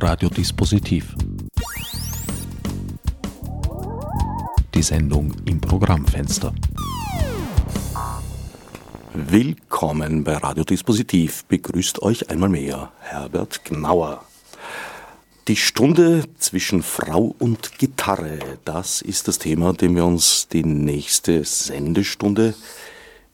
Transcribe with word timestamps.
Radiodispositiv. 0.00 1.16
Die 4.72 4.82
Sendung 4.82 5.34
im 5.44 5.60
Programmfenster. 5.60 6.54
Willkommen 9.12 10.22
bei 10.22 10.36
Radiodispositiv. 10.36 11.44
Begrüßt 11.46 12.00
euch 12.02 12.30
einmal 12.30 12.48
mehr 12.48 12.92
Herbert 13.00 13.64
Gnauer. 13.64 14.24
Die 15.48 15.56
Stunde 15.56 16.22
zwischen 16.38 16.84
Frau 16.84 17.34
und 17.40 17.76
Gitarre, 17.78 18.38
das 18.64 19.02
ist 19.02 19.26
das 19.26 19.40
Thema, 19.40 19.72
dem 19.72 19.96
wir 19.96 20.04
uns 20.04 20.46
die 20.46 20.62
nächste 20.62 21.42
Sendestunde 21.42 22.54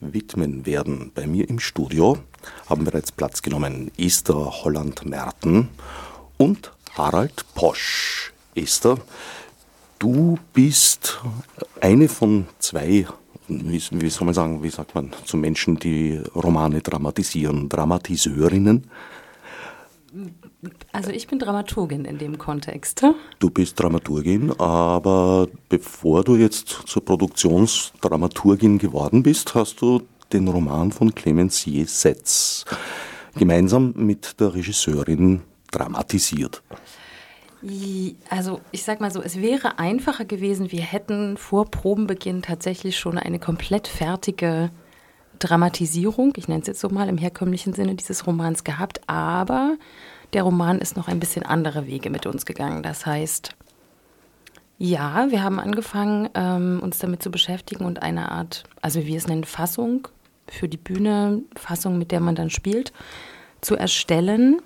widmen 0.01 0.65
werden. 0.65 1.13
Bei 1.15 1.27
mir 1.27 1.47
im 1.47 1.59
Studio 1.59 2.17
haben 2.71 2.85
bereits 2.85 3.13
Platz 3.13 3.43
genommen 3.43 3.91
Esther 3.99 4.65
Holland-Merten 4.65 5.69
und 6.37 6.73
Harald 6.95 7.45
Posch. 7.55 8.33
Esther, 8.55 8.99
du 9.99 10.39
bist 10.53 11.21
eine 11.81 12.09
von 12.09 12.47
zwei, 12.59 13.07
wie, 13.49 13.79
soll 14.11 14.25
man 14.25 14.35
sagen, 14.35 14.63
wie 14.63 14.71
sagt 14.71 14.95
man, 14.95 15.13
zu 15.25 15.37
Menschen, 15.37 15.77
die 15.79 16.21
Romane 16.35 16.81
dramatisieren, 16.81 17.69
Dramatisörinnen. 17.69 18.89
Also 20.93 21.11
ich 21.11 21.27
bin 21.27 21.39
Dramaturgin 21.41 22.05
in 22.05 22.19
dem 22.19 22.39
Kontext. 22.39 23.05
Du 23.39 23.51
bist 23.51 23.79
Dramaturgin, 23.79 24.53
aber 24.59 25.49
bevor 25.69 26.23
du 26.23 26.37
jetzt 26.37 26.69
zur 26.87 27.05
Produktionsdramaturgin 27.05 28.79
geworden 28.79 29.23
bist, 29.23 29.55
hast 29.55 29.81
du 29.81 30.03
den 30.33 30.49
Roman 30.49 30.93
von 30.93 31.15
Clemencier 31.15 31.87
Setz 31.87 32.65
gemeinsam 33.37 33.93
mit 33.97 34.41
der 34.41 34.55
Regisseurin 34.55 35.43
dramatisiert. 35.75 36.63
Also 38.29 38.61
ich 38.73 38.85
sag 38.85 39.01
mal 39.01 39.11
so, 39.11 39.23
es 39.23 39.41
wäre 39.41 39.79
einfacher 39.79 40.27
gewesen, 40.27 40.71
wir 40.71 40.83
hätten 40.83 41.39
vor 41.39 41.71
Probenbeginn 41.71 42.43
tatsächlich 42.43 42.99
schon 42.99 43.17
eine 43.17 43.39
komplett 43.39 43.89
fertige 43.89 44.71
Dramatisierung, 45.39 46.35
ich 46.37 46.47
nenne 46.47 46.61
es 46.61 46.67
jetzt 46.67 46.81
so 46.81 46.91
mal 46.91 47.09
im 47.09 47.19
herkömmlichen 47.19 47.73
Sinne 47.73 47.95
dieses 47.95 48.27
Romans 48.27 48.65
gehabt, 48.65 49.01
aber 49.09 49.77
der 50.33 50.43
Roman 50.43 50.79
ist 50.79 50.97
noch 50.97 51.09
ein 51.09 51.21
bisschen 51.21 51.45
andere 51.45 51.87
Wege 51.87 52.11
mit 52.11 52.27
uns 52.27 52.45
gegangen. 52.45 52.83
Das 52.83 53.07
heißt, 53.07 53.57
ja, 54.79 55.31
wir 55.31 55.43
haben 55.43 55.61
angefangen, 55.61 56.29
ähm, 56.35 56.81
uns 56.83 56.99
damit 56.99 57.23
zu 57.23 57.31
beschäftigen 57.31 57.85
und 57.85 58.03
eine 58.03 58.31
Art, 58.31 58.65
also 58.83 59.01
wie 59.01 59.07
wir 59.07 59.17
es 59.17 59.27
nennen, 59.27 59.45
Fassung 59.45 60.09
für 60.49 60.69
die 60.69 60.77
Bühne, 60.77 61.43
Fassung, 61.57 61.97
mit 61.97 62.11
der 62.11 62.21
man 62.21 62.35
dann 62.35 62.51
spielt, 62.51 62.93
zu 63.61 63.77
erstellen 63.77 64.61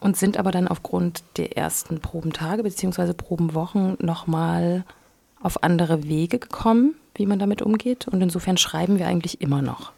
und 0.00 0.16
sind 0.16 0.36
aber 0.36 0.50
dann 0.50 0.68
aufgrund 0.68 1.22
der 1.36 1.56
ersten 1.56 2.00
Probentage 2.00 2.62
bzw. 2.62 3.12
Probenwochen 3.12 3.96
nochmal 4.00 4.84
auf 5.42 5.62
andere 5.62 6.04
Wege 6.04 6.38
gekommen, 6.38 6.94
wie 7.14 7.26
man 7.26 7.38
damit 7.38 7.62
umgeht. 7.62 8.08
Und 8.08 8.20
insofern 8.20 8.56
schreiben 8.56 8.98
wir 8.98 9.06
eigentlich 9.06 9.40
immer 9.40 9.62
noch. 9.62 9.92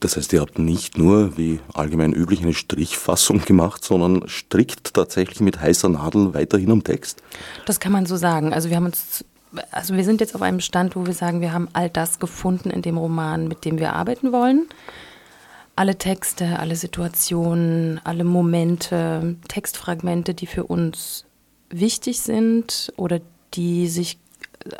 Das 0.00 0.16
heißt, 0.16 0.32
ihr 0.32 0.40
habt 0.40 0.58
nicht 0.58 0.96
nur, 0.96 1.36
wie 1.36 1.58
allgemein 1.74 2.12
üblich, 2.12 2.42
eine 2.42 2.54
Strichfassung 2.54 3.44
gemacht, 3.44 3.84
sondern 3.84 4.28
strikt 4.28 4.94
tatsächlich 4.94 5.40
mit 5.40 5.60
heißer 5.60 5.88
Nadel 5.88 6.34
weiterhin 6.34 6.70
am 6.70 6.84
Text? 6.84 7.22
Das 7.66 7.80
kann 7.80 7.90
man 7.90 8.06
so 8.06 8.16
sagen. 8.16 8.52
Also 8.52 8.68
wir 8.68 8.76
haben 8.76 8.86
uns 8.86 9.24
also 9.70 9.96
wir 9.96 10.04
sind 10.04 10.20
jetzt 10.20 10.34
auf 10.34 10.42
einem 10.42 10.60
Stand, 10.60 10.96
wo 10.96 11.06
wir 11.06 11.14
sagen, 11.14 11.40
wir 11.40 11.52
haben 11.52 11.68
all 11.72 11.88
das 11.88 12.18
gefunden 12.18 12.70
in 12.70 12.82
dem 12.82 12.98
Roman, 12.98 13.48
mit 13.48 13.64
dem 13.64 13.78
wir 13.78 13.94
arbeiten 13.94 14.32
wollen. 14.32 14.66
Alle 15.78 15.96
Texte, 15.96 16.58
alle 16.58 16.74
Situationen, 16.74 18.00
alle 18.02 18.24
Momente, 18.24 19.36
Textfragmente, 19.46 20.34
die 20.34 20.46
für 20.46 20.64
uns 20.64 21.24
wichtig 21.70 22.18
sind 22.18 22.92
oder 22.96 23.20
die 23.54 23.86
sich, 23.86 24.18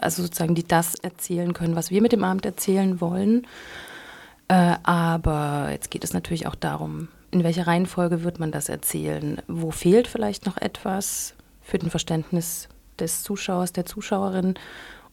also 0.01 0.25
sozusagen, 0.25 0.57
die 0.57 0.67
das 0.67 0.97
erzählen 0.97 1.53
können, 1.53 1.77
was 1.77 1.93
wir 1.93 2.03
mit 2.03 2.11
dem 2.11 2.25
Abend 2.25 2.45
erzählen 2.45 3.01
wollen. 3.01 3.47
Äh, 4.49 4.75
aber 4.83 5.69
jetzt 5.71 5.93
geht 5.93 6.03
es 6.03 6.13
natürlich 6.13 6.49
auch 6.49 6.57
darum, 6.57 7.07
in 7.31 7.45
welcher 7.45 7.69
Reihenfolge 7.69 8.25
wird 8.25 8.41
man 8.41 8.51
das 8.51 8.69
erzählen? 8.69 9.41
Wo 9.47 9.71
fehlt 9.71 10.09
vielleicht 10.09 10.47
noch 10.47 10.57
etwas 10.57 11.35
für 11.63 11.79
den 11.79 11.91
Verständnis 11.91 12.69
des 12.99 13.23
Zuschauers, 13.23 13.73
der 13.73 13.87
Zuschauerin 13.87 14.55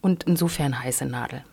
und 0.02 0.24
insofern 0.24 0.84
heiße 0.84 1.06
Nadel. 1.06 1.44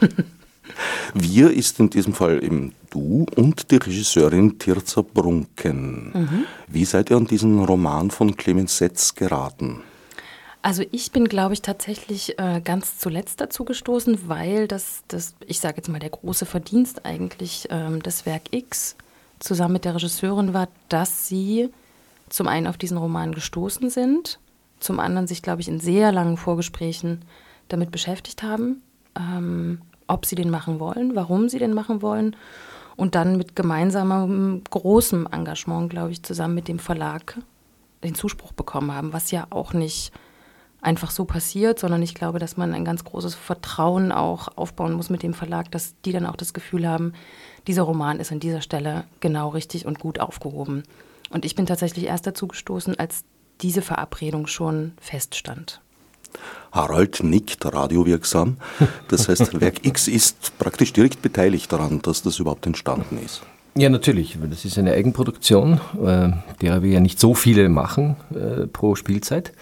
Wir 1.14 1.50
ist 1.50 1.80
in 1.80 1.90
diesem 1.90 2.14
Fall 2.14 2.44
eben 2.44 2.76
du 2.92 3.26
und 3.36 3.70
die 3.70 3.76
Regisseurin 3.76 4.58
Tirza 4.58 5.02
Brunken. 5.02 6.12
Mhm. 6.14 6.44
Wie 6.68 6.84
seid 6.84 7.10
ihr 7.10 7.16
an 7.16 7.26
diesen 7.26 7.64
Roman 7.64 8.10
von 8.10 8.36
Clemens 8.36 8.78
Setz 8.78 9.14
geraten? 9.14 9.82
Also 10.62 10.84
ich 10.92 11.10
bin, 11.10 11.24
glaube 11.24 11.54
ich, 11.54 11.62
tatsächlich 11.62 12.38
äh, 12.38 12.60
ganz 12.62 12.98
zuletzt 12.98 13.40
dazu 13.40 13.64
gestoßen, 13.64 14.28
weil 14.28 14.68
das, 14.68 15.02
das 15.08 15.34
ich 15.46 15.58
sage 15.58 15.78
jetzt 15.78 15.88
mal, 15.88 15.98
der 15.98 16.10
große 16.10 16.46
Verdienst 16.46 17.04
eigentlich 17.04 17.66
ähm, 17.70 18.02
des 18.02 18.26
Werk 18.26 18.42
X 18.52 18.96
zusammen 19.40 19.72
mit 19.72 19.84
der 19.84 19.96
Regisseurin 19.96 20.54
war, 20.54 20.68
dass 20.88 21.26
sie 21.26 21.70
zum 22.28 22.46
einen 22.46 22.68
auf 22.68 22.78
diesen 22.78 22.96
Roman 22.96 23.34
gestoßen 23.34 23.90
sind 23.90 24.38
zum 24.82 25.00
anderen 25.00 25.26
sich, 25.26 25.42
glaube 25.42 25.60
ich, 25.60 25.68
in 25.68 25.80
sehr 25.80 26.12
langen 26.12 26.36
Vorgesprächen 26.36 27.22
damit 27.68 27.90
beschäftigt 27.90 28.42
haben, 28.42 28.82
ähm, 29.16 29.80
ob 30.06 30.26
sie 30.26 30.34
den 30.34 30.50
machen 30.50 30.80
wollen, 30.80 31.14
warum 31.14 31.48
sie 31.48 31.58
den 31.58 31.72
machen 31.72 32.02
wollen 32.02 32.36
und 32.96 33.14
dann 33.14 33.36
mit 33.36 33.56
gemeinsamem 33.56 34.62
großem 34.70 35.28
Engagement, 35.30 35.90
glaube 35.90 36.12
ich, 36.12 36.22
zusammen 36.22 36.54
mit 36.54 36.68
dem 36.68 36.78
Verlag 36.78 37.38
den 38.02 38.14
Zuspruch 38.14 38.52
bekommen 38.52 38.92
haben, 38.92 39.12
was 39.12 39.30
ja 39.30 39.46
auch 39.50 39.72
nicht 39.72 40.12
einfach 40.80 41.12
so 41.12 41.24
passiert, 41.24 41.78
sondern 41.78 42.02
ich 42.02 42.14
glaube, 42.14 42.40
dass 42.40 42.56
man 42.56 42.74
ein 42.74 42.84
ganz 42.84 43.04
großes 43.04 43.36
Vertrauen 43.36 44.10
auch 44.10 44.48
aufbauen 44.56 44.92
muss 44.92 45.10
mit 45.10 45.22
dem 45.22 45.32
Verlag, 45.32 45.70
dass 45.70 45.94
die 46.04 46.12
dann 46.12 46.26
auch 46.26 46.36
das 46.36 46.52
Gefühl 46.52 46.88
haben, 46.88 47.12
dieser 47.68 47.82
Roman 47.82 48.18
ist 48.18 48.32
an 48.32 48.40
dieser 48.40 48.60
Stelle 48.60 49.04
genau 49.20 49.50
richtig 49.50 49.86
und 49.86 50.00
gut 50.00 50.18
aufgehoben. 50.18 50.82
Und 51.30 51.44
ich 51.44 51.54
bin 51.54 51.66
tatsächlich 51.66 52.06
erst 52.06 52.26
dazu 52.26 52.48
gestoßen, 52.48 52.98
als 52.98 53.24
diese 53.60 53.80
Verabredung 53.80 54.48
schon 54.48 54.92
feststand. 55.00 55.80
Harald 56.72 57.22
nickt 57.22 57.64
radiowirksam. 57.64 58.56
Das 59.08 59.28
heißt, 59.28 59.60
Werk 59.60 59.84
X 59.84 60.08
ist 60.08 60.58
praktisch 60.58 60.92
direkt 60.92 61.22
beteiligt 61.22 61.72
daran, 61.72 62.00
dass 62.02 62.22
das 62.22 62.38
überhaupt 62.38 62.66
entstanden 62.66 63.18
ist. 63.24 63.42
Ja, 63.74 63.88
natürlich. 63.88 64.36
Das 64.50 64.64
ist 64.64 64.78
eine 64.78 64.92
Eigenproduktion, 64.92 65.80
äh, 66.04 66.30
derer 66.60 66.82
wir 66.82 66.90
ja 66.90 67.00
nicht 67.00 67.18
so 67.18 67.34
viele 67.34 67.68
machen 67.68 68.16
äh, 68.34 68.66
pro 68.66 68.96
Spielzeit. 68.96 69.52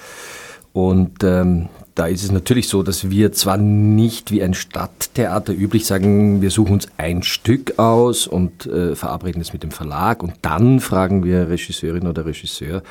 Und 0.72 1.22
ähm, 1.24 1.68
da 1.94 2.06
ist 2.06 2.22
es 2.22 2.30
natürlich 2.30 2.68
so, 2.68 2.82
dass 2.82 3.10
wir 3.10 3.32
zwar 3.32 3.56
nicht 3.56 4.30
wie 4.30 4.42
ein 4.42 4.54
Stadttheater 4.54 5.52
üblich 5.52 5.84
sagen, 5.86 6.40
wir 6.40 6.50
suchen 6.50 6.74
uns 6.74 6.88
ein 6.96 7.22
Stück 7.22 7.78
aus 7.78 8.26
und 8.26 8.66
äh, 8.66 8.94
verabreden 8.94 9.42
es 9.42 9.52
mit 9.52 9.62
dem 9.62 9.70
Verlag 9.70 10.22
und 10.22 10.34
dann 10.42 10.80
fragen 10.80 11.24
wir 11.24 11.48
Regisseurin 11.48 12.06
oder 12.06 12.24
Regisseur, 12.24 12.82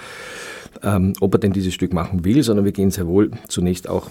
ähm, 0.84 1.14
ob 1.20 1.36
er 1.36 1.40
denn 1.40 1.54
dieses 1.54 1.74
Stück 1.74 1.94
machen 1.94 2.26
will, 2.26 2.44
sondern 2.44 2.66
wir 2.66 2.72
gehen 2.72 2.92
sehr 2.92 3.08
wohl 3.08 3.32
zunächst 3.48 3.90
auch 3.90 4.10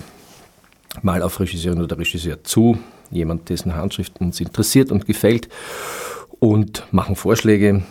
mal 1.03 1.23
auf 1.23 1.39
Regisseurin 1.41 1.83
oder 1.83 1.99
Regisseur 1.99 2.43
zu, 2.45 2.79
jemand, 3.11 3.49
dessen 3.49 3.75
Handschrift 3.75 4.21
uns 4.21 4.41
interessiert 4.41 4.91
und 4.91 5.07
gefällt 5.07 5.49
und 6.39 6.85
machen 6.93 7.17
Vorschläge, 7.17 7.83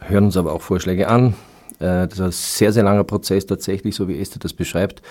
hören 0.00 0.24
uns 0.24 0.36
aber 0.36 0.52
auch 0.52 0.62
Vorschläge 0.62 1.08
an. 1.08 1.34
Äh, 1.80 2.08
das 2.08 2.14
ist 2.14 2.20
ein 2.20 2.32
sehr, 2.32 2.72
sehr 2.72 2.82
langer 2.82 3.04
Prozess 3.04 3.46
tatsächlich, 3.46 3.94
so 3.94 4.08
wie 4.08 4.18
Esther 4.18 4.40
das 4.40 4.52
beschreibt. 4.52 5.02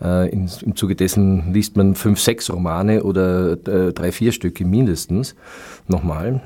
Äh, 0.00 0.30
Im 0.30 0.48
Zuge 0.76 0.96
dessen 0.96 1.52
liest 1.52 1.76
man 1.76 1.94
fünf, 1.94 2.20
sechs 2.20 2.50
Romane 2.50 3.02
oder 3.02 3.52
äh, 3.52 3.92
drei, 3.92 4.12
vier 4.12 4.32
Stücke 4.32 4.64
mindestens 4.64 5.34
nochmal. 5.86 6.42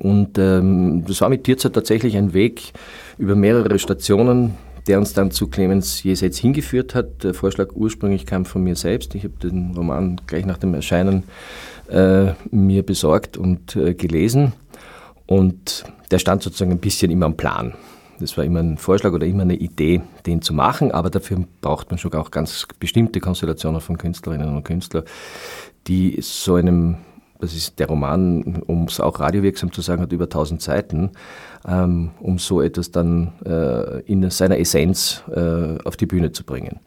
Und 0.00 0.38
ähm, 0.38 1.04
das 1.06 1.20
war 1.20 1.28
mit 1.28 1.44
Tierzeit 1.44 1.72
tatsächlich 1.72 2.16
ein 2.16 2.34
Weg 2.34 2.72
über 3.18 3.34
mehrere 3.34 3.78
Stationen, 3.78 4.54
der 4.86 4.98
uns 4.98 5.12
dann 5.12 5.30
zu 5.30 5.48
Clemens 5.48 6.02
Jesets 6.02 6.38
hingeführt 6.38 6.94
hat. 6.94 7.24
Der 7.24 7.34
Vorschlag 7.34 7.72
ursprünglich 7.74 8.26
kam 8.26 8.44
von 8.44 8.62
mir 8.62 8.76
selbst. 8.76 9.14
Ich 9.14 9.24
habe 9.24 9.34
den 9.42 9.72
Roman 9.74 10.20
gleich 10.26 10.46
nach 10.46 10.58
dem 10.58 10.74
Erscheinen 10.74 11.24
äh, 11.88 12.32
mir 12.50 12.84
besorgt 12.84 13.36
und 13.36 13.76
äh, 13.76 13.94
gelesen. 13.94 14.52
Und 15.26 15.84
der 16.10 16.18
stand 16.18 16.42
sozusagen 16.42 16.70
ein 16.70 16.78
bisschen 16.78 17.10
immer 17.10 17.26
am 17.26 17.36
Plan. 17.36 17.74
Das 18.20 18.36
war 18.38 18.44
immer 18.44 18.60
ein 18.60 18.78
Vorschlag 18.78 19.12
oder 19.12 19.26
immer 19.26 19.42
eine 19.42 19.56
Idee, 19.56 20.00
den 20.24 20.40
zu 20.40 20.54
machen, 20.54 20.90
aber 20.90 21.10
dafür 21.10 21.44
braucht 21.60 21.90
man 21.90 21.98
schon 21.98 22.14
auch 22.14 22.30
ganz 22.30 22.66
bestimmte 22.78 23.20
Konstellationen 23.20 23.80
von 23.80 23.98
Künstlerinnen 23.98 24.56
und 24.56 24.64
Künstlern, 24.64 25.04
die 25.86 26.18
so 26.22 26.54
einem 26.54 26.96
das 27.38 27.54
ist 27.54 27.78
der 27.78 27.88
Roman, 27.88 28.62
um 28.66 28.84
es 28.84 29.00
auch 29.00 29.20
radiowirksam 29.20 29.72
zu 29.72 29.82
sagen, 29.82 30.02
hat 30.02 30.12
über 30.12 30.24
1000 30.24 30.62
Seiten, 30.62 31.10
ähm, 31.66 32.10
um 32.20 32.38
so 32.38 32.60
etwas 32.60 32.90
dann 32.90 33.32
äh, 33.44 34.00
in 34.02 34.28
seiner 34.30 34.58
Essenz 34.58 35.22
äh, 35.34 35.78
auf 35.84 35.96
die 35.96 36.06
Bühne 36.06 36.32
zu 36.32 36.44
bringen. 36.44 36.80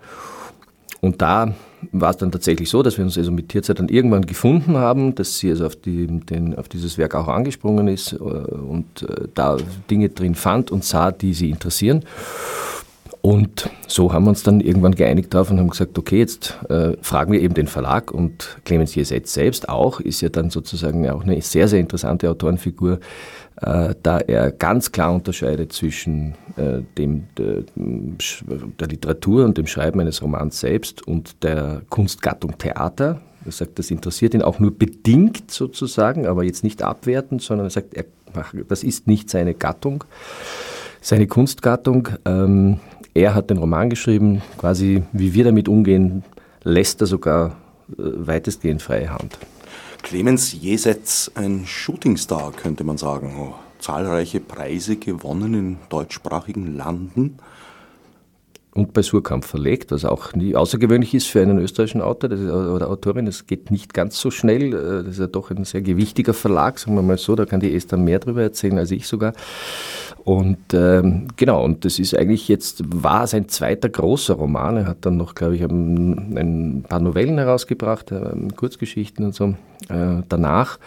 Und 1.01 1.21
da 1.21 1.53
war 1.91 2.09
es 2.09 2.17
dann 2.17 2.31
tatsächlich 2.31 2.69
so, 2.69 2.83
dass 2.83 2.97
wir 2.97 3.05
uns 3.05 3.17
also 3.17 3.31
mit 3.31 3.49
Tierzeit 3.49 3.79
dann 3.79 3.87
irgendwann 3.87 4.25
gefunden 4.25 4.77
haben, 4.77 5.15
dass 5.15 5.37
sie 5.37 5.49
also 5.49 5.65
auf, 5.65 5.75
die, 5.75 6.07
den, 6.07 6.57
auf 6.57 6.67
dieses 6.67 6.97
Werk 6.97 7.15
auch 7.15 7.27
angesprungen 7.27 7.87
ist 7.87 8.13
äh, 8.13 8.17
und 8.17 9.03
äh, 9.03 9.27
da 9.33 9.57
Dinge 9.89 10.09
drin 10.09 10.35
fand 10.35 10.71
und 10.71 10.83
sah, 10.83 11.11
die 11.11 11.33
sie 11.33 11.49
interessieren. 11.49 12.03
Und 13.21 13.69
so 13.87 14.13
haben 14.13 14.25
wir 14.25 14.29
uns 14.29 14.43
dann 14.43 14.61
irgendwann 14.61 14.95
geeinigt 14.95 15.33
darauf 15.33 15.51
und 15.51 15.59
haben 15.59 15.69
gesagt, 15.69 15.97
okay, 15.97 16.19
jetzt 16.19 16.57
äh, 16.69 16.93
fragen 17.01 17.33
wir 17.33 17.41
eben 17.41 17.53
den 17.53 17.67
Verlag 17.67 18.11
und 18.11 18.59
Clemens 18.63 18.95
Jesetz 18.95 19.33
selbst 19.33 19.67
auch, 19.67 19.99
ist 19.99 20.21
ja 20.21 20.29
dann 20.29 20.49
sozusagen 20.49 21.07
auch 21.09 21.23
eine 21.23 21.41
sehr, 21.41 21.67
sehr 21.67 21.81
interessante 21.81 22.29
Autorenfigur, 22.29 22.99
äh, 23.61 23.93
da 24.01 24.19
er 24.19 24.51
ganz 24.51 24.93
klar 24.93 25.13
unterscheidet 25.13 25.73
zwischen 25.73 26.35
äh, 26.55 26.81
dem, 26.97 27.27
der, 27.37 27.63
der, 27.75 28.87
Literatur 28.87 29.43
und 29.43 29.57
dem 29.57 29.67
Schreiben 29.67 29.99
eines 29.99 30.21
Romans 30.21 30.57
selbst 30.61 31.05
und 31.05 31.43
der 31.43 31.81
Kunstgattung 31.89 32.57
Theater. 32.57 33.19
Er 33.43 33.51
sagt, 33.51 33.79
das 33.79 33.91
interessiert 33.91 34.33
ihn 34.33 34.41
auch 34.41 34.59
nur 34.59 34.71
bedingt 34.71 35.51
sozusagen, 35.51 36.25
aber 36.25 36.45
jetzt 36.45 36.63
nicht 36.63 36.83
abwertend, 36.83 37.41
sondern 37.41 37.67
er 37.67 37.71
sagt, 37.71 37.95
er, 37.95 38.05
das 38.69 38.83
ist 38.83 39.07
nicht 39.07 39.29
seine 39.29 39.55
Gattung, 39.55 40.05
seine 41.01 41.27
Kunstgattung. 41.27 42.07
Ähm, 42.23 42.79
er 43.13 43.35
hat 43.35 43.49
den 43.49 43.57
Roman 43.57 43.89
geschrieben, 43.89 44.41
quasi 44.57 45.03
wie 45.11 45.33
wir 45.33 45.43
damit 45.43 45.67
umgehen, 45.67 46.23
lässt 46.63 47.01
er 47.01 47.07
sogar 47.07 47.57
äh, 47.91 47.93
weitestgehend 47.97 48.81
freie 48.81 49.09
Hand. 49.09 49.37
Clemens 50.01 50.53
Jesetz, 50.53 51.31
ein 51.35 51.65
Shootingstar, 51.65 52.51
könnte 52.53 52.83
man 52.83 52.97
sagen. 52.97 53.35
Oh, 53.39 53.53
zahlreiche 53.79 54.39
Preise 54.39 54.95
gewonnen 54.95 55.53
in 55.53 55.77
deutschsprachigen 55.89 56.77
Landen 56.77 57.39
und 58.79 58.93
bei 58.93 59.01
Surkamp 59.01 59.45
verlegt, 59.45 59.91
was 59.91 60.05
auch 60.05 60.33
nie 60.33 60.55
außergewöhnlich 60.55 61.13
ist 61.13 61.27
für 61.27 61.41
einen 61.41 61.57
österreichischen 61.57 62.01
Autor 62.01 62.31
ist, 62.31 62.41
oder 62.41 62.89
Autorin. 62.89 63.25
Es 63.27 63.47
geht 63.47 63.71
nicht 63.71 63.93
ganz 63.93 64.19
so 64.19 64.31
schnell. 64.31 64.73
Äh, 64.73 65.03
das 65.03 65.13
ist 65.13 65.19
ja 65.19 65.27
doch 65.27 65.51
ein 65.51 65.65
sehr 65.65 65.81
gewichtiger 65.81 66.33
Verlag, 66.33 66.79
sagen 66.79 66.95
wir 66.95 67.01
mal 67.01 67.17
so. 67.17 67.35
Da 67.35 67.45
kann 67.45 67.59
die 67.59 67.75
Esther 67.75 67.97
mehr 67.97 68.19
darüber 68.19 68.43
erzählen 68.43 68.77
als 68.77 68.91
ich 68.91 69.07
sogar. 69.07 69.33
Und 70.23 70.73
ähm, 70.73 71.27
genau, 71.35 71.63
und 71.63 71.85
das 71.85 71.97
ist 71.97 72.15
eigentlich 72.15 72.47
jetzt, 72.47 72.83
war 72.85 73.25
sein 73.25 73.47
zweiter 73.47 73.89
großer 73.89 74.35
Roman. 74.35 74.77
Er 74.77 74.85
hat 74.85 75.05
dann 75.05 75.17
noch, 75.17 75.33
glaube 75.33 75.55
ich, 75.55 75.63
ein, 75.63 76.37
ein 76.37 76.85
paar 76.87 76.99
Novellen 76.99 77.37
herausgebracht, 77.37 78.11
äh, 78.11 78.31
Kurzgeschichten 78.55 79.25
und 79.25 79.35
so 79.35 79.55
äh, 79.87 80.21
danach. 80.27 80.79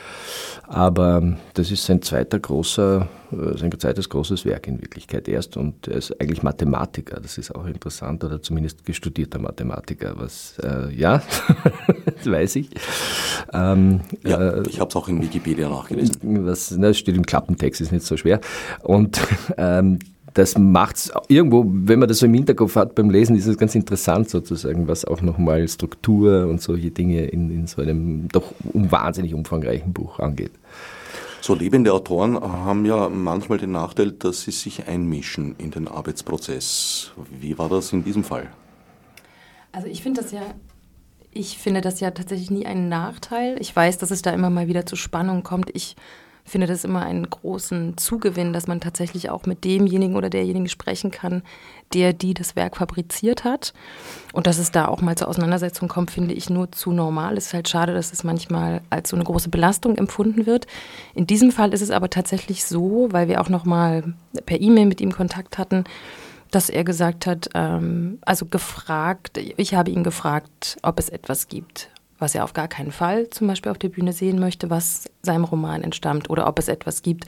Aber 0.67 1.37
das 1.55 1.71
ist 1.71 1.85
sein 1.85 2.03
zweiter 2.03 2.39
großer, 2.39 3.09
äh, 3.33 3.59
sein 3.59 3.73
zweites 3.79 4.09
großes 4.09 4.45
Werk 4.45 4.67
in 4.67 4.81
Wirklichkeit 4.81 5.29
erst. 5.29 5.57
Und 5.57 5.89
er 5.89 5.97
ist 5.97 6.21
eigentlich 6.21 6.43
Mathematiker. 6.43 7.21
Das 7.21 7.39
ist 7.39 7.55
auch 7.55 7.67
interessant, 7.67 8.25
oder 8.25 8.43
zumindest 8.43 8.85
gestudierter 8.85 9.39
Mathematiker. 9.39 10.15
Was, 10.17 10.59
äh, 10.63 10.93
ja, 10.95 11.23
das 12.17 12.31
weiß 12.31 12.57
ich. 12.57 12.71
Ähm, 13.53 14.01
ja, 14.25 14.41
äh, 14.41 14.63
ich 14.69 14.81
habe 14.81 14.89
es 14.89 14.97
auch 14.97 15.09
in 15.09 15.23
Wikipedia 15.23 15.69
nachgelesen. 15.69 16.47
Das, 16.47 16.75
das 16.79 16.99
steht 16.99 17.17
im 17.17 17.27
Klappentext, 17.27 17.81
ist 17.81 17.93
nicht 17.93 18.07
so 18.07 18.17
schwer. 18.17 18.41
Und 18.83 19.21
ähm, 19.57 19.99
das 20.35 20.57
macht 20.57 20.97
es 20.97 21.13
irgendwo, 21.29 21.65
wenn 21.67 21.99
man 21.99 22.09
das 22.09 22.19
so 22.19 22.27
im 22.27 22.35
Hinterkopf 22.35 22.77
hat 22.77 22.95
beim 22.95 23.11
Lesen, 23.11 23.37
ist 23.37 23.47
es 23.47 23.59
ganz 23.59 23.75
interessant 23.75 24.31
sozusagen, 24.31 24.89
was 24.89 25.05
auch 25.05 25.21
nochmal 25.21 25.67
Struktur 25.69 26.47
und 26.47 26.61
solche 26.61 26.91
Dinge 26.91 27.27
in, 27.27 27.51
in 27.51 27.67
so 27.67 27.83
einem 27.83 28.29
doch 28.29 28.53
um 28.73 28.91
wahnsinnig 28.91 29.35
umfangreichen 29.35 29.93
Buch 29.93 30.19
angeht. 30.19 30.53
So 31.41 31.55
lebende 31.55 31.93
Autoren 31.93 32.41
haben 32.41 32.85
ja 32.85 33.09
manchmal 33.09 33.59
den 33.59 33.73
Nachteil, 33.73 34.13
dass 34.13 34.43
sie 34.43 34.53
sich 34.53 34.87
einmischen 34.87 35.57
in 35.59 35.73
den 35.73 35.89
Arbeitsprozess. 35.89 37.11
Wie 37.41 37.59
war 37.59 37.69
das 37.69 37.93
in 37.93 38.05
diesem 38.05 38.23
Fall? 38.23 38.49
Also 39.73 39.89
ich 39.89 40.03
finde 40.03 40.23
das 40.23 40.31
ja, 40.31 40.43
ich 41.33 41.59
finde 41.59 41.81
das 41.81 41.99
ja 42.01 42.13
tatsächlich 42.13 42.51
nie 42.51 42.65
einen 42.65 42.89
Nachteil. 42.89 43.57
Ich 43.59 43.75
weiß, 43.75 43.99
dass 43.99 44.11
es 44.11 44.23
da 44.23 44.31
immer 44.31 44.51
mal 44.51 44.69
wieder 44.69 44.87
zu 44.87 44.95
Spannungen 44.97 45.43
kommt. 45.43 45.71
Ich 45.75 45.97
finde 46.45 46.67
das 46.67 46.85
immer 46.85 47.03
einen 47.03 47.29
großen 47.29 47.97
Zugewinn, 47.97 48.53
dass 48.53 48.67
man 48.67 48.81
tatsächlich 48.81 49.31
auch 49.31 49.47
mit 49.47 49.65
demjenigen 49.65 50.17
oder 50.17 50.29
derjenigen 50.29 50.69
sprechen 50.69 51.11
kann, 51.11 51.43
der 51.95 52.13
die 52.13 52.35
das 52.35 52.57
Werk 52.57 52.77
fabriziert 52.77 53.45
hat. 53.45 53.73
Und 54.33 54.47
dass 54.47 54.59
es 54.59 54.73
da 54.73 54.89
auch 54.89 55.01
mal 55.01 55.17
zur 55.17 55.29
Auseinandersetzung 55.29 55.89
kommt, 55.89 56.11
finde 56.11 56.35
ich 56.35 56.51
nur 56.51 56.73
zu 56.73 56.93
normal. 56.93 57.37
Es 57.37 57.47
ist 57.47 57.55
halt 57.55 57.69
schade, 57.69 57.95
dass 57.95 58.13
es 58.13 58.25
manchmal 58.25 58.83
als 58.91 59.11
so 59.11 59.17
eine 59.17 59.25
große 59.25 59.51
Belastung 59.51 59.97
empfunden 59.97 60.47
wird. 60.47 60.67
In 61.15 61.27
diesem 61.27 61.53
Fall 61.53 61.73
ist 61.73 61.83
es 61.83 61.91
aber 61.91 62.11
tatsächlich 62.11 62.65
so, 62.65 63.09
weil 63.11 63.29
wir 63.29 63.41
auch 63.41 63.49
noch 63.49 63.65
mal 63.65 64.15
per 64.47 64.61
E-Mail 64.61 64.87
mit 64.87 65.01
ihm 65.01 65.13
Kontakt 65.13 65.59
hatten, 65.59 65.85
dass 66.51 66.69
er 66.69 66.85
gesagt 66.85 67.27
hat, 67.27 67.49
ähm, 67.55 68.19
also 68.23 68.47
gefragt, 68.47 69.39
ich 69.57 69.75
habe 69.75 69.91
ihn 69.91 70.05
gefragt, 70.05 70.77
ob 70.83 70.99
es 70.99 71.09
etwas 71.09 71.49
gibt, 71.49 71.89
was 72.23 72.37
er 72.37 72.45
auf 72.45 72.55
gar 72.55 72.69
keinen 72.69 72.93
Fall 72.93 73.29
zum 73.31 73.49
Beispiel 73.49 73.73
auf 73.73 73.79
der 73.79 73.89
Bühne 73.89 74.13
sehen 74.13 74.39
möchte, 74.39 74.71
was 74.71 75.11
seinem 75.23 75.45
Roman 75.45 75.83
entstammt 75.83 76.31
oder 76.31 76.47
ob 76.47 76.59
es 76.59 76.69
etwas 76.69 77.03
gibt, 77.03 77.27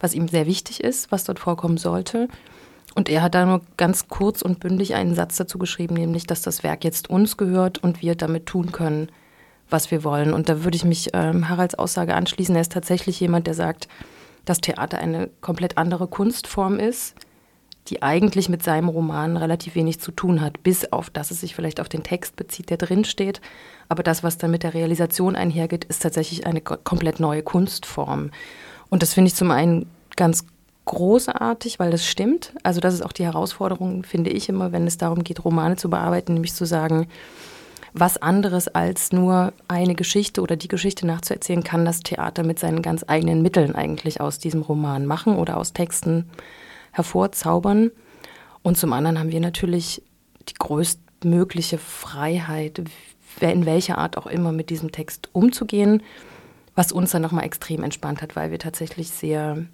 was 0.00 0.14
ihm 0.14 0.26
sehr 0.26 0.46
wichtig 0.46 0.82
ist, 0.82 1.12
was 1.12 1.24
dort 1.24 1.38
vorkommen 1.38 1.78
sollte. 1.78 2.28
Und 2.94 3.08
er 3.08 3.22
hat 3.22 3.34
da 3.34 3.46
nur 3.46 3.62
ganz 3.76 4.08
kurz 4.08 4.42
und 4.42 4.60
bündig 4.60 4.94
einen 4.94 5.14
Satz 5.14 5.36
dazu 5.36 5.58
geschrieben, 5.58 5.94
nämlich, 5.94 6.26
dass 6.26 6.42
das 6.42 6.62
Werk 6.62 6.84
jetzt 6.84 7.08
uns 7.08 7.36
gehört 7.36 7.78
und 7.78 8.02
wir 8.02 8.16
damit 8.16 8.46
tun 8.46 8.72
können, 8.72 9.10
was 9.70 9.90
wir 9.90 10.04
wollen. 10.04 10.34
Und 10.34 10.48
da 10.48 10.64
würde 10.64 10.76
ich 10.76 10.84
mich 10.84 11.10
ähm, 11.14 11.48
Haralds 11.48 11.76
Aussage 11.76 12.14
anschließen. 12.14 12.54
Er 12.54 12.60
ist 12.60 12.72
tatsächlich 12.72 13.20
jemand, 13.20 13.46
der 13.46 13.54
sagt, 13.54 13.88
dass 14.44 14.60
Theater 14.60 14.98
eine 14.98 15.30
komplett 15.40 15.78
andere 15.78 16.08
Kunstform 16.08 16.80
ist, 16.80 17.14
die 17.88 18.02
eigentlich 18.02 18.48
mit 18.48 18.62
seinem 18.62 18.88
Roman 18.88 19.36
relativ 19.36 19.74
wenig 19.74 20.00
zu 20.00 20.12
tun 20.12 20.40
hat, 20.40 20.62
bis 20.62 20.92
auf, 20.92 21.10
dass 21.10 21.30
es 21.30 21.40
sich 21.40 21.54
vielleicht 21.54 21.80
auf 21.80 21.88
den 21.88 22.02
Text 22.02 22.36
bezieht, 22.36 22.70
der 22.70 22.76
drin 22.76 23.04
steht. 23.04 23.40
Aber 23.88 24.02
das, 24.02 24.22
was 24.22 24.38
dann 24.38 24.52
mit 24.52 24.62
der 24.62 24.74
Realisation 24.74 25.34
einhergeht, 25.34 25.84
ist 25.84 26.02
tatsächlich 26.02 26.46
eine 26.46 26.60
komplett 26.60 27.18
neue 27.18 27.42
Kunstform. 27.42 28.30
Und 28.88 29.02
das 29.02 29.14
finde 29.14 29.28
ich 29.28 29.34
zum 29.34 29.50
einen 29.50 29.86
ganz 30.16 30.44
großartig, 30.84 31.78
weil 31.78 31.90
das 31.90 32.06
stimmt. 32.06 32.54
Also 32.62 32.80
das 32.80 32.94
ist 32.94 33.02
auch 33.02 33.12
die 33.12 33.24
Herausforderung, 33.24 34.04
finde 34.04 34.30
ich 34.30 34.48
immer, 34.48 34.72
wenn 34.72 34.86
es 34.86 34.98
darum 34.98 35.24
geht, 35.24 35.44
Romane 35.44 35.76
zu 35.76 35.90
bearbeiten, 35.90 36.34
nämlich 36.34 36.54
zu 36.54 36.64
sagen, 36.64 37.08
was 37.94 38.16
anderes 38.16 38.68
als 38.68 39.12
nur 39.12 39.52
eine 39.68 39.94
Geschichte 39.94 40.40
oder 40.40 40.56
die 40.56 40.68
Geschichte 40.68 41.06
nachzuerzählen, 41.06 41.62
kann 41.62 41.84
das 41.84 42.00
Theater 42.00 42.42
mit 42.42 42.58
seinen 42.58 42.80
ganz 42.80 43.04
eigenen 43.06 43.42
Mitteln 43.42 43.74
eigentlich 43.74 44.20
aus 44.20 44.38
diesem 44.38 44.62
Roman 44.62 45.04
machen 45.04 45.36
oder 45.36 45.58
aus 45.58 45.72
Texten 45.72 46.30
hervorzaubern. 46.92 47.90
Und 48.62 48.76
zum 48.78 48.92
anderen 48.92 49.18
haben 49.18 49.32
wir 49.32 49.40
natürlich 49.40 50.02
die 50.48 50.54
größtmögliche 50.54 51.78
Freiheit, 51.78 52.80
in 53.40 53.66
welcher 53.66 53.98
Art 53.98 54.16
auch 54.16 54.26
immer 54.26 54.52
mit 54.52 54.70
diesem 54.70 54.92
Text 54.92 55.30
umzugehen, 55.32 56.02
was 56.74 56.92
uns 56.92 57.10
dann 57.10 57.22
nochmal 57.22 57.44
extrem 57.44 57.82
entspannt 57.82 58.22
hat, 58.22 58.36
weil 58.36 58.50
wir 58.50 58.58
tatsächlich 58.58 59.10
sehr, 59.10 59.66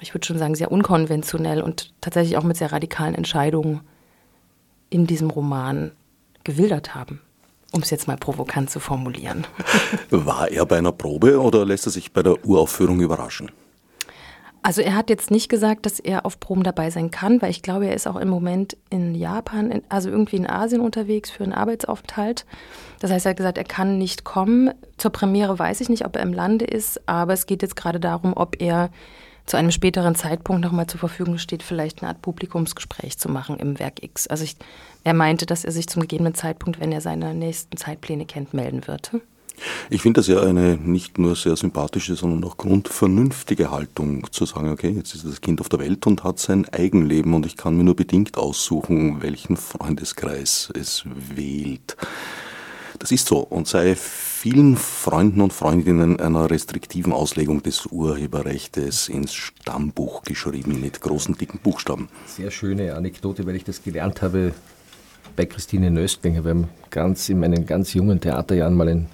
ich 0.00 0.14
würde 0.14 0.26
schon 0.26 0.38
sagen, 0.38 0.54
sehr 0.54 0.72
unkonventionell 0.72 1.62
und 1.62 1.92
tatsächlich 2.00 2.36
auch 2.36 2.44
mit 2.44 2.56
sehr 2.56 2.72
radikalen 2.72 3.14
Entscheidungen 3.14 3.80
in 4.88 5.06
diesem 5.06 5.30
Roman 5.30 5.92
gewildert 6.44 6.94
haben 6.94 7.20
um 7.72 7.80
es 7.80 7.90
jetzt 7.90 8.06
mal 8.06 8.16
provokant 8.16 8.70
zu 8.70 8.78
formulieren. 8.78 9.46
War 10.10 10.50
er 10.50 10.66
bei 10.66 10.78
einer 10.78 10.92
Probe 10.92 11.40
oder 11.40 11.64
lässt 11.64 11.86
er 11.86 11.92
sich 11.92 12.12
bei 12.12 12.22
der 12.22 12.44
Uraufführung 12.44 13.00
überraschen? 13.00 13.50
Also 14.64 14.80
er 14.80 14.94
hat 14.94 15.10
jetzt 15.10 15.32
nicht 15.32 15.48
gesagt, 15.48 15.86
dass 15.86 15.98
er 15.98 16.24
auf 16.24 16.38
Proben 16.38 16.62
dabei 16.62 16.90
sein 16.90 17.10
kann, 17.10 17.42
weil 17.42 17.50
ich 17.50 17.62
glaube, 17.62 17.86
er 17.86 17.94
ist 17.94 18.06
auch 18.06 18.16
im 18.16 18.28
Moment 18.28 18.76
in 18.90 19.16
Japan, 19.16 19.82
also 19.88 20.08
irgendwie 20.08 20.36
in 20.36 20.48
Asien 20.48 20.80
unterwegs 20.80 21.30
für 21.30 21.42
einen 21.42 21.52
Arbeitsaufenthalt. 21.52 22.46
Das 23.00 23.10
heißt, 23.10 23.26
er 23.26 23.30
hat 23.30 23.36
gesagt, 23.36 23.58
er 23.58 23.64
kann 23.64 23.98
nicht 23.98 24.22
kommen. 24.22 24.70
Zur 24.98 25.10
Premiere 25.10 25.58
weiß 25.58 25.80
ich 25.80 25.88
nicht, 25.88 26.06
ob 26.06 26.14
er 26.14 26.22
im 26.22 26.32
Lande 26.32 26.64
ist, 26.64 27.08
aber 27.08 27.32
es 27.32 27.46
geht 27.46 27.62
jetzt 27.62 27.74
gerade 27.74 27.98
darum, 27.98 28.34
ob 28.36 28.62
er 28.62 28.90
zu 29.46 29.56
einem 29.56 29.72
späteren 29.72 30.14
Zeitpunkt 30.14 30.62
nochmal 30.62 30.86
zur 30.86 31.00
Verfügung 31.00 31.38
steht, 31.38 31.64
vielleicht 31.64 32.00
eine 32.00 32.10
Art 32.10 32.22
Publikumsgespräch 32.22 33.18
zu 33.18 33.28
machen 33.28 33.56
im 33.56 33.80
Werk 33.80 34.00
X. 34.04 34.28
Also 34.28 34.44
ich, 34.44 34.54
er 35.02 35.14
meinte, 35.14 35.46
dass 35.46 35.64
er 35.64 35.72
sich 35.72 35.88
zum 35.88 36.02
gegebenen 36.02 36.34
Zeitpunkt, 36.34 36.78
wenn 36.78 36.92
er 36.92 37.00
seine 37.00 37.34
nächsten 37.34 37.76
Zeitpläne 37.76 38.26
kennt, 38.26 38.54
melden 38.54 38.86
würde. 38.86 39.20
Ich 39.90 40.02
finde 40.02 40.20
das 40.20 40.26
ja 40.26 40.40
eine 40.40 40.76
nicht 40.76 41.18
nur 41.18 41.36
sehr 41.36 41.56
sympathische, 41.56 42.16
sondern 42.16 42.44
auch 42.44 42.56
grundvernünftige 42.56 43.70
Haltung, 43.70 44.26
zu 44.30 44.46
sagen, 44.46 44.70
okay, 44.70 44.90
jetzt 44.90 45.14
ist 45.14 45.26
das 45.26 45.40
Kind 45.40 45.60
auf 45.60 45.68
der 45.68 45.80
Welt 45.80 46.06
und 46.06 46.24
hat 46.24 46.38
sein 46.38 46.68
Eigenleben 46.68 47.34
und 47.34 47.46
ich 47.46 47.56
kann 47.56 47.76
mir 47.76 47.84
nur 47.84 47.96
bedingt 47.96 48.36
aussuchen, 48.36 49.22
welchen 49.22 49.56
Freundeskreis 49.56 50.72
es 50.74 51.04
wählt. 51.06 51.96
Das 52.98 53.10
ist 53.10 53.26
so 53.26 53.38
und 53.38 53.66
sei 53.66 53.96
vielen 53.96 54.76
Freunden 54.76 55.40
und 55.40 55.52
Freundinnen 55.52 56.20
einer 56.20 56.50
restriktiven 56.50 57.12
Auslegung 57.12 57.62
des 57.62 57.86
Urheberrechts 57.86 59.08
ins 59.08 59.34
Stammbuch 59.34 60.22
geschrieben 60.22 60.80
mit 60.80 61.00
großen, 61.00 61.36
dicken 61.36 61.58
Buchstaben. 61.58 62.08
Sehr 62.26 62.50
schöne 62.50 62.94
Anekdote, 62.94 63.46
weil 63.46 63.56
ich 63.56 63.64
das 63.64 63.82
gelernt 63.82 64.22
habe 64.22 64.52
bei 65.36 65.46
Christine 65.46 65.90
Nöstlinger. 65.90 66.44
Wir 66.44 66.50
haben 66.50 66.68
ganz 66.90 67.28
in 67.28 67.40
meinen 67.40 67.66
ganz 67.66 67.94
jungen 67.94 68.20
Theaterjahren 68.20 68.74
mal 68.74 68.88
ein 68.88 69.06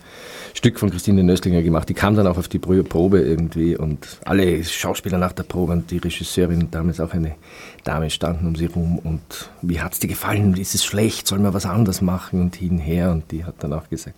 Stück 0.54 0.78
von 0.78 0.90
Christine 0.90 1.22
Nöstlinger 1.22 1.62
gemacht. 1.62 1.88
Die 1.88 1.94
kam 1.94 2.16
dann 2.16 2.26
auch 2.26 2.38
auf 2.38 2.48
die 2.48 2.58
Probe 2.58 3.20
irgendwie 3.20 3.76
und 3.76 4.18
alle 4.24 4.64
Schauspieler 4.64 5.18
nach 5.18 5.32
der 5.32 5.44
Probe 5.44 5.72
und 5.72 5.90
die 5.90 5.98
Regisseurin, 5.98 6.68
damals 6.70 7.00
auch 7.00 7.12
eine 7.12 7.36
Dame, 7.84 8.10
standen 8.10 8.46
um 8.46 8.56
sie 8.56 8.66
rum 8.66 8.98
und 8.98 9.50
wie 9.62 9.80
hat 9.80 9.92
es 9.92 10.00
dir 10.00 10.08
gefallen? 10.08 10.56
Ist 10.56 10.74
es 10.74 10.84
schlecht? 10.84 11.26
Sollen 11.26 11.42
wir 11.42 11.54
was 11.54 11.66
anderes 11.66 12.00
machen? 12.00 12.40
Und 12.40 12.56
hinher 12.56 13.10
und 13.10 13.30
die 13.30 13.44
hat 13.44 13.56
dann 13.60 13.72
auch 13.72 13.88
gesagt, 13.88 14.16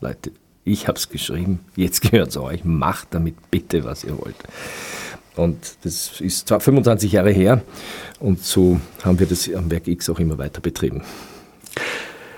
Leute, 0.00 0.32
ich 0.64 0.88
habe 0.88 0.98
es 0.98 1.08
geschrieben, 1.08 1.60
jetzt 1.76 2.02
gehört 2.02 2.30
es 2.30 2.36
euch, 2.36 2.64
macht 2.64 3.08
damit 3.12 3.50
bitte, 3.50 3.84
was 3.84 4.02
ihr 4.02 4.18
wollt. 4.18 4.36
Und 5.36 5.76
das 5.82 6.20
ist 6.20 6.48
zwar 6.48 6.60
25 6.60 7.12
Jahre 7.12 7.32
her 7.32 7.62
und 8.20 8.42
so 8.42 8.80
haben 9.02 9.18
wir 9.18 9.26
das 9.26 9.52
am 9.52 9.70
Werk 9.70 9.88
X 9.88 10.08
auch 10.08 10.18
immer 10.20 10.38
weiter 10.38 10.60
betrieben. 10.60 11.02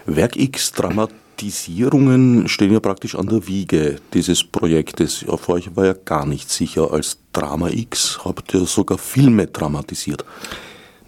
Werk 0.06 0.36
X 0.36 0.72
Dramatisierungen 0.72 2.48
stehen 2.48 2.72
ja 2.72 2.80
praktisch 2.80 3.14
an 3.14 3.26
der 3.26 3.46
Wiege 3.46 3.96
dieses 4.14 4.44
Projektes. 4.44 5.26
Auf 5.28 5.48
euch 5.48 5.76
war 5.76 5.86
ja 5.86 5.94
gar 6.04 6.24
nicht 6.24 6.50
sicher. 6.50 6.92
Als 6.92 7.18
Drama 7.32 7.68
X 7.68 8.20
habt 8.24 8.54
ihr 8.54 8.64
sogar 8.64 8.98
Filme 8.98 9.46
dramatisiert. 9.46 10.24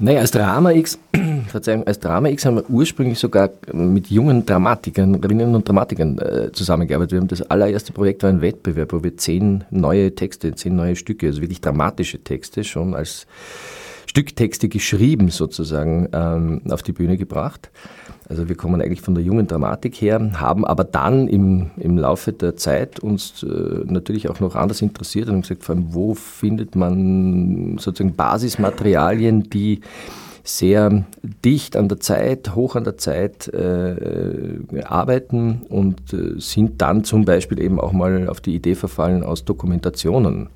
Naja, 0.00 0.21
als 0.21 0.31
Drama 0.31 0.71
X, 0.71 0.97
Verzeihung, 1.49 1.85
als 1.85 1.99
Drama 1.99 2.28
X 2.28 2.47
haben 2.47 2.57
wir 2.57 2.71
ursprünglich 2.71 3.19
sogar 3.19 3.50
mit 3.73 4.09
jungen 4.09 4.47
Dramatikerinnen 4.47 5.57
und 5.57 5.67
Dramatikern 5.67 6.19
äh, 6.19 6.52
zusammengearbeitet. 6.52 7.12
Wir 7.12 7.21
haben 7.21 7.26
das 7.26 7.43
allererste 7.43 7.93
Projekt 7.93 8.23
war 8.23 8.31
ein 8.31 8.40
Wettbewerb, 8.40 8.93
wo 8.93 9.02
wir 9.02 9.17
zehn 9.17 9.64
neue 9.71 10.14
Texte, 10.14 10.55
zehn 10.55 10.76
neue 10.76 10.95
Stücke, 10.95 11.26
also 11.26 11.40
wirklich 11.40 11.61
dramatische 11.61 12.23
Texte 12.23 12.62
schon 12.62 12.95
als 12.95 13.26
Stücktexte 14.07 14.69
geschrieben 14.69 15.31
sozusagen 15.31 16.09
ähm, 16.12 16.62
auf 16.71 16.85
die 16.85 16.93
Bühne 16.93 17.17
gebracht. 17.17 17.69
Also 18.29 18.49
wir 18.49 18.57
kommen 18.57 18.83
eigentlich 18.83 19.01
von 19.01 19.15
der 19.15 19.25
jungen 19.25 19.47
Dramatik 19.47 19.97
her, 19.97 20.33
haben 20.35 20.67
aber 20.67 20.85
dann 20.85 21.29
im, 21.29 21.71
im 21.79 21.97
Laufe 21.97 22.33
der 22.33 22.57
Zeit 22.57 23.01
uns 23.01 23.43
äh, 23.43 23.47
natürlich 23.85 24.29
auch 24.29 24.41
noch 24.41 24.55
anders 24.55 24.83
interessiert 24.83 25.29
und 25.29 25.35
haben 25.35 25.43
gesagt, 25.43 25.65
vor 25.65 25.75
allem, 25.75 25.95
wo 25.95 26.15
findet 26.15 26.77
man 26.77 27.79
sozusagen 27.79 28.15
Basismaterialien, 28.15 29.49
die 29.49 29.81
sehr 30.49 31.05
dicht 31.45 31.77
an 31.77 31.89
der 31.89 32.01
Zeit, 32.01 32.55
hoch 32.55 32.75
an 32.75 32.85
der 32.85 32.97
Zeit 32.97 33.49
äh, 33.49 33.97
arbeiten 34.83 35.63
und 35.69 36.13
äh, 36.13 36.41
sind 36.41 36.81
dann 36.81 37.05
zum 37.05 37.25
Beispiel 37.25 37.61
eben 37.61 37.79
auch 37.79 37.93
mal 37.93 38.29
auf 38.29 38.41
die 38.41 38.55
Idee 38.55 38.75
verfallen, 38.75 39.23
aus 39.23 39.45
Dokumentationen, 39.45 40.49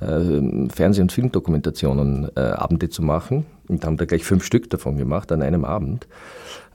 äh, 0.00 0.68
Fernseh- 0.70 1.02
und 1.02 1.12
Filmdokumentationen 1.12 2.28
äh, 2.34 2.40
Abende 2.40 2.88
zu 2.88 3.02
machen. 3.02 3.46
Und 3.68 3.84
haben 3.84 3.98
da 3.98 4.06
gleich 4.06 4.24
fünf 4.24 4.44
Stück 4.44 4.70
davon 4.70 4.96
gemacht 4.96 5.30
an 5.30 5.42
einem 5.42 5.66
Abend. 5.66 6.08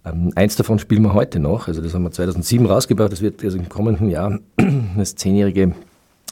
Ähm, 0.06 0.32
eins 0.36 0.56
davon 0.56 0.80
spielen 0.80 1.04
wir 1.04 1.14
heute 1.14 1.40
noch, 1.40 1.68
also 1.68 1.82
das 1.82 1.94
haben 1.94 2.04
wir 2.04 2.12
2007 2.12 2.66
rausgebracht, 2.66 3.12
das 3.12 3.22
wird 3.22 3.44
also 3.44 3.58
im 3.58 3.70
kommenden 3.70 4.10
Jahr 4.10 4.40
das 4.98 5.16
zehnjährige 5.16 5.74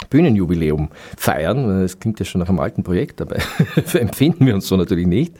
Bühnenjubiläum 0.09 0.89
feiern. 1.17 1.81
Das 1.81 1.99
klingt 1.99 2.19
ja 2.19 2.25
schon 2.25 2.39
nach 2.39 2.49
einem 2.49 2.59
alten 2.59 2.83
Projekt, 2.83 3.21
aber 3.21 3.37
empfinden 3.93 4.45
wir 4.45 4.55
uns 4.55 4.67
so 4.67 4.75
natürlich 4.75 5.07
nicht. 5.07 5.33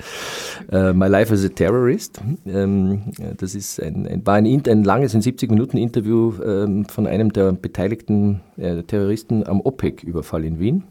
Uh, 0.72 0.94
My 0.94 1.08
Life 1.08 1.34
as 1.34 1.44
a 1.44 1.50
Terrorist. 1.50 2.22
Ähm, 2.46 3.12
das 3.38 3.56
ist 3.56 3.82
ein, 3.82 4.08
ein, 4.08 4.26
war 4.26 4.36
ein, 4.36 4.46
ein 4.46 4.84
langes, 4.84 5.16
ein 5.16 5.22
70-Minuten-Interview 5.22 6.34
ähm, 6.44 6.86
von 6.86 7.08
einem 7.08 7.34
der 7.34 7.52
beteiligten 7.54 8.42
äh, 8.58 8.84
Terroristen 8.84 9.46
am 9.48 9.62
OPEC-Überfall 9.62 10.46
in 10.46 10.60
Wien. 10.60 10.84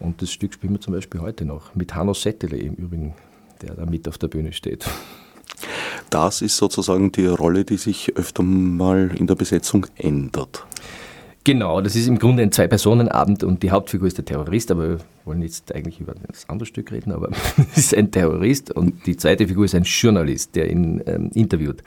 Und 0.00 0.20
das 0.20 0.30
Stück 0.30 0.54
spielen 0.54 0.74
wir 0.74 0.80
zum 0.80 0.94
Beispiel 0.94 1.20
heute 1.20 1.44
noch 1.44 1.74
mit 1.74 1.94
Hanno 1.94 2.12
Settele 2.12 2.58
im 2.58 2.74
Übrigen, 2.74 3.14
der 3.62 3.74
da 3.74 3.86
mit 3.86 4.08
auf 4.08 4.18
der 4.18 4.28
Bühne 4.28 4.52
steht. 4.52 4.86
Das 6.10 6.42
ist 6.42 6.56
sozusagen 6.56 7.12
die 7.12 7.26
Rolle, 7.26 7.64
die 7.64 7.76
sich 7.76 8.16
öfter 8.16 8.42
mal 8.42 9.10
in 9.16 9.26
der 9.26 9.34
Besetzung 9.34 9.86
ändert. 9.96 10.64
Genau, 11.46 11.80
das 11.80 11.94
ist 11.94 12.08
im 12.08 12.18
Grunde 12.18 12.42
ein 12.42 12.50
Zwei-Personen-Abend 12.50 13.44
und 13.44 13.62
die 13.62 13.70
Hauptfigur 13.70 14.08
ist 14.08 14.18
der 14.18 14.24
Terrorist, 14.24 14.72
aber 14.72 14.88
wir 14.88 14.98
wollen 15.24 15.42
jetzt 15.42 15.72
eigentlich 15.72 16.00
über 16.00 16.12
das 16.26 16.48
andere 16.48 16.66
Stück 16.66 16.90
reden, 16.90 17.12
aber 17.12 17.30
es 17.72 17.78
ist 17.78 17.94
ein 17.94 18.10
Terrorist 18.10 18.72
und 18.72 19.06
die 19.06 19.16
zweite 19.16 19.46
Figur 19.46 19.64
ist 19.64 19.76
ein 19.76 19.84
Journalist, 19.84 20.56
der 20.56 20.68
ihn 20.68 21.00
ähm, 21.06 21.30
interviewt. 21.34 21.84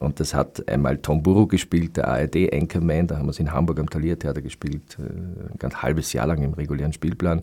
Und 0.00 0.18
das 0.18 0.32
hat 0.32 0.66
einmal 0.66 0.96
Tom 0.96 1.22
Burrow 1.22 1.46
gespielt, 1.46 1.98
der 1.98 2.08
ARD-Anchorman, 2.08 3.06
da 3.06 3.18
haben 3.18 3.26
wir 3.26 3.32
es 3.32 3.38
in 3.38 3.52
Hamburg 3.52 3.78
am 3.78 3.88
Thalia-Theater 3.88 4.40
gespielt, 4.40 4.96
äh, 4.98 5.02
ein 5.02 5.58
ganz 5.58 5.76
halbes 5.76 6.14
Jahr 6.14 6.26
lang 6.26 6.42
im 6.42 6.54
regulären 6.54 6.94
Spielplan. 6.94 7.42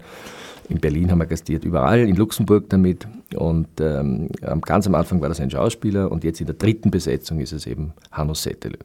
In 0.67 0.79
Berlin 0.79 1.11
haben 1.11 1.19
wir 1.19 1.27
gastiert, 1.27 1.63
überall, 1.63 1.99
in 1.99 2.15
Luxemburg 2.15 2.67
damit. 2.69 3.07
Und 3.35 3.67
ähm, 3.79 4.29
ganz 4.61 4.87
am 4.87 4.95
Anfang 4.95 5.21
war 5.21 5.29
das 5.29 5.39
ein 5.39 5.51
Schauspieler 5.51 6.11
und 6.11 6.23
jetzt 6.23 6.41
in 6.41 6.47
der 6.47 6.55
dritten 6.55 6.89
Besetzung 6.89 7.39
ist 7.39 7.53
es 7.53 7.67
eben 7.67 7.93
Hanno 8.11 8.33
Settele. 8.33 8.79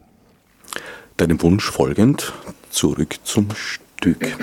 Deinem 1.17 1.41
Wunsch 1.41 1.69
folgend, 1.69 2.31
zurück 2.69 3.15
zum 3.23 3.47
Stück. 3.55 4.37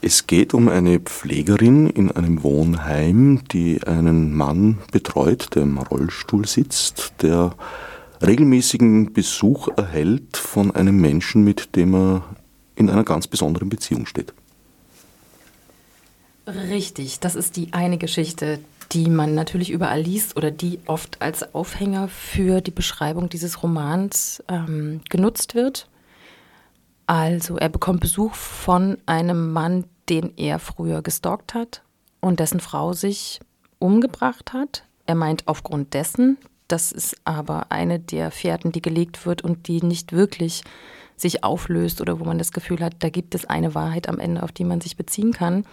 Es 0.00 0.26
geht 0.26 0.54
um 0.54 0.68
eine 0.68 0.98
Pflegerin 0.98 1.88
in 1.88 2.10
einem 2.10 2.42
Wohnheim, 2.42 3.42
die 3.52 3.80
einen 3.86 4.34
Mann 4.34 4.78
betreut, 4.90 5.54
der 5.54 5.62
im 5.62 5.78
Rollstuhl 5.78 6.48
sitzt, 6.48 7.14
der 7.22 7.54
regelmäßigen 8.22 9.12
Besuch 9.12 9.68
erhält 9.76 10.36
von 10.36 10.70
einem 10.70 11.00
Menschen, 11.00 11.44
mit 11.44 11.76
dem 11.76 11.94
er 11.94 12.24
in 12.76 12.88
einer 12.88 13.04
ganz 13.04 13.26
besonderen 13.26 13.68
Beziehung 13.68 14.06
steht. 14.06 14.32
Richtig, 16.46 17.20
das 17.20 17.34
ist 17.34 17.56
die 17.56 17.72
eine 17.72 17.98
Geschichte, 17.98 18.58
die 18.92 19.08
man 19.08 19.34
natürlich 19.34 19.70
überall 19.70 20.00
liest 20.00 20.36
oder 20.36 20.50
die 20.50 20.80
oft 20.86 21.22
als 21.22 21.54
Aufhänger 21.54 22.08
für 22.08 22.60
die 22.60 22.70
Beschreibung 22.70 23.28
dieses 23.28 23.62
Romans 23.62 24.42
ähm, 24.48 25.00
genutzt 25.08 25.54
wird. 25.54 25.88
Also 27.06 27.56
er 27.56 27.68
bekommt 27.68 28.00
Besuch 28.00 28.34
von 28.34 28.98
einem 29.06 29.52
Mann, 29.52 29.84
den 30.08 30.32
er 30.36 30.58
früher 30.58 31.02
gestalkt 31.02 31.54
hat 31.54 31.82
und 32.20 32.40
dessen 32.40 32.60
Frau 32.60 32.92
sich 32.92 33.40
umgebracht 33.78 34.52
hat. 34.52 34.84
Er 35.06 35.14
meint 35.14 35.48
aufgrund 35.48 35.94
dessen, 35.94 36.38
das 36.72 36.90
ist 36.90 37.16
aber 37.24 37.66
eine 37.70 38.00
der 38.00 38.30
Fährten, 38.30 38.72
die 38.72 38.80
gelegt 38.80 39.26
wird 39.26 39.42
und 39.42 39.68
die 39.68 39.82
nicht 39.82 40.12
wirklich 40.12 40.62
sich 41.16 41.44
auflöst 41.44 42.00
oder 42.00 42.18
wo 42.18 42.24
man 42.24 42.38
das 42.38 42.50
Gefühl 42.50 42.80
hat, 42.80 42.94
da 43.00 43.10
gibt 43.10 43.34
es 43.34 43.44
eine 43.44 43.74
Wahrheit 43.74 44.08
am 44.08 44.18
Ende, 44.18 44.42
auf 44.42 44.52
die 44.52 44.64
man 44.64 44.80
sich 44.80 44.96
beziehen 44.96 45.32
kann. 45.32 45.66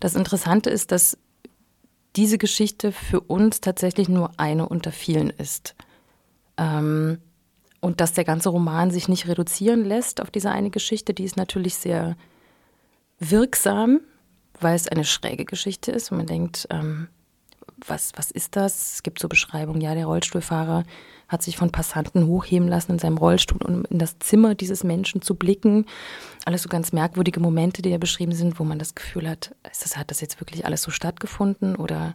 Das 0.00 0.16
Interessante 0.16 0.70
ist, 0.70 0.90
dass 0.90 1.16
diese 2.16 2.36
Geschichte 2.36 2.90
für 2.90 3.20
uns 3.20 3.60
tatsächlich 3.60 4.08
nur 4.08 4.32
eine 4.36 4.68
unter 4.68 4.90
vielen 4.90 5.30
ist. 5.30 5.76
Ähm, 6.56 7.18
und 7.80 8.00
dass 8.00 8.12
der 8.12 8.24
ganze 8.24 8.48
Roman 8.48 8.90
sich 8.90 9.08
nicht 9.08 9.28
reduzieren 9.28 9.84
lässt 9.84 10.20
auf 10.20 10.32
diese 10.32 10.50
eine 10.50 10.70
Geschichte, 10.70 11.14
die 11.14 11.24
ist 11.24 11.36
natürlich 11.36 11.76
sehr 11.76 12.16
wirksam, 13.20 14.00
weil 14.60 14.74
es 14.74 14.88
eine 14.88 15.04
schräge 15.04 15.44
Geschichte 15.44 15.92
ist 15.92 16.10
und 16.10 16.18
man 16.18 16.26
denkt, 16.26 16.66
ähm, 16.70 17.08
was, 17.86 18.12
was 18.16 18.30
ist 18.30 18.56
das? 18.56 18.94
Es 18.94 19.02
gibt 19.02 19.18
so 19.18 19.28
Beschreibungen, 19.28 19.80
ja, 19.80 19.94
der 19.94 20.06
Rollstuhlfahrer 20.06 20.84
hat 21.28 21.42
sich 21.42 21.56
von 21.56 21.70
Passanten 21.70 22.26
hochheben 22.26 22.68
lassen 22.68 22.92
in 22.92 22.98
seinem 22.98 23.16
Rollstuhl, 23.16 23.60
um 23.62 23.84
in 23.86 23.98
das 23.98 24.18
Zimmer 24.18 24.54
dieses 24.54 24.84
Menschen 24.84 25.22
zu 25.22 25.34
blicken. 25.34 25.86
Alles 26.44 26.62
so 26.62 26.68
ganz 26.68 26.92
merkwürdige 26.92 27.40
Momente, 27.40 27.82
die 27.82 27.90
da 27.90 27.98
beschrieben 27.98 28.32
sind, 28.32 28.60
wo 28.60 28.64
man 28.64 28.78
das 28.78 28.94
Gefühl 28.94 29.28
hat, 29.28 29.54
das, 29.62 29.96
hat 29.96 30.10
das 30.10 30.20
jetzt 30.20 30.40
wirklich 30.40 30.66
alles 30.66 30.82
so 30.82 30.90
stattgefunden 30.90 31.76
oder 31.76 32.14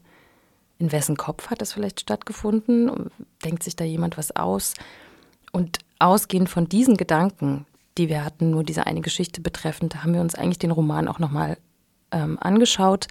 in 0.77 0.91
wessen 0.91 1.17
Kopf 1.17 1.49
hat 1.49 1.61
das 1.61 1.73
vielleicht 1.73 1.99
stattgefunden? 1.99 3.11
Denkt 3.43 3.63
sich 3.63 3.75
da 3.75 3.83
jemand 3.83 4.17
was 4.17 4.35
aus? 4.35 4.75
Und 5.51 5.79
ausgehend 5.97 6.49
von 6.49 6.69
diesen 6.69 6.95
Gedanken, 6.95 7.65
die 7.97 8.07
wir 8.07 8.23
hatten, 8.23 8.51
nur 8.51 8.63
diese 8.63 8.87
eine 8.87 9.01
Geschichte 9.01 9.41
betreffend, 9.41 10.03
haben 10.03 10.13
wir 10.13 10.21
uns 10.21 10.35
eigentlich 10.35 10.59
den 10.59 10.71
Roman 10.71 11.07
auch 11.07 11.19
nochmal 11.19 11.57
ähm, 12.11 12.37
angeschaut, 12.39 13.07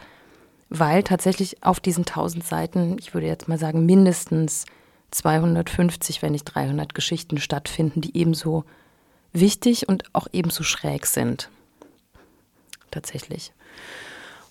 weil 0.69 1.03
tatsächlich 1.03 1.63
auf 1.63 1.81
diesen 1.81 2.05
1000 2.07 2.45
Seiten, 2.45 2.97
ich 2.99 3.15
würde 3.15 3.27
jetzt 3.27 3.49
mal 3.49 3.59
sagen, 3.59 3.87
mindestens 3.87 4.67
250, 5.11 6.23
wenn 6.23 6.33
nicht 6.33 6.45
300 6.45 6.95
Geschichten 6.95 7.39
stattfinden, 7.39 8.01
die 8.01 8.17
ebenso 8.17 8.65
wichtig 9.33 9.89
und 9.89 10.05
auch 10.13 10.27
ebenso 10.33 10.63
schräg 10.63 11.07
sind. 11.07 11.51
Tatsächlich. 12.91 13.53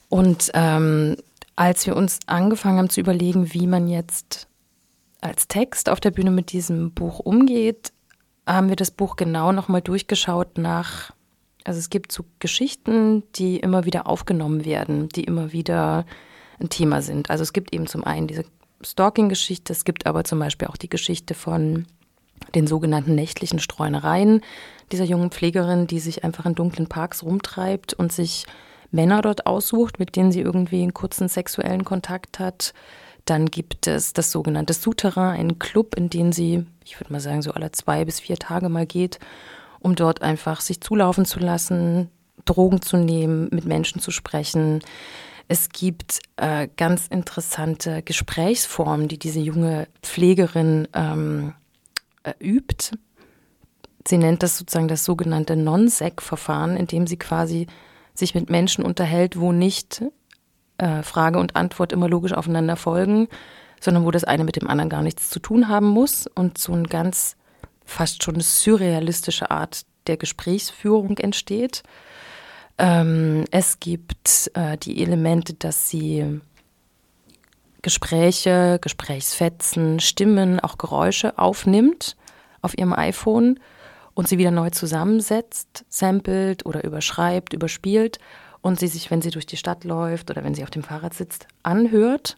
Und 0.10 0.52
ähm, 0.54 1.18
als 1.56 1.86
wir 1.86 1.96
uns 1.96 2.20
angefangen 2.28 2.78
haben 2.78 2.90
zu 2.90 3.02
überlegen, 3.02 3.54
wie 3.54 3.68
man 3.68 3.88
jetzt 3.88 4.48
als 5.22 5.48
Text 5.48 5.90
auf 5.90 6.00
der 6.00 6.12
Bühne 6.12 6.32
mit 6.32 6.52
diesem 6.52 6.92
Buch 6.92 7.20
umgeht, 7.20 7.92
haben 8.46 8.70
wir 8.70 8.76
das 8.76 8.92
Buch 8.92 9.16
genau 9.16 9.52
nochmal 9.52 9.82
durchgeschaut 9.82 10.58
nach, 10.58 11.12
also 11.68 11.80
es 11.80 11.90
gibt 11.90 12.14
so 12.14 12.24
Geschichten, 12.40 13.24
die 13.36 13.58
immer 13.58 13.84
wieder 13.84 14.08
aufgenommen 14.08 14.64
werden, 14.64 15.10
die 15.10 15.26
immer 15.26 15.52
wieder 15.52 16.06
ein 16.60 16.70
Thema 16.70 17.02
sind. 17.02 17.30
Also 17.30 17.44
es 17.44 17.52
gibt 17.52 17.74
eben 17.74 17.88
zum 17.88 18.06
einen 18.06 18.28
diese 18.28 18.46
Stalking-Geschichte. 18.82 19.74
Es 19.74 19.84
gibt 19.84 20.06
aber 20.06 20.24
zum 20.24 20.40
Beispiel 20.40 20.70
auch 20.70 20.78
die 20.78 20.90
Geschichte 20.90 21.34
von 21.34 21.86
den 22.56 22.68
sogenannten 22.68 23.16
nächtlichen 23.16 23.60
Streunereien 23.60 24.42
dieser 24.94 25.04
jungen 25.04 25.30
Pflegerin, 25.30 25.88
die 25.88 26.00
sich 26.00 26.24
einfach 26.24 26.46
in 26.46 26.56
dunklen 26.56 26.88
Parks 26.88 27.24
rumtreibt 27.24 27.94
und 27.94 28.14
sich 28.14 28.46
Männer 28.92 29.22
dort 29.22 29.46
aussucht, 29.46 30.00
mit 30.00 30.16
denen 30.16 30.32
sie 30.32 30.40
irgendwie 30.40 30.82
einen 30.82 30.94
kurzen 30.94 31.28
sexuellen 31.28 31.84
Kontakt 31.84 32.40
hat. 32.40 32.74
Dann 33.26 33.48
gibt 33.48 33.88
es 33.88 34.14
das 34.14 34.32
sogenannte 34.32 34.72
Souterrain, 34.74 35.38
einen 35.38 35.60
Club, 35.60 35.96
in 35.96 36.10
den 36.10 36.32
sie, 36.32 36.66
ich 36.86 36.98
würde 36.98 37.12
mal 37.12 37.20
sagen, 37.20 37.42
so 37.42 37.52
alle 37.52 37.74
zwei 37.74 38.06
bis 38.06 38.22
vier 38.22 38.38
Tage 38.38 38.70
mal 38.70 38.86
geht, 38.86 39.20
um 39.80 39.96
dort 39.96 40.22
einfach 40.22 40.62
sich 40.62 40.82
zulaufen 40.82 41.26
zu 41.26 41.40
lassen, 41.40 42.10
Drogen 42.46 42.82
zu 42.82 42.98
nehmen, 42.98 43.50
mit 43.52 43.66
Menschen 43.66 44.02
zu 44.02 44.12
sprechen. 44.12 44.82
Es 45.48 45.70
gibt 45.70 46.20
äh, 46.38 46.68
ganz 46.76 47.08
interessante 47.08 48.02
Gesprächsformen, 48.04 49.08
die 49.08 49.18
diese 49.18 49.40
junge 49.40 49.88
Pflegerin 50.02 50.88
ähm, 50.94 51.54
äh, 52.24 52.34
übt. 52.40 52.98
Sie 54.08 54.18
nennt 54.18 54.44
das 54.44 54.58
sozusagen 54.58 54.88
das 54.88 55.06
sogenannte 55.06 55.56
Non-Sec-Verfahren, 55.56 56.78
in 56.78 56.88
dem 56.88 57.08
sie 57.08 57.18
quasi 57.18 57.68
sich 58.14 58.36
mit 58.36 58.50
Menschen 58.50 58.84
unterhält, 58.84 59.40
wo 59.40 59.52
nicht 59.52 60.04
äh, 60.78 61.04
Frage 61.04 61.40
und 61.40 61.56
Antwort 61.56 61.92
immer 61.92 62.10
logisch 62.10 62.34
aufeinander 62.34 62.76
folgen, 62.76 63.28
sondern 63.80 64.06
wo 64.06 64.12
das 64.12 64.24
eine 64.24 64.44
mit 64.44 64.56
dem 64.56 64.68
anderen 64.68 64.90
gar 64.90 65.02
nichts 65.02 65.30
zu 65.30 65.40
tun 65.40 65.68
haben 65.68 65.88
muss 65.88 66.28
und 66.28 66.58
so 66.58 66.74
eine 66.74 66.84
ganz 66.84 67.37
fast 67.88 68.24
schon 68.24 68.40
surrealistische 68.40 69.50
Art 69.50 69.86
der 70.06 70.18
Gesprächsführung 70.18 71.18
entsteht. 71.18 71.84
Ähm, 72.78 73.46
es 73.52 73.80
gibt 73.80 74.52
äh, 74.54 74.78
die 74.78 75.02
Elemente, 75.02 75.54
dass 75.56 75.90
sie 75.90 76.40
Gespräche, 77.82 78.80
Gesprächsfetzen, 78.82 80.00
Stimmen, 80.00 80.60
auch 80.60 80.78
Geräusche 80.78 81.38
aufnimmt 81.40 82.16
auf 82.62 82.78
ihrem 82.78 82.94
iPhone 82.94 83.60
und 84.14 84.28
sie 84.28 84.38
wieder 84.38 84.52
neu 84.52 84.70
zusammensetzt, 84.72 85.86
samplet 85.90 86.66
oder 86.66 86.84
überschreibt, 86.84 87.54
überspielt 87.54 88.20
und 88.62 88.80
sie 88.80 88.88
sich, 88.88 89.10
wenn 89.10 89.22
sie 89.22 89.30
durch 89.30 89.46
die 89.46 89.58
Stadt 89.58 89.84
läuft 89.84 90.30
oder 90.30 90.44
wenn 90.44 90.56
sie 90.56 90.64
auf 90.64 90.72
dem 90.72 90.84
Fahrrad 90.84 91.14
sitzt, 91.14 91.48
anhört. 91.64 92.38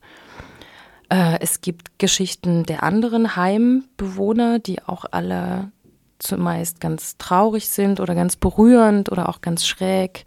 Äh, 1.10 1.40
es 1.42 1.62
gibt 1.62 2.00
Geschichten 2.00 2.64
der 2.64 2.84
anderen 2.84 3.36
Heimbewohner, 3.36 4.60
die 4.60 4.82
auch 4.84 5.06
alle 5.12 5.72
zumeist 6.20 6.80
ganz 6.80 7.18
traurig 7.18 7.70
sind 7.70 8.00
oder 8.00 8.14
ganz 8.14 8.36
berührend 8.36 9.12
oder 9.12 9.30
auch 9.30 9.42
ganz 9.42 9.66
schräg. 9.66 10.26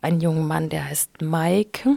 Ein 0.00 0.20
junger 0.20 0.42
Mann, 0.42 0.68
der 0.68 0.88
heißt 0.88 1.22
Mike, 1.22 1.96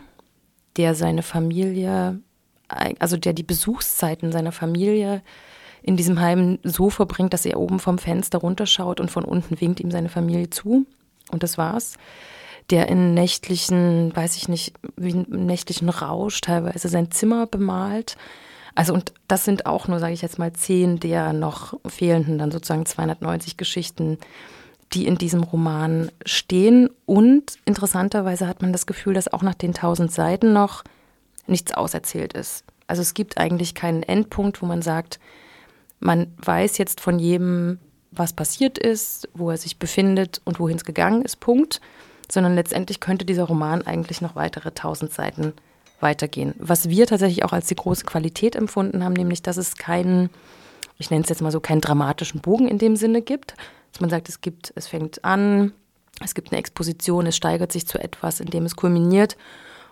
der 0.77 0.95
seine 0.95 1.21
Familie, 1.21 2.19
also 2.67 3.17
der 3.17 3.33
die 3.33 3.43
Besuchszeiten 3.43 4.31
seiner 4.31 4.51
Familie 4.51 5.21
in 5.81 5.97
diesem 5.97 6.19
Heim 6.19 6.59
so 6.63 6.89
verbringt, 6.89 7.33
dass 7.33 7.45
er 7.45 7.59
oben 7.59 7.79
vom 7.79 7.97
Fenster 7.97 8.39
runterschaut 8.39 8.99
und 8.99 9.11
von 9.11 9.23
unten 9.23 9.59
winkt 9.61 9.79
ihm 9.79 9.91
seine 9.91 10.09
Familie 10.09 10.49
zu. 10.49 10.85
Und 11.31 11.43
das 11.43 11.57
war's. 11.57 11.95
Der 12.69 12.87
in 12.87 13.13
nächtlichen, 13.13 14.15
weiß 14.15 14.35
ich 14.35 14.47
nicht, 14.47 14.73
wie 14.95 15.11
im 15.11 15.45
nächtlichen 15.45 15.89
Rausch 15.89 16.41
teilweise 16.41 16.87
sein 16.87 17.11
Zimmer 17.11 17.47
bemalt 17.47 18.15
also 18.79 18.93
und 18.93 19.13
das 19.27 19.43
sind 19.43 19.65
auch 19.65 19.89
nur, 19.89 19.99
sage 19.99 20.13
ich 20.13 20.21
jetzt 20.21 20.39
mal, 20.39 20.53
zehn 20.53 21.01
der 21.01 21.33
noch 21.33 21.77
fehlenden, 21.85 22.37
dann 22.37 22.49
sozusagen 22.49 22.85
290 22.85 23.57
Geschichten, 23.57 24.17
die 24.93 25.05
in 25.05 25.17
diesem 25.17 25.43
Roman 25.43 26.09
stehen. 26.25 26.89
Und 27.05 27.57
interessanterweise 27.65 28.47
hat 28.47 28.61
man 28.61 28.71
das 28.71 28.85
Gefühl, 28.85 29.13
dass 29.13 29.33
auch 29.33 29.41
nach 29.41 29.55
den 29.55 29.73
tausend 29.73 30.13
Seiten 30.13 30.53
noch 30.53 30.85
nichts 31.45 31.73
auserzählt 31.73 32.31
ist. 32.31 32.63
Also 32.87 33.01
es 33.01 33.13
gibt 33.13 33.37
eigentlich 33.37 33.75
keinen 33.75 34.01
Endpunkt, 34.01 34.61
wo 34.61 34.65
man 34.65 34.81
sagt, 34.81 35.19
man 35.99 36.33
weiß 36.37 36.77
jetzt 36.77 37.01
von 37.01 37.19
jedem, 37.19 37.79
was 38.11 38.31
passiert 38.31 38.77
ist, 38.77 39.27
wo 39.33 39.51
er 39.51 39.57
sich 39.57 39.77
befindet 39.77 40.39
und 40.45 40.59
wohin 40.61 40.77
es 40.77 40.85
gegangen 40.85 41.23
ist, 41.23 41.41
Punkt. 41.41 41.81
Sondern 42.31 42.55
letztendlich 42.55 42.99
könnte 42.99 43.25
dieser 43.25 43.45
Roman 43.45 43.81
eigentlich 43.81 44.21
noch 44.21 44.35
weitere 44.35 44.71
tausend 44.71 45.13
Seiten 45.13 45.53
weitergehen. 45.99 46.53
Was 46.57 46.89
wir 46.89 47.07
tatsächlich 47.07 47.43
auch 47.43 47.53
als 47.53 47.67
die 47.67 47.75
große 47.75 48.05
Qualität 48.05 48.55
empfunden 48.55 49.03
haben, 49.03 49.13
nämlich, 49.13 49.41
dass 49.41 49.57
es 49.57 49.75
keinen, 49.75 50.29
ich 50.97 51.09
nenne 51.09 51.23
es 51.23 51.29
jetzt 51.29 51.41
mal 51.41 51.51
so, 51.51 51.59
keinen 51.59 51.81
dramatischen 51.81 52.41
Bogen 52.41 52.67
in 52.67 52.77
dem 52.77 52.95
Sinne 52.95 53.21
gibt, 53.21 53.55
dass 53.91 54.01
man 54.01 54.09
sagt, 54.09 54.29
es 54.29 54.41
gibt, 54.41 54.71
es 54.75 54.87
fängt 54.87 55.25
an, 55.25 55.73
es 56.23 56.35
gibt 56.35 56.51
eine 56.51 56.59
Exposition, 56.59 57.25
es 57.25 57.35
steigert 57.35 57.71
sich 57.71 57.87
zu 57.87 57.99
etwas, 57.99 58.39
in 58.39 58.49
dem 58.49 58.65
es 58.65 58.75
kulminiert 58.75 59.35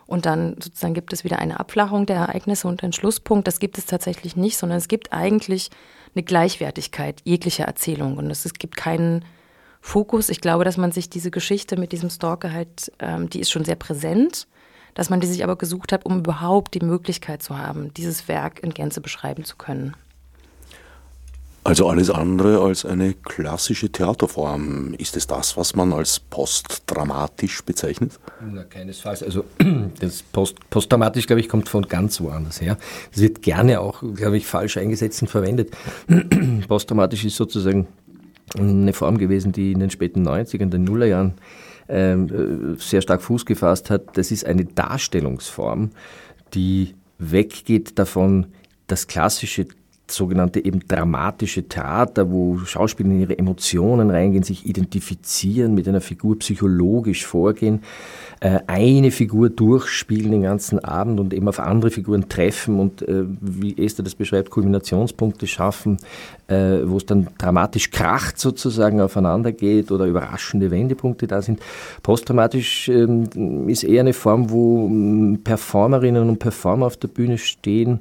und 0.07 0.25
dann 0.25 0.55
sozusagen 0.61 0.93
gibt 0.93 1.13
es 1.13 1.23
wieder 1.23 1.39
eine 1.39 1.59
Abflachung 1.59 2.05
der 2.05 2.15
Ereignisse 2.15 2.67
und 2.67 2.81
einen 2.81 2.93
Schlusspunkt. 2.93 3.45
Das 3.45 3.59
gibt 3.59 3.77
es 3.77 3.85
tatsächlich 3.85 4.35
nicht, 4.35 4.57
sondern 4.57 4.77
es 4.77 4.87
gibt 4.87 5.11
eigentlich 5.11 5.69
eine 6.15 6.23
Gleichwertigkeit 6.23 7.21
jeglicher 7.25 7.65
Erzählung 7.65 8.17
und 8.17 8.31
es 8.31 8.53
gibt 8.53 8.77
keinen 8.77 9.25
Fokus. 9.87 10.29
Ich 10.29 10.41
glaube, 10.41 10.63
dass 10.63 10.77
man 10.77 10.91
sich 10.91 11.09
diese 11.09 11.31
Geschichte 11.31 11.77
mit 11.77 11.91
diesem 11.91 12.09
Stalker 12.09 12.51
halt, 12.51 12.91
ähm, 12.99 13.29
die 13.29 13.39
ist 13.39 13.51
schon 13.51 13.65
sehr 13.65 13.75
präsent 13.75 14.47
dass 14.97 15.11
man 15.11 15.19
die 15.19 15.27
sich 15.27 15.43
aber 15.43 15.57
gesucht 15.57 15.91
hat, 15.91 16.07
um 16.07 16.19
überhaupt 16.19 16.73
die 16.73 16.83
Möglichkeit 16.83 17.43
zu 17.43 17.55
haben, 17.55 17.93
dieses 17.93 18.27
Werk 18.27 18.63
in 18.63 18.73
Gänze 18.73 18.99
beschreiben 18.99 19.43
zu 19.43 19.55
können. 19.55 19.95
Also 21.63 21.87
alles 21.87 22.09
andere 22.09 22.61
als 22.61 22.83
eine 22.83 23.13
klassische 23.13 23.91
Theaterform. 23.91 24.95
Ist 24.95 25.15
es 25.15 25.27
das, 25.27 25.55
was 25.55 25.75
man 25.75 25.93
als 25.93 26.19
postdramatisch 26.19 27.61
bezeichnet? 27.63 28.13
Na, 28.41 28.63
keinesfalls. 28.63 29.21
Also 29.21 29.43
das 29.99 30.23
Post, 30.23 30.67
postdramatisch, 30.71 31.27
glaube 31.27 31.41
ich, 31.41 31.49
kommt 31.49 31.69
von 31.69 31.83
ganz 31.83 32.19
woanders 32.19 32.59
her. 32.59 32.77
Das 33.11 33.21
wird 33.21 33.43
gerne 33.43 33.79
auch, 33.79 34.01
glaube 34.15 34.37
ich, 34.37 34.47
falsch 34.47 34.77
eingesetzt 34.77 35.21
und 35.21 35.27
verwendet. 35.27 35.75
postdramatisch 36.67 37.23
ist 37.25 37.35
sozusagen 37.35 37.87
eine 38.57 38.93
Form 38.93 39.17
gewesen, 39.17 39.51
die 39.51 39.71
in 39.71 39.79
den 39.79 39.89
späten 39.89 40.27
90ern, 40.27 40.69
den 40.69 40.83
Nullerjahren 40.83 41.33
ähm, 41.89 42.75
äh, 42.75 42.79
sehr 42.79 43.01
stark 43.01 43.21
Fuß 43.21 43.45
gefasst 43.45 43.89
hat, 43.89 44.17
das 44.17 44.31
ist 44.31 44.45
eine 44.45 44.65
Darstellungsform, 44.65 45.91
die 46.53 46.95
weggeht 47.17 47.97
davon, 47.99 48.47
das 48.87 49.07
klassische 49.07 49.67
sogenannte 50.11 50.63
eben 50.63 50.87
dramatische 50.87 51.67
Theater, 51.67 52.31
wo 52.31 52.59
Schauspieler 52.59 53.09
in 53.09 53.21
ihre 53.21 53.37
Emotionen 53.37 54.09
reingehen, 54.09 54.43
sich 54.43 54.65
identifizieren, 54.65 55.73
mit 55.73 55.87
einer 55.87 56.01
Figur 56.01 56.39
psychologisch 56.39 57.25
vorgehen, 57.25 57.81
äh, 58.39 58.59
eine 58.67 59.11
Figur 59.11 59.49
durchspielen 59.49 60.31
den 60.31 60.43
ganzen 60.43 60.79
Abend 60.79 61.19
und 61.19 61.33
eben 61.33 61.47
auf 61.47 61.59
andere 61.59 61.91
Figuren 61.91 62.29
treffen 62.29 62.79
und, 62.79 63.01
äh, 63.01 63.23
wie 63.41 63.77
Esther 63.83 64.03
das 64.03 64.15
beschreibt, 64.15 64.49
Kulminationspunkte 64.49 65.47
schaffen, 65.47 65.97
äh, 66.47 66.79
wo 66.85 66.97
es 66.97 67.05
dann 67.05 67.27
dramatisch 67.37 67.91
kracht 67.91 68.39
sozusagen 68.39 69.01
aufeinander 69.01 69.51
geht 69.51 69.91
oder 69.91 70.05
überraschende 70.05 70.71
Wendepunkte 70.71 71.27
da 71.27 71.41
sind. 71.41 71.59
Postdramatisch 72.03 72.89
ähm, 72.89 73.67
ist 73.67 73.83
eher 73.83 74.01
eine 74.01 74.13
Form, 74.13 74.49
wo 74.49 74.85
ähm, 74.85 75.41
Performerinnen 75.43 76.29
und 76.29 76.39
Performer 76.39 76.85
auf 76.85 76.97
der 76.97 77.07
Bühne 77.07 77.37
stehen, 77.37 77.99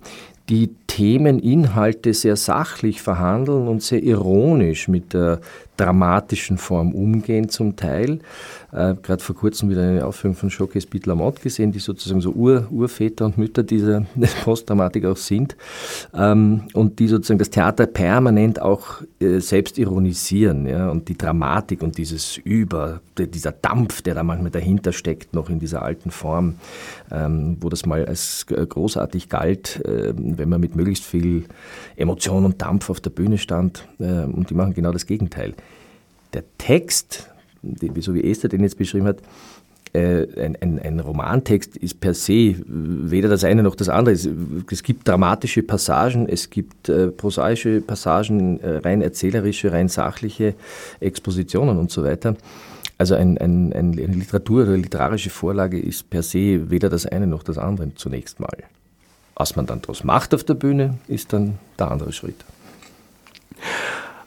die 0.48 0.74
Themeninhalte 0.86 2.14
sehr 2.14 2.36
sachlich 2.36 3.02
verhandeln 3.02 3.68
und 3.68 3.82
sehr 3.82 4.02
ironisch 4.02 4.88
mit 4.88 5.12
der 5.12 5.40
dramatischen 5.76 6.58
Form 6.58 6.92
umgehen 6.94 7.48
zum 7.48 7.76
Teil. 7.76 8.20
Äh, 8.72 8.94
Gerade 9.02 9.22
vor 9.22 9.34
kurzem 9.34 9.70
wieder 9.70 9.82
eine 9.82 10.04
Aufführung 10.04 10.36
von 10.36 10.50
Showcase 10.50 10.86
Pete 10.86 11.08
Lamotte 11.08 11.40
gesehen, 11.40 11.72
die 11.72 11.78
sozusagen 11.78 12.20
so 12.20 12.32
Ur, 12.32 12.66
Urväter 12.70 13.26
und 13.26 13.38
Mütter 13.38 13.62
dieser 13.62 14.06
Postdramatik 14.44 15.04
auch 15.06 15.16
sind 15.16 15.56
ähm, 16.14 16.64
und 16.74 16.98
die 16.98 17.08
sozusagen 17.08 17.38
das 17.38 17.50
Theater 17.50 17.86
permanent 17.86 18.60
auch 18.60 19.02
äh, 19.20 19.38
selbst 19.38 19.78
ironisieren 19.78 20.66
ja, 20.66 20.90
und 20.90 21.08
die 21.08 21.16
Dramatik 21.16 21.82
und 21.82 21.96
dieses 21.96 22.36
Über, 22.36 23.00
dieser 23.18 23.52
Dampf, 23.52 24.02
der 24.02 24.14
da 24.14 24.22
manchmal 24.22 24.50
dahinter 24.50 24.92
steckt, 24.92 25.32
noch 25.32 25.48
in 25.48 25.58
dieser 25.58 25.82
alten 25.82 26.10
Form, 26.10 26.56
ähm, 27.10 27.56
wo 27.60 27.68
das 27.68 27.86
mal 27.86 28.04
als 28.04 28.46
großartig 28.46 29.28
galt, 29.28 29.84
äh, 29.86 30.12
wenn 30.16 30.48
man 30.48 30.60
mit 30.60 30.76
möglichst 30.76 31.04
viel 31.04 31.44
Emotion 31.96 32.44
und 32.44 32.60
Dampf 32.60 32.90
auf 32.90 33.00
der 33.00 33.10
Bühne 33.10 33.38
stand 33.38 33.86
äh, 33.98 34.24
und 34.24 34.50
die 34.50 34.54
machen 34.54 34.74
genau 34.74 34.92
das 34.92 35.06
Gegenteil 35.06 35.54
der 36.32 36.44
Text, 36.58 37.28
so 38.00 38.14
wie 38.14 38.30
Esther 38.30 38.48
den 38.48 38.62
jetzt 38.62 38.78
beschrieben 38.78 39.06
hat, 39.06 39.18
äh, 39.96 40.26
ein, 40.38 40.56
ein, 40.60 40.78
ein, 40.78 41.00
Romantext 41.00 41.76
ist 41.76 42.00
per 42.00 42.12
se 42.12 42.56
weder 42.66 43.28
das 43.30 43.44
eine 43.44 43.62
noch 43.62 43.74
das 43.74 43.88
andere. 43.88 44.14
Es, 44.14 44.28
es 44.70 44.82
gibt 44.82 45.08
dramatische 45.08 45.62
Passagen, 45.62 46.28
es 46.28 46.50
gibt 46.50 46.88
äh, 46.88 47.08
prosaische 47.08 47.80
Passagen, 47.80 48.60
äh, 48.60 48.76
rein 48.78 49.00
erzählerische, 49.00 49.72
rein 49.72 49.88
sachliche 49.88 50.54
Expositionen 51.00 51.78
und 51.78 51.90
so 51.90 52.04
weiter. 52.04 52.36
Also 52.98 53.14
ein, 53.14 53.38
eine 53.38 53.92
Literatur 53.92 54.64
oder 54.64 54.76
literarische 54.76 55.30
Vorlage 55.30 55.78
ist 55.78 56.10
per 56.10 56.22
se 56.22 56.70
weder 56.70 56.88
das 56.88 57.06
eine 57.06 57.26
noch 57.26 57.42
das 57.42 57.58
andere 57.58 57.94
zunächst 57.94 58.40
mal. 58.40 58.64
Was 59.34 59.54
man 59.54 59.66
dann 59.66 59.82
daraus 59.82 60.02
macht 60.02 60.34
auf 60.34 60.44
der 60.44 60.54
Bühne, 60.54 60.98
ist 61.08 61.32
dann 61.32 61.58
der 61.78 61.90
andere 61.90 62.12
Schritt. 62.12 62.44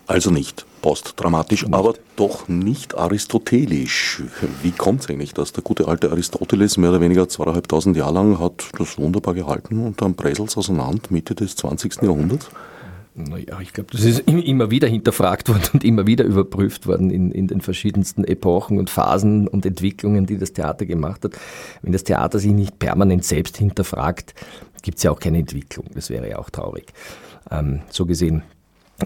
Also 0.09 0.31
nicht 0.31 0.65
postdramatisch, 0.81 1.65
nicht. 1.65 1.73
aber 1.75 1.93
doch 2.15 2.47
nicht 2.47 2.97
aristotelisch. 2.97 4.23
Wie 4.63 4.71
kommt 4.71 5.01
es 5.01 5.09
eigentlich, 5.09 5.35
dass 5.35 5.53
der 5.53 5.61
gute 5.61 5.87
alte 5.87 6.09
Aristoteles 6.09 6.77
mehr 6.77 6.89
oder 6.89 6.99
weniger 6.99 7.29
zweieinhalbtausend 7.29 7.95
Jahre 7.95 8.15
lang 8.15 8.39
hat 8.39 8.71
das 8.79 8.97
wunderbar 8.97 9.35
gehalten 9.35 9.85
und 9.85 10.01
dann 10.01 10.15
Bresels 10.15 10.57
auseinander 10.57 11.03
Mitte 11.11 11.35
des 11.35 11.55
20. 11.57 12.01
Jahrhunderts? 12.01 12.49
Naja, 13.13 13.59
ich 13.61 13.71
glaube, 13.71 13.91
das 13.91 14.03
ist 14.03 14.21
immer 14.21 14.71
wieder 14.71 14.87
hinterfragt 14.87 15.47
worden 15.47 15.69
und 15.73 15.83
immer 15.83 16.07
wieder 16.07 16.23
überprüft 16.23 16.87
worden 16.87 17.11
in, 17.11 17.31
in 17.31 17.45
den 17.45 17.61
verschiedensten 17.61 18.23
Epochen 18.23 18.79
und 18.79 18.89
Phasen 18.89 19.47
und 19.47 19.63
Entwicklungen, 19.63 20.25
die 20.25 20.39
das 20.39 20.53
Theater 20.53 20.87
gemacht 20.87 21.23
hat. 21.23 21.33
Wenn 21.83 21.91
das 21.91 22.03
Theater 22.03 22.39
sich 22.39 22.51
nicht 22.51 22.79
permanent 22.79 23.25
selbst 23.25 23.57
hinterfragt, 23.57 24.33
gibt 24.81 24.97
es 24.97 25.03
ja 25.03 25.11
auch 25.11 25.19
keine 25.19 25.37
Entwicklung. 25.37 25.85
Das 25.93 26.09
wäre 26.09 26.27
ja 26.27 26.39
auch 26.39 26.49
traurig. 26.49 26.93
Ähm, 27.51 27.81
so 27.91 28.07
gesehen 28.07 28.41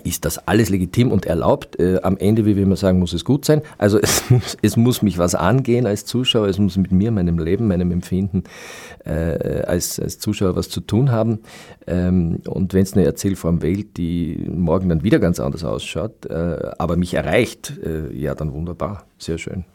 ist 0.03 0.25
das 0.25 0.47
alles 0.47 0.69
legitim 0.69 1.11
und 1.11 1.25
erlaubt. 1.25 1.79
Äh, 1.79 1.99
am 2.03 2.17
Ende, 2.17 2.45
wie 2.45 2.55
wir 2.55 2.63
immer 2.63 2.75
sagen, 2.75 2.99
muss 2.99 3.13
es 3.13 3.25
gut 3.25 3.45
sein. 3.45 3.61
Also 3.77 3.99
es 4.01 4.29
muss, 4.29 4.57
es 4.61 4.77
muss 4.77 5.01
mich 5.01 5.17
was 5.17 5.35
angehen 5.35 5.85
als 5.85 6.05
Zuschauer, 6.05 6.47
es 6.47 6.59
muss 6.59 6.77
mit 6.77 6.91
mir, 6.91 7.11
meinem 7.11 7.39
Leben, 7.39 7.67
meinem 7.67 7.91
Empfinden 7.91 8.43
äh, 9.05 9.63
als, 9.65 9.99
als 9.99 10.19
Zuschauer 10.19 10.55
was 10.55 10.69
zu 10.69 10.81
tun 10.81 11.11
haben. 11.11 11.39
Ähm, 11.87 12.41
und 12.47 12.73
wenn 12.73 12.83
es 12.83 12.93
eine 12.93 13.05
Erzählform 13.05 13.61
wählt, 13.61 13.97
die 13.97 14.45
morgen 14.49 14.89
dann 14.89 15.03
wieder 15.03 15.19
ganz 15.19 15.39
anders 15.39 15.63
ausschaut, 15.63 16.25
äh, 16.25 16.71
aber 16.77 16.97
mich 16.97 17.13
erreicht, 17.13 17.73
äh, 17.83 18.13
ja 18.13 18.35
dann 18.35 18.53
wunderbar, 18.53 19.05
sehr 19.17 19.37
schön. 19.37 19.65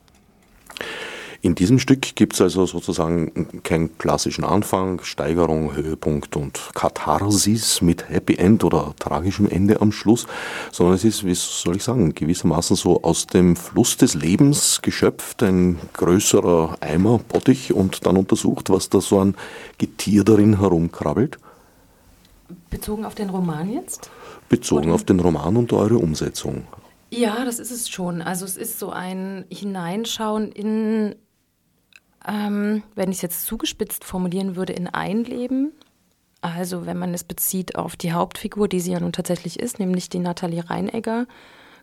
In 1.48 1.54
diesem 1.54 1.78
Stück 1.78 2.14
gibt 2.14 2.34
es 2.34 2.42
also 2.42 2.66
sozusagen 2.66 3.62
keinen 3.62 3.96
klassischen 3.96 4.44
Anfang, 4.44 5.00
Steigerung, 5.02 5.74
Höhepunkt 5.74 6.36
und 6.36 6.60
Katharsis 6.74 7.80
mit 7.80 8.10
Happy 8.10 8.34
End 8.34 8.64
oder 8.64 8.92
tragischem 8.98 9.48
Ende 9.48 9.80
am 9.80 9.90
Schluss, 9.90 10.26
sondern 10.70 10.96
es 10.96 11.04
ist, 11.04 11.24
wie 11.24 11.34
soll 11.34 11.76
ich 11.76 11.84
sagen, 11.84 12.14
gewissermaßen 12.14 12.76
so 12.76 13.02
aus 13.02 13.26
dem 13.26 13.56
Fluss 13.56 13.96
des 13.96 14.12
Lebens 14.12 14.82
geschöpft, 14.82 15.42
ein 15.42 15.78
größerer 15.94 16.76
Eimer, 16.80 17.16
Bottich 17.16 17.72
und 17.72 18.04
dann 18.04 18.18
untersucht, 18.18 18.68
was 18.68 18.90
da 18.90 19.00
so 19.00 19.18
ein 19.18 19.34
Getier 19.78 20.24
darin 20.24 20.58
herumkrabbelt. 20.58 21.38
Bezogen 22.68 23.06
auf 23.06 23.14
den 23.14 23.30
Roman 23.30 23.72
jetzt? 23.72 24.10
Bezogen 24.50 24.88
Oder? 24.88 24.96
auf 24.96 25.04
den 25.04 25.18
Roman 25.18 25.56
und 25.56 25.72
eure 25.72 25.96
Umsetzung. 25.96 26.64
Ja, 27.10 27.46
das 27.46 27.58
ist 27.58 27.70
es 27.70 27.88
schon. 27.88 28.20
Also 28.20 28.44
es 28.44 28.58
ist 28.58 28.78
so 28.78 28.90
ein 28.90 29.46
Hineinschauen 29.48 30.52
in 30.52 31.14
ähm, 32.28 32.82
wenn 32.94 33.10
ich 33.10 33.18
es 33.18 33.22
jetzt 33.22 33.46
zugespitzt 33.46 34.04
formulieren 34.04 34.54
würde, 34.54 34.74
in 34.74 34.86
ein 34.86 35.24
Leben. 35.24 35.72
Also 36.40 36.86
wenn 36.86 36.98
man 36.98 37.14
es 37.14 37.24
bezieht 37.24 37.76
auf 37.76 37.96
die 37.96 38.12
Hauptfigur, 38.12 38.68
die 38.68 38.80
sie 38.80 38.92
ja 38.92 39.00
nun 39.00 39.12
tatsächlich 39.12 39.58
ist, 39.58 39.80
nämlich 39.80 40.08
die 40.08 40.20
Nathalie 40.20 40.68
Reinegger, 40.68 41.26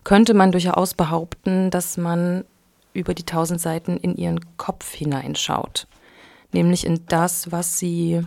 könnte 0.04 0.34
man 0.34 0.52
durchaus 0.52 0.94
behaupten, 0.94 1.72
dass 1.72 1.98
man 1.98 2.46
über 2.94 3.14
die 3.14 3.24
tausend 3.24 3.60
Seiten 3.60 3.98
in 3.98 4.16
ihren 4.16 4.40
Kopf 4.56 4.94
hineinschaut. 4.94 5.88
Nämlich 6.54 6.86
in 6.86 7.02
das, 7.08 7.52
was 7.52 7.80
sie 7.80 8.22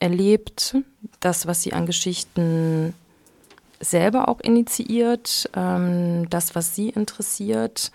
erlebt, 0.00 0.76
das, 1.20 1.46
was 1.46 1.62
sie 1.62 1.74
an 1.74 1.86
Geschichten 1.86 2.94
selber 3.80 4.28
auch 4.28 4.40
initiiert, 4.40 5.50
ähm, 5.54 6.30
das, 6.30 6.54
was 6.54 6.74
sie 6.74 6.88
interessiert, 6.88 7.90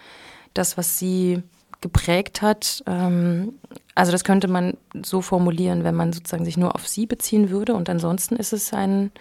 das, 0.54 0.78
was 0.78 1.00
sie 1.00 1.42
geprägt 1.82 2.42
hat. 2.42 2.84
Ähm, 2.88 3.54
also 3.96 4.12
das 4.12 4.24
könnte 4.24 4.48
man 4.48 4.78
so 5.04 5.22
formulieren, 5.22 5.84
wenn 5.84 5.96
man 5.96 6.14
sozusagen 6.14 6.46
sich 6.46 6.58
nur 6.58 6.76
auf 6.76 6.88
sie 6.88 7.06
beziehen 7.06 7.50
würde. 7.50 7.74
Und 7.74 7.90
ansonsten 7.90 8.36
ist 8.36 8.54
es 8.54 8.74
ein, 8.74 9.12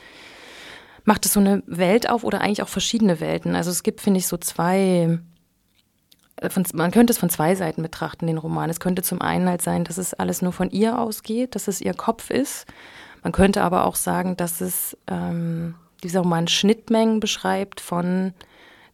macht 1.04 1.26
es 1.26 1.32
so 1.32 1.40
eine 1.40 1.62
Welt 1.66 2.08
auf 2.08 2.24
oder 2.24 2.40
eigentlich 2.40 2.62
auch 2.62 2.68
verschiedene 2.68 3.20
Welten. 3.20 3.54
Also 3.54 3.70
es 3.70 3.82
gibt, 3.82 4.00
finde 4.00 4.18
ich, 4.18 4.26
so 4.26 4.36
zwei, 4.36 5.18
äh, 6.36 6.50
von, 6.50 6.64
man 6.74 6.90
könnte 6.90 7.12
es 7.12 7.18
von 7.18 7.30
zwei 7.30 7.54
Seiten 7.54 7.82
betrachten, 7.82 8.26
den 8.26 8.38
Roman. 8.38 8.70
Es 8.70 8.80
könnte 8.80 9.02
zum 9.02 9.20
einen 9.20 9.48
halt 9.48 9.62
sein, 9.62 9.84
dass 9.84 9.98
es 9.98 10.14
alles 10.14 10.42
nur 10.42 10.52
von 10.52 10.70
ihr 10.70 10.98
ausgeht, 10.98 11.54
dass 11.54 11.68
es 11.68 11.80
ihr 11.80 11.94
Kopf 11.94 12.30
ist. 12.30 12.66
Man 13.22 13.32
könnte 13.32 13.62
aber 13.62 13.84
auch 13.84 13.96
sagen, 13.96 14.36
dass 14.36 14.60
es 14.60 14.96
ähm, 15.08 15.74
dieser 16.02 16.20
Roman 16.20 16.48
Schnittmengen 16.48 17.20
beschreibt 17.20 17.80
von 17.80 18.32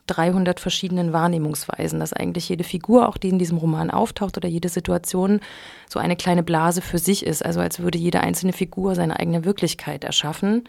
300 0.06 0.60
verschiedenen 0.60 1.12
Wahrnehmungsweisen, 1.12 2.00
dass 2.00 2.12
eigentlich 2.12 2.48
jede 2.48 2.64
Figur, 2.64 3.08
auch 3.08 3.16
die 3.16 3.30
in 3.30 3.38
diesem 3.38 3.58
Roman 3.58 3.90
auftaucht 3.90 4.36
oder 4.36 4.48
jede 4.48 4.68
Situation, 4.68 5.40
so 5.88 5.98
eine 5.98 6.16
kleine 6.16 6.42
Blase 6.42 6.82
für 6.82 6.98
sich 6.98 7.24
ist. 7.24 7.44
Also 7.44 7.60
als 7.60 7.80
würde 7.80 7.98
jede 7.98 8.20
einzelne 8.20 8.52
Figur 8.52 8.94
seine 8.94 9.18
eigene 9.18 9.44
Wirklichkeit 9.44 10.04
erschaffen 10.04 10.64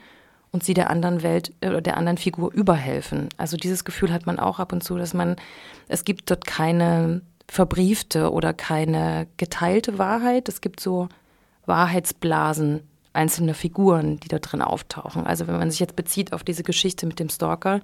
und 0.52 0.64
sie 0.64 0.74
der 0.74 0.90
anderen 0.90 1.22
Welt 1.22 1.52
äh, 1.62 1.68
oder 1.68 1.82
der 1.82 1.98
anderen 1.98 2.18
Figur 2.18 2.54
überhelfen. 2.54 3.30
Also 3.38 3.58
dieses 3.58 3.84
Gefühl 3.84 4.14
hat 4.14 4.26
man 4.26 4.40
auch 4.40 4.60
ab 4.60 4.72
und 4.72 4.84
zu, 4.84 4.98
dass 4.98 5.14
man, 5.14 5.36
es 5.88 6.06
gibt 6.06 6.32
dort 6.32 6.46
keine 6.46 7.22
verbriefte 7.48 8.32
oder 8.32 8.54
keine 8.54 9.28
geteilte 9.38 9.98
Wahrheit. 9.98 10.48
Es 10.48 10.62
gibt 10.62 10.80
so 10.80 11.10
Wahrheitsblasen 11.66 12.82
einzelner 13.16 13.54
Figuren, 13.54 14.20
die 14.20 14.28
da 14.28 14.40
drin 14.40 14.62
auftauchen. 14.62 15.26
Also 15.26 15.48
wenn 15.48 15.58
man 15.58 15.72
sich 15.72 15.80
jetzt 15.80 15.96
bezieht 15.96 16.34
auf 16.34 16.44
diese 16.44 16.64
Geschichte 16.64 17.06
mit 17.06 17.20
dem 17.20 17.30
Stalker, 17.30 17.82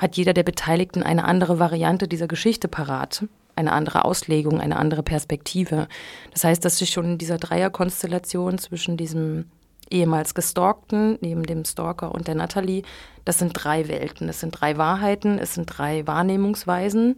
hat 0.00 0.16
jeder 0.16 0.32
der 0.32 0.44
Beteiligten 0.44 1.02
eine 1.02 1.24
andere 1.24 1.58
Variante 1.58 2.08
dieser 2.08 2.26
Geschichte 2.26 2.68
parat, 2.68 3.26
eine 3.54 3.72
andere 3.72 4.06
Auslegung, 4.06 4.60
eine 4.60 4.76
andere 4.76 5.02
Perspektive. 5.02 5.88
Das 6.32 6.44
heißt, 6.44 6.64
dass 6.64 6.78
sich 6.78 6.90
schon 6.90 7.04
in 7.04 7.18
dieser 7.18 7.36
Dreierkonstellation 7.36 8.56
zwischen 8.58 8.96
diesem 8.96 9.44
ehemals 9.90 10.34
Gestalkten, 10.34 11.18
neben 11.20 11.42
dem 11.42 11.64
Stalker 11.64 12.14
und 12.14 12.28
der 12.28 12.34
Natalie, 12.34 12.82
das 13.26 13.38
sind 13.38 13.52
drei 13.52 13.88
Welten, 13.88 14.28
es 14.30 14.40
sind 14.40 14.52
drei 14.52 14.78
Wahrheiten, 14.78 15.38
es 15.38 15.54
sind 15.54 15.66
drei 15.66 16.06
Wahrnehmungsweisen 16.06 17.16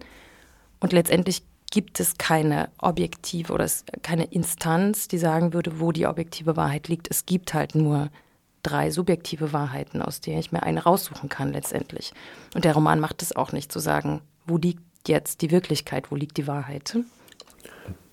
und 0.81 0.93
letztendlich 0.93 1.45
gibt 1.71 2.01
es 2.01 2.19
keine 2.19 2.69
objektive 2.79 3.53
oder 3.53 3.67
keine 4.03 4.25
Instanz, 4.25 5.07
die 5.07 5.19
sagen 5.19 5.55
würde, 5.55 5.81
wo 5.81 5.93
die 5.93 6.07
objektive 6.07 6.57
Wahrheit 6.57 6.89
liegt. 6.89 7.09
Es 7.11 7.25
gibt 7.25 7.55
halt 7.55 7.75
nur 7.75 8.11
drei 8.63 8.91
subjektive 8.91 9.53
Wahrheiten, 9.53 10.03
aus 10.03 10.21
denen 10.21 10.39
ich 10.39 10.53
mir 10.53 10.63
eine 10.63 10.85
raussuchen 10.85 11.29
kann 11.29 11.53
letztendlich. 11.53 12.13
Und 12.55 12.65
der 12.65 12.75
Roman 12.75 13.01
macht 13.01 13.23
es 13.23 13.35
auch 13.35 13.53
nicht 13.53 13.73
zu 13.73 13.79
sagen, 13.79 14.21
wo 14.47 14.57
liegt 14.57 14.83
jetzt 15.09 15.43
die 15.43 15.51
Wirklichkeit, 15.51 16.11
wo 16.11 16.17
liegt 16.17 16.37
die 16.37 16.47
Wahrheit. 16.47 16.97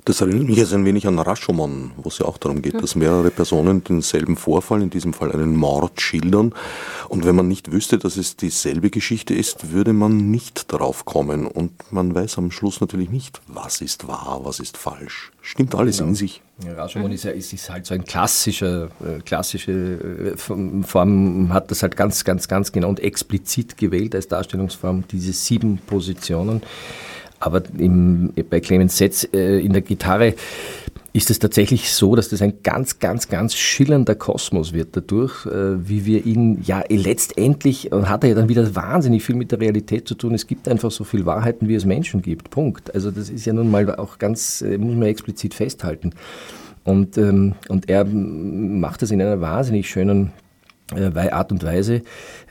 Das 0.10 0.22
erinnert 0.22 0.48
mich 0.48 0.58
jetzt 0.58 0.74
ein 0.74 0.86
wenig 0.86 1.06
an 1.06 1.20
Rashomon, 1.20 1.92
wo 1.96 2.10
es 2.10 2.18
ja 2.18 2.26
auch 2.26 2.40
darum 2.40 2.64
geht, 2.64 2.82
dass 2.82 2.96
mehrere 2.96 3.30
Personen 3.30 3.84
denselben 3.84 4.38
Vorfall, 4.38 4.82
in 4.82 4.90
diesem 4.90 5.14
Fall 5.14 5.32
einen 5.32 5.56
Mord, 5.56 6.02
schildern. 6.02 6.52
Und 7.10 7.26
wenn 7.26 7.36
man 7.36 7.48
nicht 7.48 7.72
wüsste, 7.72 8.00
dass 8.00 8.18
es 8.18 8.36
dieselbe 8.36 8.90
Geschichte 8.90 9.36
ist, 9.36 9.72
würde 9.72 9.94
man 9.94 10.32
nicht 10.32 10.74
darauf 10.74 11.06
kommen. 11.06 11.46
Und 11.46 11.74
man 11.92 12.16
weiß 12.16 12.40
am 12.40 12.50
Schluss 12.50 12.82
natürlich 12.82 13.12
nicht, 13.12 13.40
was 13.46 13.82
ist 13.82 14.08
wahr, 14.08 14.40
was 14.42 14.60
ist 14.60 14.78
falsch. 14.78 15.32
Stimmt 15.44 15.76
alles 15.76 15.98
genau. 15.98 16.10
in 16.10 16.16
sich. 16.16 16.42
Ja, 16.66 16.74
Rashomon 16.74 17.12
ist, 17.12 17.26
ja, 17.26 17.30
ist, 17.30 17.54
ist 17.54 17.70
halt 17.70 17.86
so 17.86 17.94
ein 17.94 18.04
klassischer, 18.04 18.86
äh, 19.06 19.20
klassische 19.24 20.34
äh, 20.34 20.38
Form, 20.38 21.54
hat 21.54 21.70
das 21.70 21.84
halt 21.84 21.96
ganz, 21.96 22.24
ganz, 22.24 22.48
ganz 22.48 22.72
genau 22.72 22.90
und 22.90 23.00
explizit 23.00 23.78
gewählt 23.78 24.16
als 24.16 24.28
Darstellungsform, 24.28 25.04
diese 25.08 25.34
sieben 25.34 25.78
Positionen. 25.78 26.64
Aber 27.40 27.64
im, 27.78 28.34
bei 28.50 28.60
Clemens 28.60 28.98
Setz 28.98 29.28
äh, 29.34 29.60
in 29.60 29.74
der 29.74 29.82
Gitarre 29.82 30.36
ist 31.12 31.30
es 31.32 31.40
tatsächlich 31.40 31.92
so, 31.92 32.16
dass 32.16 32.30
das 32.30 32.42
ein 32.42 32.62
ganz, 32.64 33.00
ganz, 33.00 33.28
ganz 33.28 33.56
schillernder 33.56 34.16
Kosmos 34.16 34.74
wird 34.74 34.96
dadurch, 34.96 35.46
äh, 35.46 35.88
wie 35.88 36.06
wir 36.06 36.26
ihn, 36.26 36.62
ja, 36.64 36.84
letztendlich 36.88 37.90
hat 37.92 38.24
er 38.24 38.30
ja 38.30 38.36
dann 38.36 38.50
wieder 38.50 38.76
wahnsinnig 38.76 39.24
viel 39.24 39.36
mit 39.36 39.52
der 39.52 39.60
Realität 39.60 40.08
zu 40.08 40.16
tun. 40.16 40.36
Es 40.36 40.46
gibt 40.46 40.68
einfach 40.68 40.92
so 40.92 41.04
viel 41.04 41.26
Wahrheiten, 41.26 41.68
wie 41.68 41.76
es 41.76 41.86
Menschen 41.86 42.22
gibt. 42.22 42.52
Punkt. 42.52 42.94
Also 42.94 43.10
das 43.12 43.30
ist 43.30 43.46
ja 43.46 43.54
nun 43.54 43.72
mal 43.72 43.96
auch 43.96 44.20
ganz, 44.20 44.62
äh, 44.62 44.78
muss 44.78 44.96
man 44.96 45.08
explizit 45.08 45.54
festhalten. 45.54 46.12
Und, 46.84 47.18
ähm, 47.18 47.56
und 47.68 47.90
er 47.90 48.06
macht 48.06 49.02
das 49.02 49.12
in 49.12 49.22
einer 49.22 49.42
wahnsinnig 49.42 49.90
schönen 49.90 50.28
äh, 50.28 50.49
Art 50.92 51.52
und 51.52 51.64
Weise, 51.64 52.02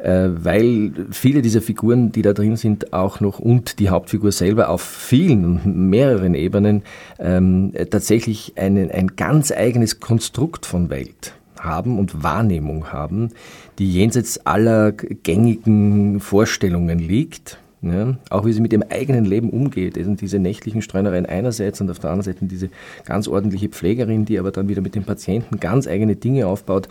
äh, 0.03 0.29
weil 0.31 0.93
viele 1.11 1.43
dieser 1.43 1.61
Figuren, 1.61 2.13
die 2.13 2.23
da 2.23 2.33
drin 2.33 2.57
sind, 2.57 2.93
auch 2.93 3.21
noch 3.21 3.39
und 3.39 3.79
die 3.79 3.91
Hauptfigur 3.91 4.33
selber 4.33 4.69
auf 4.69 4.83
vielen, 4.83 5.89
mehreren 5.91 6.35
Ebenen 6.35 6.83
ähm, 7.19 7.73
tatsächlich 7.91 8.53
einen, 8.57 8.91
ein 8.91 9.17
ganz 9.17 9.51
eigenes 9.51 10.01
Konstrukt 10.01 10.67
von 10.67 10.91
Welt 10.91 11.35
haben 11.59 11.99
und 11.99 12.23
Wahrnehmung 12.23 12.93
haben, 12.93 13.31
die 13.79 13.91
jenseits 13.91 14.47
aller 14.47 14.93
gängigen 14.93 16.21
Vorstellungen 16.21 16.99
liegt. 16.99 17.59
Ja, 17.81 18.17
auch 18.31 18.45
wie 18.45 18.53
sie 18.53 18.61
mit 18.61 18.73
ihrem 18.73 18.83
eigenen 18.91 19.25
Leben 19.25 19.51
umgeht. 19.51 19.95
Sind 19.95 20.21
diese 20.21 20.41
nächtlichen 20.41 20.83
Streunereien 20.83 21.27
einerseits 21.27 21.81
und 21.81 21.89
auf 21.89 22.01
der 22.01 22.11
anderen 22.11 22.25
Seite 22.25 22.45
diese 22.45 22.71
ganz 23.05 23.29
ordentliche 23.29 23.69
Pflegerin, 23.69 24.25
die 24.25 24.37
aber 24.41 24.51
dann 24.51 24.69
wieder 24.69 24.83
mit 24.83 24.97
dem 24.97 25.05
Patienten 25.05 25.61
ganz 25.61 25.87
eigene 25.87 26.17
Dinge 26.17 26.49
aufbaut. 26.49 26.89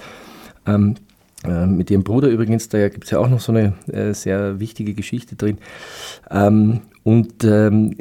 Ähm, 0.65 0.95
äh, 1.43 1.65
mit 1.65 1.91
ihrem 1.91 2.03
Bruder 2.03 2.29
übrigens, 2.29 2.69
da 2.69 2.89
gibt 2.89 3.05
es 3.05 3.11
ja 3.11 3.19
auch 3.19 3.29
noch 3.29 3.39
so 3.39 3.51
eine 3.51 3.73
äh, 3.91 4.13
sehr 4.13 4.59
wichtige 4.59 4.93
Geschichte 4.93 5.35
drin. 5.35 5.57
Ähm, 6.31 6.81
und 7.03 7.43
ähm, 7.43 7.95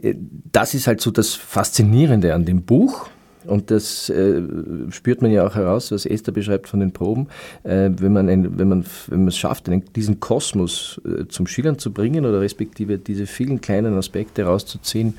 das 0.53 0.75
ist 0.75 0.87
halt 0.87 1.01
so 1.01 1.11
das 1.11 1.35
Faszinierende 1.35 2.35
an 2.35 2.45
dem 2.45 2.63
Buch. 2.63 3.09
Und 3.47 3.71
das 3.71 4.09
äh, 4.11 4.43
spürt 4.91 5.23
man 5.23 5.31
ja 5.31 5.47
auch 5.47 5.55
heraus, 5.55 5.93
was 5.93 6.05
Esther 6.05 6.33
beschreibt 6.33 6.69
von 6.69 6.81
den 6.81 6.93
Proben. 6.93 7.29
Äh, 7.63 7.91
wenn, 7.97 8.13
man 8.13 8.29
ein, 8.29 8.59
wenn, 8.59 8.69
man, 8.69 8.85
wenn 9.07 9.29
es 9.29 9.37
schafft, 9.37 9.69
einen, 9.69 9.85
diesen 9.95 10.19
Kosmos 10.19 11.01
äh, 11.05 11.27
zum 11.29 11.47
Schillern 11.47 11.79
zu 11.79 11.93
bringen 11.93 12.27
oder 12.27 12.41
respektive 12.41 12.99
diese 12.99 13.27
vielen 13.27 13.61
kleinen 13.61 13.95
Aspekte 13.95 14.45
rauszuziehen, 14.45 15.15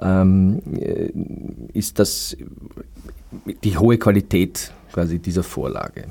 ähm, 0.00 0.60
äh, 0.80 1.10
ist 1.72 1.98
das 1.98 2.36
die 3.62 3.76
hohe 3.76 3.98
Qualität 3.98 4.72
quasi 4.92 5.18
dieser 5.18 5.42
Vorlage. 5.42 6.06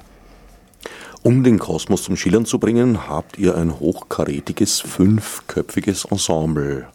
Um 1.23 1.43
den 1.43 1.59
Kosmos 1.59 2.03
zum 2.03 2.15
Schillern 2.15 2.45
zu 2.45 2.59
bringen, 2.59 3.07
habt 3.09 3.37
ihr 3.37 3.55
ein 3.55 3.79
hochkarätiges, 3.79 4.79
fünfköpfiges 4.79 6.05
Ensemble 6.05 6.87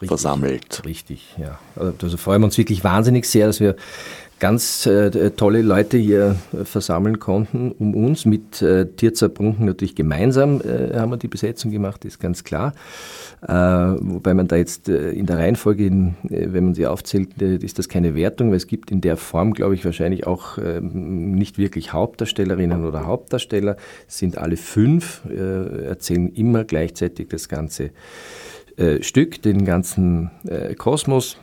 Richtig, 0.00 0.08
versammelt. 0.08 0.82
Richtig, 0.84 1.36
ja. 1.38 1.58
Also 1.76 2.16
freuen 2.16 2.42
wir 2.42 2.46
uns 2.46 2.58
wirklich 2.58 2.84
wahnsinnig 2.84 3.26
sehr, 3.26 3.46
dass 3.46 3.60
wir 3.60 3.76
ganz 4.38 4.86
äh, 4.86 5.30
tolle 5.30 5.62
Leute 5.62 5.98
hier 5.98 6.36
äh, 6.52 6.64
versammeln 6.64 7.18
konnten 7.18 7.72
um 7.72 7.94
uns. 7.94 8.24
Mit 8.24 8.62
äh, 8.62 8.86
Tirza 8.86 9.28
Brunken 9.28 9.64
natürlich 9.64 9.94
gemeinsam 9.94 10.60
äh, 10.60 10.96
haben 10.96 11.10
wir 11.10 11.16
die 11.16 11.28
Besetzung 11.28 11.70
gemacht, 11.70 12.04
ist 12.04 12.20
ganz 12.20 12.44
klar. 12.44 12.72
Äh, 13.42 13.52
wobei 13.52 14.34
man 14.34 14.48
da 14.48 14.56
jetzt 14.56 14.88
in 14.88 15.26
der 15.26 15.38
Reihenfolge, 15.38 15.86
in, 15.86 16.16
wenn 16.22 16.64
man 16.64 16.74
sie 16.74 16.86
aufzählt, 16.86 17.40
äh, 17.40 17.56
ist 17.56 17.78
das 17.78 17.88
keine 17.88 18.14
Wertung, 18.14 18.50
weil 18.50 18.56
es 18.56 18.66
gibt 18.66 18.90
in 18.90 19.00
der 19.00 19.16
Form, 19.16 19.54
glaube 19.54 19.74
ich, 19.74 19.84
wahrscheinlich 19.84 20.26
auch 20.26 20.58
ähm, 20.58 21.32
nicht 21.32 21.58
wirklich 21.58 21.92
Hauptdarstellerinnen 21.92 22.84
oder 22.84 23.06
Hauptdarsteller. 23.06 23.76
Es 24.06 24.18
sind 24.18 24.38
alle 24.38 24.56
fünf, 24.56 25.22
erzählen 25.28 26.32
immer 26.32 26.64
gleichzeitig 26.64 27.28
das 27.28 27.48
ganze 27.48 27.90
Stück, 29.00 29.42
den 29.42 29.64
ganzen 29.64 30.30
Kosmos 30.76 31.38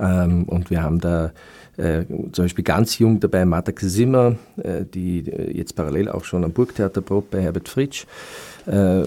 Ähm, 0.00 0.44
und 0.44 0.70
wir 0.70 0.82
haben 0.82 1.00
da 1.00 1.32
äh, 1.76 2.04
zum 2.32 2.44
Beispiel 2.44 2.64
ganz 2.64 2.98
jung 2.98 3.18
dabei 3.18 3.44
Marta 3.44 3.72
Kasimmer, 3.72 4.36
äh, 4.62 4.84
die 4.84 5.20
äh, 5.20 5.56
jetzt 5.56 5.74
parallel 5.74 6.10
auch 6.10 6.24
schon 6.24 6.44
am 6.44 6.52
Burgtheater 6.52 7.00
probt 7.00 7.30
bei 7.30 7.40
Herbert 7.40 7.68
Fritsch. 7.68 8.04
Äh, 8.66 9.02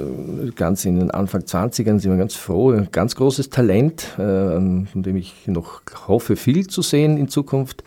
ganz 0.55 0.83
in 0.83 0.99
den 0.99 1.11
Anfang 1.11 1.41
20ern 1.41 1.99
sind 1.99 2.11
wir 2.11 2.17
ganz 2.17 2.33
froh, 2.33 2.71
ein 2.71 2.89
ganz 2.91 3.15
großes 3.15 3.51
Talent, 3.51 4.13
äh, 4.17 4.19
von 4.19 5.03
dem 5.03 5.15
ich 5.15 5.47
noch 5.47 5.81
hoffe, 6.07 6.35
viel 6.35 6.67
zu 6.67 6.81
sehen 6.81 7.17
in 7.17 7.27
Zukunft. 7.27 7.83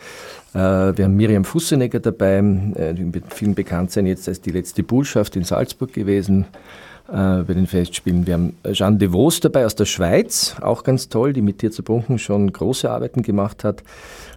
Äh, 0.55 0.59
wir 0.59 1.05
haben 1.05 1.17
Miriam 1.17 1.45
Fussenegger 1.45 2.01
dabei, 2.01 2.41
die 2.41 3.11
vielen 3.31 3.55
bekannt 3.55 3.91
sein, 3.91 4.07
jetzt 4.07 4.29
als 4.29 4.41
die 4.41 4.53
letzte 4.53 4.83
Bullschaft 4.83 5.37
in 5.37 5.45
Salzburg 5.45 5.93
gewesen 5.93 6.47
bei 7.11 7.55
den 7.55 7.67
Festspielen. 7.67 8.27
Wir 8.27 8.35
haben 8.35 8.57
Jeanne 8.71 8.99
de 8.99 9.13
Vos 9.13 9.41
dabei 9.41 9.65
aus 9.65 9.75
der 9.75 9.87
Schweiz, 9.87 10.57
auch 10.61 10.85
ganz 10.85 11.09
toll, 11.09 11.33
die 11.33 11.41
mit 11.41 11.63
dir 11.63 11.71
zu 11.71 11.83
Brunken 11.83 12.19
schon 12.19 12.53
große 12.53 12.91
Arbeiten 12.91 13.23
gemacht 13.23 13.65
hat. 13.65 13.83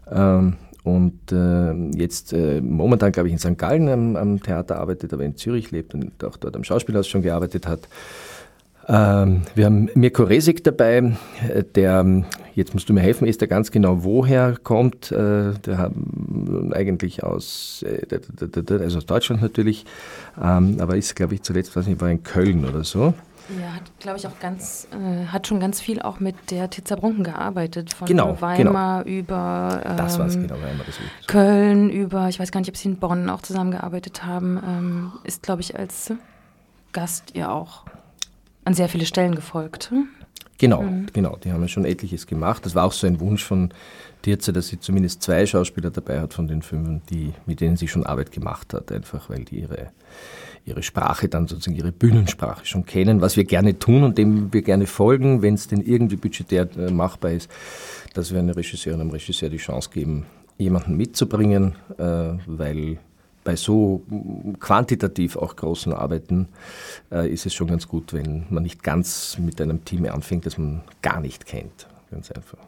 Ähm, 0.09 0.55
und 0.83 1.31
äh, 1.31 1.73
jetzt 1.95 2.33
äh, 2.33 2.59
momentan, 2.59 3.11
glaube 3.11 3.27
ich, 3.27 3.33
in 3.33 3.39
St. 3.39 3.57
Gallen 3.57 3.87
am, 3.87 4.15
am, 4.15 4.41
Theater 4.41 4.79
arbeitet, 4.79 5.13
aber 5.13 5.23
in 5.23 5.35
Zürich 5.35 5.69
lebt 5.71 5.93
und 5.93 6.23
auch 6.23 6.37
dort 6.37 6.55
am 6.55 6.63
Schauspielhaus 6.63 7.07
schon 7.07 7.21
gearbeitet 7.21 7.67
hat. 7.67 7.81
Ähm, 8.87 9.43
wir 9.55 9.65
haben 9.65 9.89
Mirko 9.93 10.23
Resig 10.23 10.63
dabei, 10.63 11.13
äh, 11.47 11.63
der, 11.63 12.23
jetzt 12.55 12.73
musst 12.73 12.89
du 12.89 12.93
mir 12.93 13.01
helfen, 13.01 13.27
ist 13.27 13.41
er 13.41 13.47
ganz 13.47 13.71
genau 13.71 14.03
woher 14.03 14.57
kommt. 14.61 15.11
Äh, 15.11 15.53
der 15.65 15.77
hat 15.77 15.91
eigentlich 16.71 17.23
aus, 17.23 17.85
also 18.69 18.97
aus 18.97 19.05
Deutschland 19.05 19.41
natürlich, 19.41 19.85
ähm, 20.41 20.77
aber 20.79 20.97
ist, 20.97 21.15
glaube 21.15 21.35
ich, 21.35 21.43
zuletzt, 21.43 21.75
weiß 21.75 21.87
nicht, 21.87 22.01
war 22.01 22.09
in 22.09 22.23
Köln 22.23 22.65
oder 22.65 22.83
so. 22.83 23.13
Ja, 23.59 23.75
hat, 23.75 23.83
glaube 23.99 24.17
ich, 24.17 24.27
auch 24.27 24.39
ganz, 24.39 24.87
äh, 24.91 25.25
hat 25.25 25.47
schon 25.47 25.59
ganz 25.59 25.81
viel 25.81 26.01
auch 26.01 26.19
mit 26.19 26.35
der 26.51 26.69
Tizza 26.69 26.95
Brunken 26.95 27.23
gearbeitet. 27.23 27.93
Von 27.93 28.07
genau, 28.07 28.39
Weimar 28.39 29.03
genau. 29.03 29.17
über 29.19 29.81
ähm, 29.83 29.97
das 29.97 30.19
war's, 30.19 30.35
genau, 30.35 30.55
Weimar, 30.55 30.85
das 30.85 30.95
Köln, 31.27 31.89
über, 31.89 32.29
ich 32.29 32.39
weiß 32.39 32.51
gar 32.51 32.61
nicht, 32.61 32.69
ob 32.69 32.77
sie 32.77 32.89
in 32.89 32.97
Bonn 32.97 33.29
auch 33.29 33.41
zusammengearbeitet 33.41 34.23
haben. 34.23 34.57
Ähm, 34.65 35.11
ist, 35.23 35.43
glaube 35.43 35.61
ich, 35.61 35.77
als 35.77 36.13
Gast 36.93 37.35
ihr 37.35 37.51
auch 37.51 37.85
an 38.65 38.73
sehr 38.73 38.89
viele 38.89 39.05
Stellen 39.05 39.35
gefolgt. 39.35 39.91
Hm? 39.91 40.07
Genau, 40.57 40.83
mhm. 40.83 41.07
genau, 41.11 41.37
die 41.37 41.51
haben 41.51 41.61
ja 41.61 41.67
schon 41.67 41.85
etliches 41.85 42.27
gemacht. 42.27 42.65
Das 42.65 42.75
war 42.75 42.85
auch 42.85 42.91
so 42.91 43.07
ein 43.07 43.19
Wunsch 43.19 43.43
von 43.43 43.73
Tirze, 44.21 44.53
dass 44.53 44.67
sie 44.67 44.79
zumindest 44.79 45.23
zwei 45.23 45.45
Schauspieler 45.45 45.89
dabei 45.89 46.21
hat 46.21 46.33
von 46.33 46.47
den 46.47 46.61
fünf, 46.61 47.03
die, 47.09 47.33
mit 47.47 47.61
denen 47.61 47.77
sie 47.77 47.87
schon 47.87 48.05
Arbeit 48.05 48.31
gemacht 48.31 48.73
hat, 48.73 48.91
einfach 48.91 49.29
weil 49.29 49.43
die 49.45 49.61
ihre 49.61 49.91
ihre 50.65 50.83
Sprache 50.83 51.27
dann 51.27 51.47
sozusagen 51.47 51.77
ihre 51.77 51.91
Bühnensprache 51.91 52.65
schon 52.65 52.85
kennen, 52.85 53.21
was 53.21 53.35
wir 53.35 53.45
gerne 53.45 53.79
tun 53.79 54.03
und 54.03 54.17
dem 54.17 54.53
wir 54.53 54.61
gerne 54.61 54.85
folgen, 54.85 55.41
wenn 55.41 55.55
es 55.55 55.67
denn 55.67 55.81
irgendwie 55.81 56.17
budgetär 56.17 56.67
äh, 56.77 56.91
machbar 56.91 57.31
ist, 57.31 57.49
dass 58.13 58.31
wir 58.31 58.39
einer 58.39 58.55
Regisseurin, 58.55 59.01
einem 59.01 59.09
Regisseur 59.09 59.49
die 59.49 59.57
Chance 59.57 59.89
geben, 59.91 60.25
jemanden 60.57 60.97
mitzubringen, 60.97 61.75
äh, 61.97 62.33
weil 62.45 62.99
bei 63.43 63.55
so 63.55 64.01
quantitativ 64.59 65.35
auch 65.35 65.55
großen 65.55 65.93
Arbeiten 65.93 66.47
äh, 67.11 67.31
ist 67.31 67.45
es 67.45 67.53
schon 67.53 67.67
ganz 67.67 67.87
gut, 67.87 68.13
wenn 68.13 68.45
man 68.49 68.63
nicht 68.63 68.83
ganz 68.83 69.37
mit 69.39 69.59
einem 69.61 69.83
Team 69.85 70.05
anfängt, 70.05 70.45
das 70.45 70.57
man 70.57 70.81
gar 71.01 71.19
nicht 71.19 71.45
kennt. 71.45 71.87
Ganz 72.11 72.31
einfach. 72.31 72.59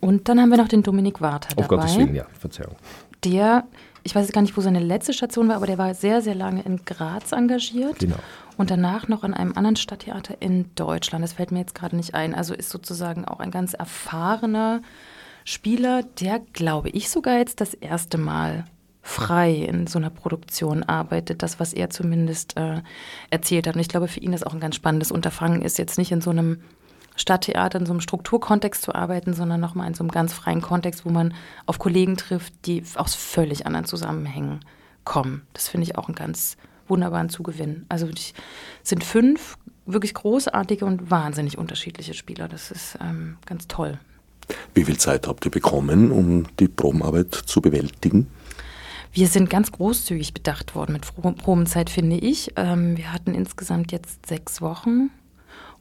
Und 0.00 0.28
dann 0.28 0.40
haben 0.40 0.50
wir 0.50 0.58
noch 0.58 0.68
den 0.68 0.82
Dominik 0.82 1.20
Warter 1.20 1.48
dabei. 1.50 1.62
Auf 1.62 1.68
Gottes 1.68 1.96
Willen, 1.96 2.14
ja, 2.14 2.26
Verzeihung. 2.38 2.76
Der 3.24 3.64
ich 4.08 4.14
weiß 4.14 4.32
gar 4.32 4.40
nicht, 4.40 4.56
wo 4.56 4.62
seine 4.62 4.80
letzte 4.80 5.12
Station 5.12 5.48
war, 5.48 5.56
aber 5.56 5.66
der 5.66 5.76
war 5.76 5.92
sehr, 5.94 6.22
sehr 6.22 6.34
lange 6.34 6.62
in 6.62 6.84
Graz 6.86 7.32
engagiert. 7.32 7.98
Genau. 7.98 8.16
Und 8.56 8.70
danach 8.70 9.06
noch 9.06 9.22
an 9.22 9.34
einem 9.34 9.52
anderen 9.54 9.76
Stadttheater 9.76 10.40
in 10.40 10.74
Deutschland. 10.74 11.22
Das 11.22 11.34
fällt 11.34 11.52
mir 11.52 11.60
jetzt 11.60 11.74
gerade 11.74 11.94
nicht 11.94 12.14
ein. 12.14 12.34
Also 12.34 12.54
ist 12.54 12.70
sozusagen 12.70 13.26
auch 13.26 13.38
ein 13.38 13.50
ganz 13.50 13.74
erfahrener 13.74 14.80
Spieler, 15.44 16.04
der, 16.20 16.40
glaube 16.52 16.88
ich, 16.88 17.10
sogar 17.10 17.36
jetzt 17.36 17.60
das 17.60 17.74
erste 17.74 18.16
Mal 18.16 18.64
frei 19.08 19.54
in 19.54 19.86
so 19.86 19.98
einer 19.98 20.10
Produktion 20.10 20.82
arbeitet, 20.82 21.42
das, 21.42 21.58
was 21.58 21.72
er 21.72 21.88
zumindest 21.88 22.56
äh, 22.58 22.82
erzählt 23.30 23.66
hat. 23.66 23.74
Und 23.74 23.80
ich 23.80 23.88
glaube, 23.88 24.06
für 24.06 24.20
ihn 24.20 24.32
das 24.32 24.42
auch 24.42 24.52
ein 24.52 24.60
ganz 24.60 24.76
spannendes 24.76 25.10
Unterfangen 25.10 25.62
ist, 25.62 25.78
jetzt 25.78 25.96
nicht 25.96 26.12
in 26.12 26.20
so 26.20 26.30
einem 26.30 26.60
Stadttheater 27.16 27.80
in 27.80 27.86
so 27.86 27.92
einem 27.92 28.02
Strukturkontext 28.02 28.82
zu 28.82 28.94
arbeiten, 28.94 29.32
sondern 29.32 29.60
nochmal 29.60 29.88
in 29.88 29.94
so 29.94 30.04
einem 30.04 30.10
ganz 30.10 30.34
freien 30.34 30.60
Kontext, 30.60 31.04
wo 31.06 31.10
man 31.10 31.34
auf 31.64 31.78
Kollegen 31.78 32.16
trifft, 32.16 32.52
die 32.66 32.82
aus 32.94 33.14
völlig 33.14 33.66
anderen 33.66 33.86
Zusammenhängen 33.86 34.60
kommen. 35.04 35.42
Das 35.54 35.68
finde 35.68 35.84
ich 35.84 35.96
auch 35.96 36.06
einen 36.06 36.14
ganz 36.14 36.58
wunderbaren 36.86 37.30
Zugewinn. 37.30 37.86
Also 37.88 38.06
es 38.08 38.34
sind 38.82 39.02
fünf 39.02 39.56
wirklich 39.86 40.12
großartige 40.14 40.84
und 40.84 41.10
wahnsinnig 41.10 41.56
unterschiedliche 41.56 42.12
Spieler. 42.12 42.46
Das 42.46 42.70
ist 42.70 42.98
ähm, 43.00 43.38
ganz 43.46 43.66
toll. 43.68 43.98
Wie 44.74 44.84
viel 44.84 44.98
Zeit 44.98 45.26
habt 45.26 45.44
ihr 45.46 45.50
bekommen, 45.50 46.12
um 46.12 46.44
die 46.58 46.68
Probenarbeit 46.68 47.34
zu 47.34 47.60
bewältigen? 47.60 48.28
Wir 49.12 49.26
sind 49.26 49.50
ganz 49.50 49.72
großzügig 49.72 50.34
bedacht 50.34 50.74
worden 50.74 50.92
mit 50.92 51.38
Probenzeit, 51.38 51.90
finde 51.90 52.16
ich. 52.16 52.52
Ähm, 52.56 52.96
wir 52.96 53.12
hatten 53.12 53.34
insgesamt 53.34 53.92
jetzt 53.92 54.26
sechs 54.26 54.60
Wochen 54.60 55.10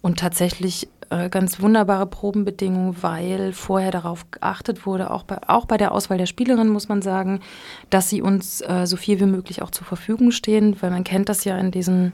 und 0.02 0.20
tatsächlich 0.20 0.88
äh, 1.10 1.30
ganz 1.30 1.62
wunderbare 1.62 2.06
Probenbedingungen, 2.06 2.96
weil 3.02 3.54
vorher 3.54 3.92
darauf 3.92 4.30
geachtet 4.32 4.86
wurde, 4.86 5.12
auch 5.12 5.24
bei, 5.24 5.38
auch 5.48 5.66
bei 5.66 5.78
der 5.78 5.92
Auswahl 5.92 6.18
der 6.18 6.26
Spielerin 6.26 6.70
muss 6.70 6.90
man 6.90 7.02
sagen, 7.02 7.42
dass 7.90 8.10
sie 8.10 8.22
uns 8.22 8.62
äh, 8.62 8.86
so 8.86 8.98
viel 8.98 9.20
wie 9.20 9.26
möglich 9.26 9.62
auch 9.62 9.72
zur 9.72 9.86
Verfügung 9.86 10.32
stehen, 10.32 10.76
weil 10.82 10.92
man 10.92 11.04
kennt 11.04 11.30
das 11.30 11.44
ja 11.44 11.58
in 11.58 11.72
diesen, 11.72 12.14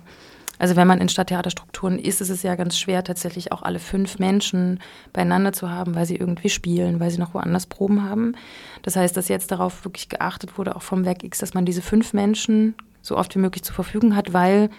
also 0.60 0.76
wenn 0.76 0.88
man 0.88 1.02
in 1.02 1.10
Stadttheaterstrukturen 1.10 2.00
ist, 2.00 2.22
ist 2.22 2.30
es 2.30 2.44
ja 2.44 2.56
ganz 2.56 2.78
schwer, 2.78 3.04
tatsächlich 3.04 3.52
auch 3.52 3.64
alle 3.64 3.80
fünf 3.80 4.20
Menschen 4.20 4.80
beieinander 5.12 5.52
zu 5.52 5.70
haben, 5.70 5.96
weil 5.96 6.06
sie 6.06 6.16
irgendwie 6.16 6.50
spielen, 6.50 7.00
weil 7.00 7.10
sie 7.10 7.18
noch 7.18 7.34
woanders 7.34 7.66
Proben 7.66 8.04
haben. 8.04 8.36
Das 8.84 8.96
heißt, 8.96 9.18
dass 9.18 9.28
jetzt 9.28 9.52
darauf 9.52 9.84
wirklich 9.86 10.10
geachtet 10.10 10.58
wurde, 10.58 10.76
auch 10.76 10.82
vom 10.82 11.06
Werk 11.06 11.24
X, 11.24 11.40
dass 11.40 11.54
man 11.54 11.66
diese 11.66 11.82
fünf 11.82 12.14
Menschen 12.14 12.76
so 13.02 13.18
oft 13.18 13.36
wie 13.36 13.40
möglich 13.40 13.64
zur 13.64 13.76
Verfügung 13.76 14.16
hat, 14.16 14.34
weil 14.34 14.70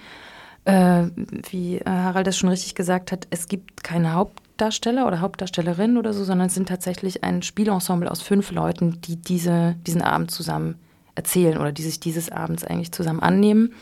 äh, 0.65 1.05
wie 1.51 1.77
äh, 1.79 1.85
Harald 1.87 2.27
das 2.27 2.39
schon 2.39 2.49
richtig 2.49 2.75
gesagt 2.75 3.13
hat, 3.13 3.27
es 3.31 3.49
gibt 3.49 3.85
keine 3.85 4.15
Hauptdarsteller 4.15 5.07
oder 5.07 5.21
Hauptdarstellerin 5.21 5.99
oder 5.99 6.13
so, 6.13 6.25
sondern 6.25 6.47
es 6.47 6.55
sind 6.55 6.69
tatsächlich 6.69 7.23
ein 7.23 7.43
Spielensemble 7.43 8.11
aus 8.11 8.23
fünf 8.23 8.51
Leuten, 8.51 9.01
die 9.03 9.17
diese, 9.17 9.77
diesen 9.87 10.03
Abend 10.03 10.31
zusammen 10.31 10.77
erzählen 11.15 11.59
oder 11.59 11.73
die 11.73 11.83
sich 11.83 12.01
dieses 12.01 12.31
Abends 12.31 12.65
eigentlich 12.65 12.93
zusammen 12.93 13.21
annehmen. 13.21 13.75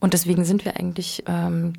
Und 0.00 0.14
deswegen 0.14 0.44
sind 0.44 0.64
wir 0.64 0.76
eigentlich 0.76 1.24
ähm, 1.26 1.74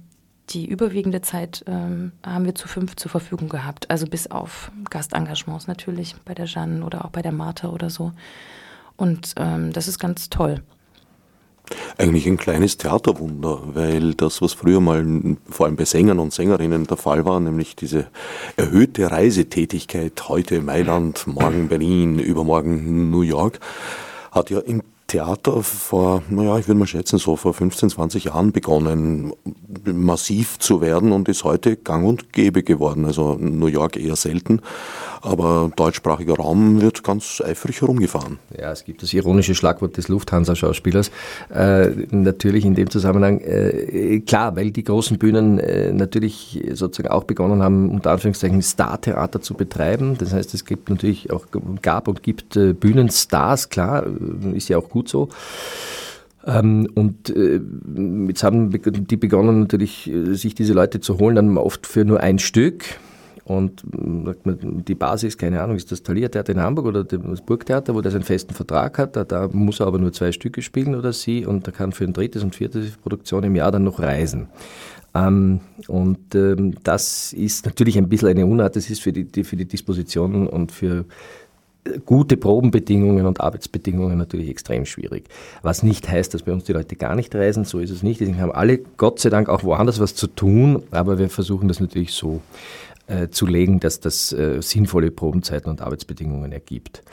die 0.49 0.65
überwiegende 0.65 1.21
Zeit 1.21 1.63
ähm, 1.67 2.11
haben 2.25 2.45
wir 2.45 2.55
zu 2.55 2.67
fünf 2.67 2.95
zur 2.95 3.11
Verfügung 3.11 3.49
gehabt. 3.49 3.89
Also 3.89 4.07
bis 4.07 4.29
auf 4.29 4.71
Gastengagements 4.89 5.67
natürlich 5.67 6.15
bei 6.25 6.33
der 6.33 6.45
Jeanne 6.45 6.83
oder 6.83 7.05
auch 7.05 7.09
bei 7.09 7.21
der 7.21 7.31
Martha 7.31 7.69
oder 7.69 7.89
so. 7.89 8.11
Und 8.97 9.35
ähm, 9.37 9.71
das 9.71 9.87
ist 9.87 9.99
ganz 9.99 10.29
toll. 10.29 10.61
Eigentlich 11.97 12.25
ein 12.25 12.37
kleines 12.37 12.77
Theaterwunder, 12.77 13.75
weil 13.75 14.15
das, 14.15 14.41
was 14.41 14.53
früher 14.53 14.79
mal 14.79 15.05
vor 15.47 15.67
allem 15.67 15.75
bei 15.75 15.85
Sängern 15.85 16.17
und 16.17 16.33
Sängerinnen 16.33 16.87
der 16.87 16.97
Fall 16.97 17.25
war, 17.25 17.39
nämlich 17.39 17.75
diese 17.75 18.07
erhöhte 18.57 19.11
Reisetätigkeit, 19.11 20.29
heute 20.29 20.61
Mailand, 20.61 21.27
morgen 21.27 21.67
Berlin, 21.67 22.17
übermorgen 22.17 23.11
New 23.11 23.21
York, 23.21 23.59
hat 24.31 24.49
ja 24.49 24.59
im 24.59 24.81
Theater 25.09 25.63
vor, 25.63 26.23
naja, 26.29 26.57
ich 26.57 26.67
würde 26.67 26.79
mal 26.79 26.87
schätzen, 26.87 27.17
so 27.17 27.35
vor 27.35 27.53
15, 27.53 27.89
20 27.89 28.23
Jahren 28.25 28.51
begonnen, 28.51 29.33
massiv 29.83 30.59
zu 30.59 30.81
werden 30.81 31.11
und 31.11 31.27
ist 31.27 31.43
heute 31.43 31.75
gang 31.75 32.07
und 32.07 32.31
gäbe 32.31 32.63
geworden. 32.63 33.05
Also 33.05 33.35
New 33.39 33.67
York 33.67 33.97
eher 33.97 34.15
selten, 34.15 34.61
aber 35.21 35.71
deutschsprachiger 35.75 36.35
Raum 36.35 36.81
wird 36.81 37.03
ganz 37.03 37.41
eifrig 37.45 37.81
herumgefahren. 37.81 38.39
Ja, 38.57 38.71
es 38.71 38.85
gibt 38.85 39.03
das 39.03 39.13
ironische 39.13 39.55
Schlagwort 39.55 39.97
des 39.97 40.07
Lufthansa-Schauspielers. 40.07 41.11
Äh, 41.53 41.89
natürlich 42.11 42.65
in 42.65 42.75
dem 42.75 42.89
Zusammenhang, 42.89 43.39
äh, 43.41 44.19
klar, 44.21 44.55
weil 44.55 44.71
die 44.71 44.83
großen 44.83 45.17
Bühnen 45.17 45.59
äh, 45.59 45.91
natürlich 45.91 46.63
sozusagen 46.73 47.13
auch 47.13 47.25
begonnen 47.25 47.61
haben, 47.61 47.89
unter 47.89 48.11
Anführungszeichen 48.11 48.61
Star-Theater 48.61 49.41
zu 49.41 49.53
betreiben. 49.53 50.17
Das 50.17 50.33
heißt, 50.33 50.53
es 50.53 50.65
gibt 50.65 50.89
natürlich 50.89 51.31
auch, 51.31 51.45
gab 51.81 52.07
und 52.07 52.23
gibt 52.23 52.55
äh, 52.55 52.73
Bühnenstars, 52.73 53.69
klar, 53.69 54.05
äh, 54.05 54.57
ist 54.57 54.69
ja 54.69 54.77
auch 54.77 54.89
gut 54.89 55.09
so. 55.09 55.29
Ähm, 56.45 56.87
und 56.95 57.29
äh, 57.29 57.59
jetzt 58.27 58.43
haben 58.43 58.71
die 58.71 59.17
begonnen 59.17 59.61
natürlich, 59.61 60.09
sich 60.31 60.55
diese 60.55 60.73
Leute 60.73 61.01
zu 61.01 61.19
holen, 61.19 61.35
dann 61.35 61.57
oft 61.57 61.85
für 61.85 62.05
nur 62.05 62.21
ein 62.21 62.39
Stück. 62.39 62.85
Und 63.49 63.83
die 63.83 64.93
Basis, 64.93 65.35
keine 65.35 65.59
Ahnung, 65.63 65.75
ist 65.75 65.91
das 65.91 66.03
Thalia-Theater 66.03 66.51
in 66.51 66.59
Hamburg 66.59 66.85
oder 66.85 67.03
das 67.03 67.41
Burgtheater, 67.41 67.95
wo 67.95 68.01
der 68.01 68.11
seinen 68.11 68.21
festen 68.21 68.53
Vertrag 68.53 68.99
hat. 68.99 69.15
Da, 69.15 69.49
muss 69.51 69.79
er 69.79 69.87
aber 69.87 69.97
nur 69.97 70.13
zwei 70.13 70.31
Stücke 70.31 70.61
spielen 70.61 70.93
oder 70.93 71.13
sie 71.13 71.47
und 71.47 71.65
da 71.65 71.71
kann 71.71 71.91
für 71.91 72.03
ein 72.03 72.13
drittes 72.13 72.43
und 72.43 72.53
viertes 72.53 72.91
Produktion 72.97 73.43
im 73.43 73.55
Jahr 73.55 73.71
dann 73.71 73.85
noch 73.85 73.99
reisen. 73.99 74.49
Ähm, 75.15 75.61
und 75.87 76.35
ähm, 76.35 76.75
das 76.83 77.33
ist 77.33 77.65
natürlich 77.65 77.97
ein 77.97 78.07
bisschen 78.07 78.27
eine 78.27 78.45
Unart, 78.45 78.75
das 78.75 78.87
ist 78.87 79.01
für 79.01 79.11
die, 79.11 79.23
die, 79.23 79.43
für 79.43 79.55
die 79.55 79.65
Disposition 79.65 80.45
und 80.45 80.71
für 80.71 81.05
gute 82.05 82.37
Probenbedingungen 82.37 83.25
und 83.25 83.41
Arbeitsbedingungen 83.41 84.17
natürlich 84.17 84.49
extrem 84.49 84.85
schwierig. 84.85 85.25
Was 85.63 85.81
nicht 85.81 86.07
heißt, 86.07 86.35
dass 86.35 86.43
bei 86.43 86.51
uns 86.51 86.65
die 86.65 86.73
Leute 86.73 86.95
gar 86.95 87.15
nicht 87.15 87.33
reisen, 87.33 87.65
so 87.65 87.79
ist 87.79 87.89
es 87.89 88.03
nicht. 88.03 88.21
Deswegen 88.21 88.39
haben 88.39 88.51
alle 88.51 88.77
Gott 88.97 89.19
sei 89.19 89.31
Dank 89.31 89.49
auch 89.49 89.63
woanders 89.63 89.99
was 89.99 90.13
zu 90.13 90.27
tun, 90.27 90.83
aber 90.91 91.17
wir 91.17 91.29
versuchen 91.29 91.67
das 91.67 91.79
natürlich 91.79 92.11
so 92.11 92.41
äh, 93.09 93.29
zu 93.29 93.45
legen, 93.45 93.79
dass 93.79 93.99
das 93.99 94.31
äh, 94.31 94.61
sinnvolle 94.61 95.11
Probenzeiten 95.11 95.69
und 95.69 95.81
Arbeitsbedingungen 95.81 96.51
ergibt. 96.51 97.03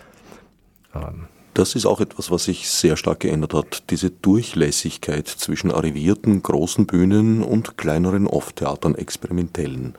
Ähm. 0.94 1.26
Das 1.54 1.74
ist 1.74 1.86
auch 1.86 2.02
etwas, 2.02 2.30
was 2.30 2.44
sich 2.44 2.68
sehr 2.68 2.98
stark 2.98 3.20
geändert 3.20 3.54
hat. 3.54 3.84
Diese 3.88 4.10
Durchlässigkeit 4.10 5.26
zwischen 5.26 5.70
arrivierten 5.70 6.42
großen 6.42 6.86
Bühnen 6.86 7.42
und 7.42 7.78
kleineren 7.78 8.26
Off-Theatern, 8.26 8.94
experimentellen 8.94 9.94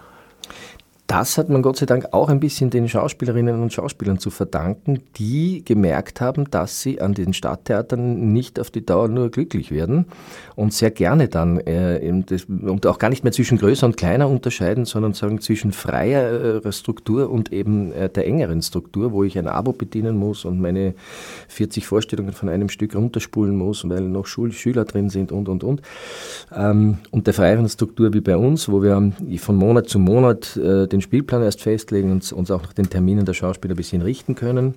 das 1.07 1.37
hat 1.37 1.47
man 1.47 1.61
Gott 1.61 1.77
sei 1.77 1.85
Dank 1.85 2.09
auch 2.11 2.27
ein 2.27 2.41
bisschen 2.41 2.69
den 2.69 2.89
Schauspielerinnen 2.89 3.61
und 3.61 3.71
Schauspielern 3.71 4.19
zu 4.19 4.29
verdanken, 4.29 5.01
die 5.17 5.63
gemerkt 5.63 6.19
haben, 6.19 6.51
dass 6.51 6.81
sie 6.81 6.99
an 6.99 7.13
den 7.13 7.33
Stadttheatern 7.33 8.33
nicht 8.33 8.59
auf 8.59 8.71
die 8.71 8.85
Dauer 8.85 9.07
nur 9.07 9.31
glücklich 9.31 9.71
werden 9.71 10.05
und 10.55 10.73
sehr 10.73 10.91
gerne 10.91 11.29
dann 11.29 11.59
äh, 11.61 12.23
das, 12.25 12.45
und 12.45 12.85
auch 12.85 12.99
gar 12.99 13.09
nicht 13.09 13.23
mehr 13.23 13.31
zwischen 13.31 13.57
größer 13.57 13.85
und 13.85 13.95
kleiner 13.95 14.27
unterscheiden, 14.27 14.83
sondern 14.83 15.13
sagen 15.13 15.39
zwischen 15.39 15.71
freier 15.71 16.65
äh, 16.65 16.71
Struktur 16.73 17.29
und 17.29 17.53
eben 17.53 17.93
äh, 17.93 18.09
der 18.09 18.27
engeren 18.27 18.61
Struktur, 18.61 19.13
wo 19.13 19.23
ich 19.23 19.39
ein 19.39 19.47
Abo 19.47 19.71
bedienen 19.71 20.17
muss 20.17 20.43
und 20.43 20.59
meine 20.59 20.93
40 21.47 21.87
Vorstellungen 21.87 22.33
von 22.33 22.49
einem 22.49 22.67
Stück 22.67 22.95
runterspulen 22.95 23.55
muss, 23.55 23.87
weil 23.87 24.01
noch 24.01 24.25
Schul 24.25 24.51
Schüler 24.51 24.83
drin 24.83 25.09
sind 25.09 25.31
und 25.31 25.47
und 25.47 25.63
und. 25.63 25.81
Ähm, 26.53 26.97
und 27.11 27.27
der 27.27 27.33
freieren 27.33 27.69
Struktur 27.69 28.13
wie 28.13 28.21
bei 28.21 28.35
uns, 28.35 28.67
wo 28.69 28.83
wir 28.83 29.13
von 29.39 29.55
Monat 29.55 29.87
zu 29.87 29.99
Monat 29.99 30.57
äh, 30.57 30.87
den 30.87 30.96
den 30.97 31.01
Spielplan 31.01 31.43
erst 31.43 31.61
festlegen 31.61 32.11
und 32.11 32.31
uns 32.31 32.51
auch 32.51 32.63
nach 32.63 32.73
den 32.73 32.89
Terminen 32.89 33.25
der 33.25 33.33
Schauspieler 33.33 33.73
ein 33.73 33.77
bisschen 33.77 34.01
richten 34.01 34.35
können. 34.35 34.75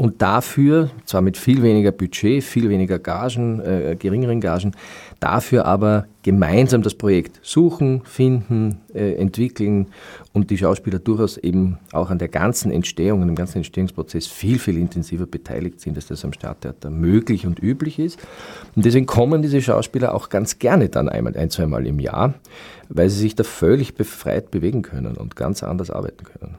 Und 0.00 0.22
dafür, 0.22 0.88
zwar 1.04 1.20
mit 1.20 1.36
viel 1.36 1.62
weniger 1.62 1.92
Budget, 1.92 2.42
viel 2.42 2.70
weniger 2.70 2.98
Gagen, 2.98 3.60
äh, 3.60 3.96
geringeren 3.98 4.40
Gagen, 4.40 4.72
dafür 5.20 5.66
aber 5.66 6.06
gemeinsam 6.22 6.80
das 6.80 6.94
Projekt 6.94 7.38
suchen, 7.42 8.00
finden, 8.04 8.80
äh, 8.94 9.16
entwickeln 9.16 9.88
und 10.32 10.48
die 10.48 10.56
Schauspieler 10.56 11.00
durchaus 11.00 11.36
eben 11.36 11.76
auch 11.92 12.08
an 12.08 12.18
der 12.18 12.28
ganzen 12.28 12.72
Entstehung, 12.72 13.20
an 13.20 13.28
dem 13.28 13.34
ganzen 13.34 13.58
Entstehungsprozess 13.58 14.26
viel, 14.26 14.58
viel 14.58 14.78
intensiver 14.78 15.26
beteiligt 15.26 15.82
sind, 15.82 15.96
als 15.96 16.06
das 16.06 16.24
am 16.24 16.32
Stadttheater 16.32 16.88
möglich 16.88 17.44
und 17.46 17.62
üblich 17.62 17.98
ist. 17.98 18.18
Und 18.74 18.86
deswegen 18.86 19.04
kommen 19.04 19.42
diese 19.42 19.60
Schauspieler 19.60 20.14
auch 20.14 20.30
ganz 20.30 20.58
gerne 20.58 20.88
dann 20.88 21.10
einmal, 21.10 21.36
ein, 21.36 21.50
zweimal 21.50 21.86
im 21.86 22.00
Jahr, 22.00 22.32
weil 22.88 23.10
sie 23.10 23.20
sich 23.20 23.34
da 23.34 23.44
völlig 23.44 23.96
befreit 23.96 24.50
bewegen 24.50 24.80
können 24.80 25.18
und 25.18 25.36
ganz 25.36 25.62
anders 25.62 25.90
arbeiten 25.90 26.24
können. 26.24 26.56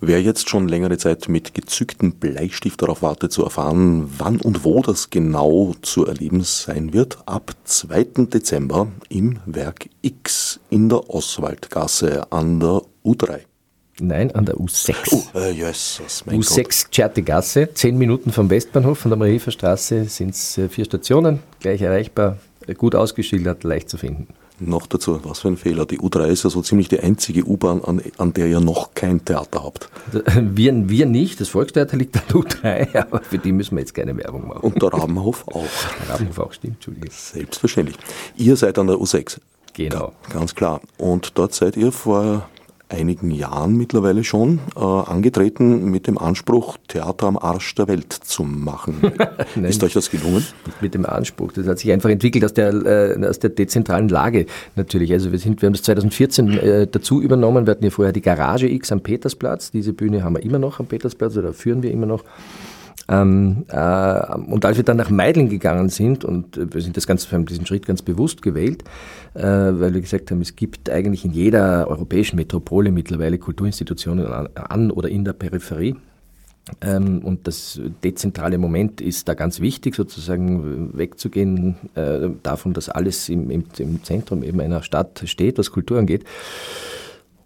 Wer 0.00 0.22
jetzt 0.22 0.48
schon 0.48 0.68
längere 0.68 0.96
Zeit 0.96 1.28
mit 1.28 1.54
gezücktem 1.54 2.12
Bleistift 2.12 2.80
darauf 2.80 3.02
wartet 3.02 3.32
zu 3.32 3.42
erfahren, 3.42 4.08
wann 4.18 4.40
und 4.40 4.62
wo 4.62 4.80
das 4.80 5.10
genau 5.10 5.74
zu 5.82 6.06
erleben 6.06 6.44
sein 6.44 6.92
wird, 6.92 7.18
ab 7.26 7.52
2. 7.64 8.04
Dezember 8.32 8.86
im 9.08 9.40
Werk 9.44 9.88
X 10.02 10.60
in 10.70 10.88
der 10.88 11.10
Oswaldgasse 11.10 12.30
an 12.30 12.60
der 12.60 12.82
U3. 13.04 13.40
Nein, 14.00 14.32
an 14.36 14.46
der 14.46 14.54
U6. 14.54 14.94
Oh, 15.10 15.36
äh, 15.36 15.50
Jesus, 15.50 16.24
mein 16.26 16.40
U6 16.40 16.90
Tschertegasse, 16.90 17.74
zehn 17.74 17.98
Minuten 17.98 18.30
vom 18.30 18.48
Westbahnhof, 18.48 19.00
von 19.00 19.10
der 19.10 19.18
Mariehilfer 19.18 19.50
Straße 19.50 20.04
sind 20.04 20.30
es 20.30 20.56
äh, 20.58 20.68
vier 20.68 20.84
Stationen, 20.84 21.40
gleich 21.58 21.82
erreichbar, 21.82 22.38
gut 22.76 22.94
ausgeschildert, 22.94 23.64
leicht 23.64 23.90
zu 23.90 23.98
finden. 23.98 24.28
Noch 24.60 24.86
dazu, 24.86 25.20
was 25.24 25.40
für 25.40 25.48
ein 25.48 25.56
Fehler. 25.56 25.86
Die 25.86 26.00
U3 26.00 26.26
ist 26.26 26.44
ja 26.44 26.50
so 26.50 26.62
ziemlich 26.62 26.88
die 26.88 26.98
einzige 26.98 27.44
U-Bahn, 27.44 27.82
an, 27.84 28.02
an, 28.18 28.32
der 28.32 28.46
ihr 28.46 28.60
noch 28.60 28.94
kein 28.94 29.24
Theater 29.24 29.62
habt. 29.62 29.88
Wir, 30.40 30.88
wir 30.88 31.06
nicht, 31.06 31.40
das 31.40 31.48
Volkstheater 31.50 31.96
liegt 31.96 32.16
an 32.16 32.22
der 32.28 32.36
U3, 32.36 32.96
aber 33.02 33.20
für 33.20 33.38
die 33.38 33.52
müssen 33.52 33.76
wir 33.76 33.80
jetzt 33.80 33.94
keine 33.94 34.16
Werbung 34.16 34.48
machen. 34.48 34.60
Und 34.60 34.82
der 34.82 34.92
Rabenhof 34.92 35.46
auch. 35.48 35.64
Der 36.06 36.14
Rabenhof 36.14 36.38
auch, 36.38 36.52
stimmt, 36.52 36.76
Entschuldigung. 36.76 37.10
Selbstverständlich. 37.12 37.96
Ihr 38.36 38.56
seid 38.56 38.78
an 38.78 38.86
der 38.86 38.96
U6. 38.96 39.38
Genau. 39.74 40.12
Ganz 40.30 40.54
klar. 40.54 40.80
Und 40.96 41.38
dort 41.38 41.54
seid 41.54 41.76
ihr 41.76 41.92
vor 41.92 42.48
einigen 42.88 43.30
Jahren 43.30 43.76
mittlerweile 43.76 44.24
schon 44.24 44.60
äh, 44.76 44.80
angetreten 44.80 45.90
mit 45.90 46.06
dem 46.06 46.18
Anspruch, 46.18 46.78
Theater 46.88 47.26
am 47.26 47.36
Arsch 47.36 47.74
der 47.74 47.88
Welt 47.88 48.12
zu 48.12 48.44
machen. 48.44 49.12
Ist 49.62 49.82
euch 49.84 49.92
das 49.92 50.10
gelungen? 50.10 50.46
Nicht 50.66 50.82
mit 50.82 50.94
dem 50.94 51.04
Anspruch. 51.04 51.52
Das 51.52 51.66
hat 51.66 51.78
sich 51.78 51.92
einfach 51.92 52.10
entwickelt 52.10 52.44
aus 52.44 52.54
der, 52.54 52.72
äh, 52.72 53.26
aus 53.26 53.38
der 53.38 53.50
dezentralen 53.50 54.08
Lage 54.08 54.46
natürlich. 54.76 55.12
Also 55.12 55.32
wir, 55.32 55.38
sind, 55.38 55.60
wir 55.60 55.66
haben 55.66 55.74
das 55.74 55.82
2014 55.82 56.58
äh, 56.58 56.86
dazu 56.86 57.20
übernommen. 57.20 57.66
Wir 57.66 57.72
hatten 57.72 57.84
ja 57.84 57.90
vorher 57.90 58.12
die 58.12 58.22
Garage 58.22 58.68
X 58.68 58.90
am 58.90 59.00
Petersplatz. 59.00 59.70
Diese 59.70 59.92
Bühne 59.92 60.24
haben 60.24 60.36
wir 60.36 60.42
immer 60.42 60.58
noch 60.58 60.80
am 60.80 60.86
Petersplatz 60.86 61.36
oder 61.36 61.52
führen 61.52 61.82
wir 61.82 61.90
immer 61.90 62.06
noch. 62.06 62.24
Ähm, 63.08 63.64
äh, 63.68 64.34
und 64.34 64.64
als 64.64 64.76
wir 64.76 64.84
dann 64.84 64.98
nach 64.98 65.10
Meidling 65.10 65.48
gegangen 65.48 65.88
sind, 65.88 66.24
und 66.24 66.74
wir 66.74 66.80
sind 66.82 66.96
das 66.96 67.06
ganz, 67.06 67.30
wir 67.30 67.38
haben 67.38 67.46
diesen 67.46 67.66
Schritt 67.66 67.86
ganz 67.86 68.02
bewusst 68.02 68.42
gewählt, 68.42 68.84
äh, 69.34 69.42
weil 69.42 69.94
wir 69.94 70.00
gesagt 70.00 70.30
haben, 70.30 70.40
es 70.40 70.56
gibt 70.56 70.90
eigentlich 70.90 71.24
in 71.24 71.32
jeder 71.32 71.88
europäischen 71.88 72.36
Metropole 72.36 72.92
mittlerweile 72.92 73.38
Kulturinstitutionen 73.38 74.26
an, 74.26 74.48
an 74.54 74.90
oder 74.90 75.08
in 75.08 75.24
der 75.24 75.32
Peripherie. 75.32 75.96
Ähm, 76.82 77.20
und 77.24 77.46
das 77.46 77.80
dezentrale 78.04 78.58
Moment 78.58 79.00
ist 79.00 79.28
da 79.28 79.34
ganz 79.34 79.60
wichtig, 79.60 79.94
sozusagen 79.94 80.90
wegzugehen 80.96 81.76
äh, 81.94 82.28
davon, 82.42 82.74
dass 82.74 82.90
alles 82.90 83.28
im, 83.30 83.50
im, 83.50 83.64
im 83.78 84.04
Zentrum 84.04 84.42
eben 84.42 84.60
einer 84.60 84.82
Stadt 84.82 85.22
steht, 85.24 85.58
was 85.58 85.70
Kultur 85.70 85.98
angeht. 85.98 86.24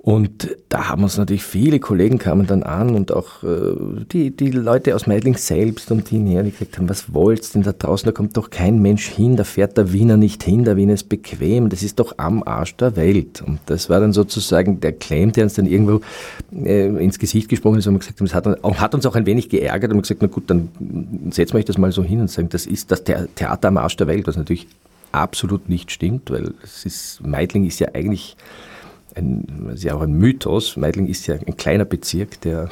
Und 0.02 0.56
da 0.68 0.88
haben 0.88 1.04
uns 1.04 1.16
natürlich 1.16 1.44
viele 1.44 1.78
Kollegen 1.78 2.18
kamen 2.18 2.48
dann 2.48 2.64
an 2.64 2.96
und 2.96 3.12
auch 3.12 3.44
äh, 3.44 4.04
die, 4.10 4.36
die 4.36 4.50
Leute 4.50 4.96
aus 4.96 5.06
Meidling 5.06 5.36
selbst 5.36 5.92
und 5.92 6.08
hinher, 6.08 6.42
die 6.42 6.50
gesagt 6.50 6.76
haben, 6.76 6.88
was 6.88 7.14
wollt's 7.14 7.52
denn 7.52 7.62
da 7.62 7.70
draußen, 7.72 8.06
da 8.06 8.12
kommt 8.12 8.36
doch 8.36 8.50
kein 8.50 8.82
Mensch 8.82 9.06
hin, 9.06 9.36
da 9.36 9.44
fährt 9.44 9.76
der 9.76 9.92
Wiener 9.92 10.16
nicht 10.16 10.42
hin, 10.42 10.64
der 10.64 10.76
Wiener 10.76 10.94
ist 10.94 11.08
bequem, 11.08 11.68
das 11.68 11.84
ist 11.84 12.00
doch 12.00 12.14
am 12.16 12.42
Arsch 12.42 12.74
der 12.78 12.96
Welt. 12.96 13.44
Und 13.46 13.60
das 13.66 13.90
war 13.90 14.00
dann 14.00 14.12
sozusagen 14.12 14.80
der 14.80 14.90
Claim, 14.90 15.30
der 15.30 15.44
uns 15.44 15.54
dann 15.54 15.66
irgendwo 15.66 16.00
äh, 16.52 16.88
ins 16.88 17.20
Gesicht 17.20 17.48
gesprochen 17.48 17.78
ist 17.78 17.86
und 17.86 18.00
gesagt 18.00 18.18
haben, 18.18 18.26
das 18.26 18.34
hat, 18.34 18.64
auch, 18.64 18.76
hat, 18.78 18.96
uns 18.96 19.06
auch 19.06 19.14
ein 19.14 19.26
wenig 19.26 19.50
geärgert 19.50 19.92
und 19.92 20.02
gesagt, 20.02 20.20
na 20.20 20.26
gut, 20.26 20.50
dann 20.50 20.68
setzen 21.30 21.54
wir 21.54 21.60
euch 21.60 21.64
das 21.64 21.78
mal 21.78 21.92
so 21.92 22.02
hin 22.02 22.20
und 22.20 22.28
sagen, 22.28 22.48
das 22.48 22.66
ist 22.66 22.90
das 22.90 23.04
Theater 23.04 23.68
am 23.68 23.76
Arsch 23.76 23.96
der 23.98 24.08
Welt, 24.08 24.26
was 24.26 24.36
natürlich 24.36 24.66
absolut 25.12 25.68
nicht 25.68 25.92
stimmt, 25.92 26.28
weil 26.32 26.54
es 26.64 26.84
ist, 26.84 27.24
Meidling 27.24 27.66
ist 27.66 27.78
ja 27.78 27.90
eigentlich 27.94 28.36
ein, 29.14 29.70
ist 29.74 29.84
ja 29.84 29.94
auch 29.94 30.02
ein 30.02 30.12
Mythos. 30.12 30.76
Meidling 30.76 31.06
ist 31.06 31.26
ja 31.26 31.34
ein 31.34 31.56
kleiner 31.56 31.84
Bezirk, 31.84 32.40
der 32.42 32.68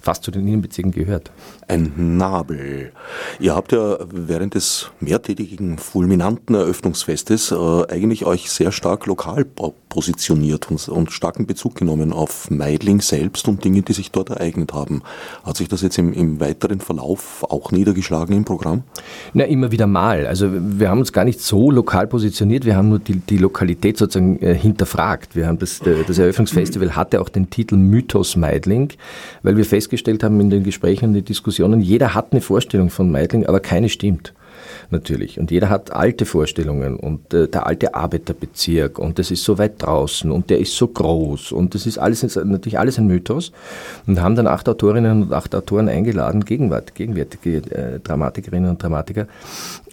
fast 0.00 0.24
zu 0.24 0.30
den 0.30 0.46
Innenbezirken 0.46 0.92
gehört. 0.92 1.30
Ein 1.68 2.16
Nabel. 2.16 2.92
Ihr 3.38 3.54
habt 3.54 3.72
ja 3.72 3.98
während 4.10 4.54
des 4.54 4.90
mehrtägigen, 5.00 5.78
fulminanten 5.78 6.54
Eröffnungsfestes 6.54 7.52
äh, 7.52 7.56
eigentlich 7.88 8.24
euch 8.24 8.50
sehr 8.50 8.72
stark 8.72 9.06
lokal 9.06 9.44
positioniert 9.88 10.70
und, 10.70 10.88
und, 10.88 11.12
starken 11.12 11.46
Bezug 11.46 11.74
genommen 11.74 12.12
auf 12.12 12.50
Meidling 12.50 13.00
selbst 13.00 13.48
und 13.48 13.64
Dinge, 13.64 13.82
die 13.82 13.92
sich 13.92 14.10
dort 14.10 14.30
ereignet 14.30 14.72
haben. 14.72 15.02
Hat 15.44 15.56
sich 15.56 15.68
das 15.68 15.82
jetzt 15.82 15.98
im, 15.98 16.12
im 16.12 16.40
weiteren 16.40 16.80
Verlauf 16.80 17.44
auch 17.48 17.70
niedergeschlagen 17.70 18.34
im 18.34 18.44
Programm? 18.44 18.82
Na, 19.34 19.44
immer 19.44 19.70
wieder 19.70 19.86
mal. 19.86 20.26
Also 20.26 20.48
wir 20.50 20.88
haben 20.88 21.00
uns 21.00 21.12
gar 21.12 21.24
nicht 21.24 21.40
so 21.40 21.70
lokal 21.70 22.06
positioniert, 22.06 22.64
wir 22.64 22.76
haben 22.76 22.88
nur 22.88 22.98
die, 22.98 23.16
die 23.20 23.38
Lokalität 23.38 23.98
sozusagen 23.98 24.40
äh, 24.40 24.54
hinterfragt. 24.54 25.36
Wir 25.36 25.46
haben 25.46 25.58
das, 25.58 25.80
das 25.80 26.18
Eröffnungsfestival 26.18 26.96
hatte 26.96 27.20
auch 27.20 27.28
den 27.28 27.50
Titel 27.50 27.76
Mythos 27.76 28.36
Meidling, 28.36 28.92
weil 29.42 29.56
wir 29.56 29.64
festgestellt 29.64 29.98
festgestellt 29.98 30.22
haben 30.22 30.40
in 30.40 30.50
den 30.50 30.62
Gesprächen 30.62 31.06
und 31.06 31.14
den 31.14 31.24
Diskussionen, 31.24 31.57
jeder 31.80 32.14
hat 32.14 32.32
eine 32.32 32.40
Vorstellung 32.40 32.90
von 32.90 33.10
Meidling, 33.10 33.46
aber 33.46 33.60
keine 33.60 33.88
stimmt. 33.88 34.32
Natürlich. 34.90 35.38
Und 35.38 35.50
jeder 35.50 35.68
hat 35.68 35.92
alte 35.92 36.24
Vorstellungen. 36.24 36.96
Und 36.96 37.32
äh, 37.34 37.48
der 37.48 37.66
alte 37.66 37.94
Arbeiterbezirk. 37.94 38.98
Und 38.98 39.18
das 39.18 39.30
ist 39.30 39.44
so 39.44 39.58
weit 39.58 39.82
draußen. 39.82 40.30
Und 40.30 40.50
der 40.50 40.58
ist 40.58 40.76
so 40.76 40.88
groß. 40.88 41.52
Und 41.52 41.74
das 41.74 41.86
ist 41.86 41.98
alles 41.98 42.22
natürlich 42.36 42.78
alles 42.78 42.98
ein 42.98 43.06
Mythos. 43.06 43.52
Und 44.06 44.20
haben 44.20 44.34
dann 44.34 44.46
acht 44.46 44.68
Autorinnen 44.68 45.24
und 45.24 45.32
acht 45.32 45.54
Autoren 45.54 45.88
eingeladen, 45.88 46.44
gegenwärtige 46.44 47.56
äh, 47.56 48.00
Dramatikerinnen 48.00 48.70
und 48.70 48.82
Dramatiker, 48.82 49.26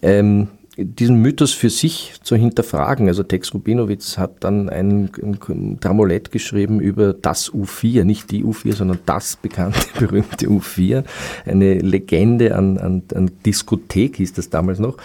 ähm, 0.02 0.48
diesen 0.78 1.22
Mythos 1.22 1.54
für 1.54 1.70
sich 1.70 2.14
zu 2.22 2.36
hinterfragen. 2.36 3.08
Also 3.08 3.24
Tex 3.24 3.54
Rubinowitz 3.54 4.18
hat 4.18 4.44
dann 4.44 4.70
ein, 4.70 5.10
ein 5.22 5.80
Dramolett 5.80 6.32
geschrieben 6.32 6.82
über 6.82 7.14
das 7.14 7.52
U4, 7.52 8.04
nicht 8.04 8.32
die 8.32 8.44
U4, 8.44 8.74
sondern 8.74 9.00
das 9.06 9.38
bekannte, 9.38 9.80
berühmte 10.00 10.48
U4. 10.48 11.04
Eine 11.46 11.76
Legende 11.80 12.56
an, 12.56 12.78
an, 12.78 13.04
an 13.14 13.32
Diskothek 13.46 14.18
hieß 14.18 14.34
das 14.34 14.50
damals 14.50 14.80
noch, 14.80 14.98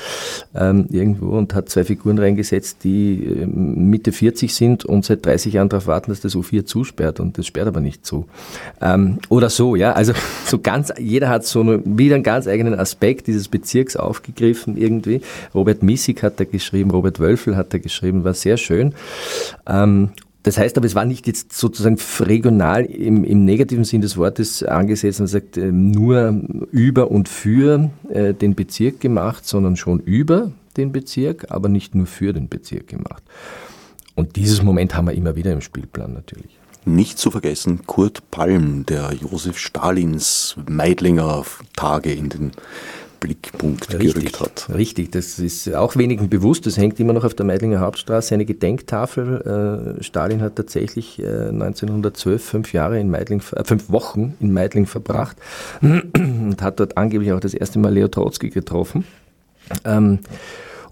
ähm, 0.54 0.86
irgendwo 0.90 1.36
und 1.38 1.54
hat 1.54 1.68
zwei 1.68 1.84
Figuren 1.84 2.18
reingesetzt, 2.18 2.78
die 2.82 3.24
ähm, 3.24 3.90
Mitte 3.90 4.10
40 4.10 4.52
sind 4.52 4.84
und 4.84 5.04
seit 5.04 5.24
30 5.24 5.54
Jahren 5.54 5.68
darauf 5.68 5.86
warten, 5.86 6.10
dass 6.10 6.20
das 6.20 6.34
U4 6.34 6.64
zusperrt 6.64 7.20
und 7.20 7.38
das 7.38 7.46
sperrt 7.46 7.68
aber 7.68 7.80
nicht 7.80 8.04
zu. 8.04 8.26
Ähm, 8.80 9.18
oder 9.28 9.50
so, 9.50 9.76
ja. 9.76 9.92
Also 9.92 10.14
so 10.46 10.58
ganz, 10.58 10.92
jeder 10.98 11.28
hat 11.28 11.46
so 11.46 11.60
eine, 11.60 11.80
wieder 11.84 12.16
einen 12.16 12.24
ganz 12.24 12.48
eigenen 12.48 12.74
Aspekt 12.74 13.28
dieses 13.28 13.46
Bezirks 13.46 13.94
aufgegriffen 13.94 14.76
irgendwie 14.76 15.20
Robert 15.60 15.82
Missig 15.82 16.22
hat 16.22 16.40
da 16.40 16.44
geschrieben, 16.44 16.90
Robert 16.90 17.20
Wölfel 17.20 17.54
hat 17.54 17.74
da 17.74 17.78
geschrieben, 17.78 18.24
war 18.24 18.32
sehr 18.32 18.56
schön. 18.56 18.94
Ähm, 19.66 20.12
das 20.42 20.56
heißt 20.56 20.78
aber, 20.78 20.86
es 20.86 20.94
war 20.94 21.04
nicht 21.04 21.26
jetzt 21.26 21.52
sozusagen 21.52 21.98
regional 22.20 22.86
im, 22.86 23.24
im 23.24 23.44
negativen 23.44 23.84
Sinn 23.84 24.00
des 24.00 24.16
Wortes 24.16 24.62
angesetzt 24.62 25.20
und 25.20 25.26
sagt, 25.26 25.58
nur 25.58 26.42
über 26.70 27.10
und 27.10 27.28
für 27.28 27.90
äh, 28.08 28.32
den 28.32 28.54
Bezirk 28.54 29.00
gemacht, 29.00 29.46
sondern 29.46 29.76
schon 29.76 30.00
über 30.00 30.50
den 30.78 30.92
Bezirk, 30.92 31.50
aber 31.50 31.68
nicht 31.68 31.94
nur 31.94 32.06
für 32.06 32.32
den 32.32 32.48
Bezirk 32.48 32.88
gemacht. 32.88 33.22
Und 34.14 34.36
dieses 34.36 34.62
Moment 34.62 34.94
haben 34.94 35.08
wir 35.08 35.14
immer 35.14 35.36
wieder 35.36 35.52
im 35.52 35.60
Spielplan 35.60 36.14
natürlich. 36.14 36.58
Nicht 36.86 37.18
zu 37.18 37.30
vergessen 37.30 37.80
Kurt 37.86 38.30
Palm, 38.30 38.86
der 38.86 39.12
Josef 39.12 39.58
Stalins 39.58 40.56
Meidlinger 40.66 41.44
Tage 41.76 42.12
in 42.12 42.30
den 42.30 42.52
Blickpunkt 43.20 43.92
richtig, 43.92 44.14
gerückt 44.14 44.40
hat. 44.40 44.68
Richtig, 44.74 45.12
das 45.12 45.38
ist 45.38 45.72
auch 45.74 45.96
wenigen 45.96 46.28
bewusst. 46.28 46.66
Das 46.66 46.76
hängt 46.78 46.98
immer 46.98 47.12
noch 47.12 47.24
auf 47.24 47.34
der 47.34 47.46
Meidlinger 47.46 47.80
Hauptstraße 47.80 48.34
eine 48.34 48.46
Gedenktafel. 48.46 49.96
Äh, 49.98 50.02
Stalin 50.02 50.40
hat 50.40 50.56
tatsächlich 50.56 51.18
äh, 51.18 51.48
1912 51.48 52.42
fünf 52.42 52.72
Jahre 52.72 52.98
in 52.98 53.10
Meidling, 53.10 53.42
äh, 53.54 53.64
fünf 53.64 53.90
Wochen 53.90 54.34
in 54.40 54.52
Meidling 54.52 54.86
verbracht 54.86 55.36
und 55.82 56.56
hat 56.60 56.80
dort 56.80 56.96
angeblich 56.96 57.32
auch 57.32 57.40
das 57.40 57.54
erste 57.54 57.78
Mal 57.78 57.92
Leo 57.92 58.08
Trotsky 58.08 58.48
getroffen. 58.48 59.04
Ähm, 59.84 60.20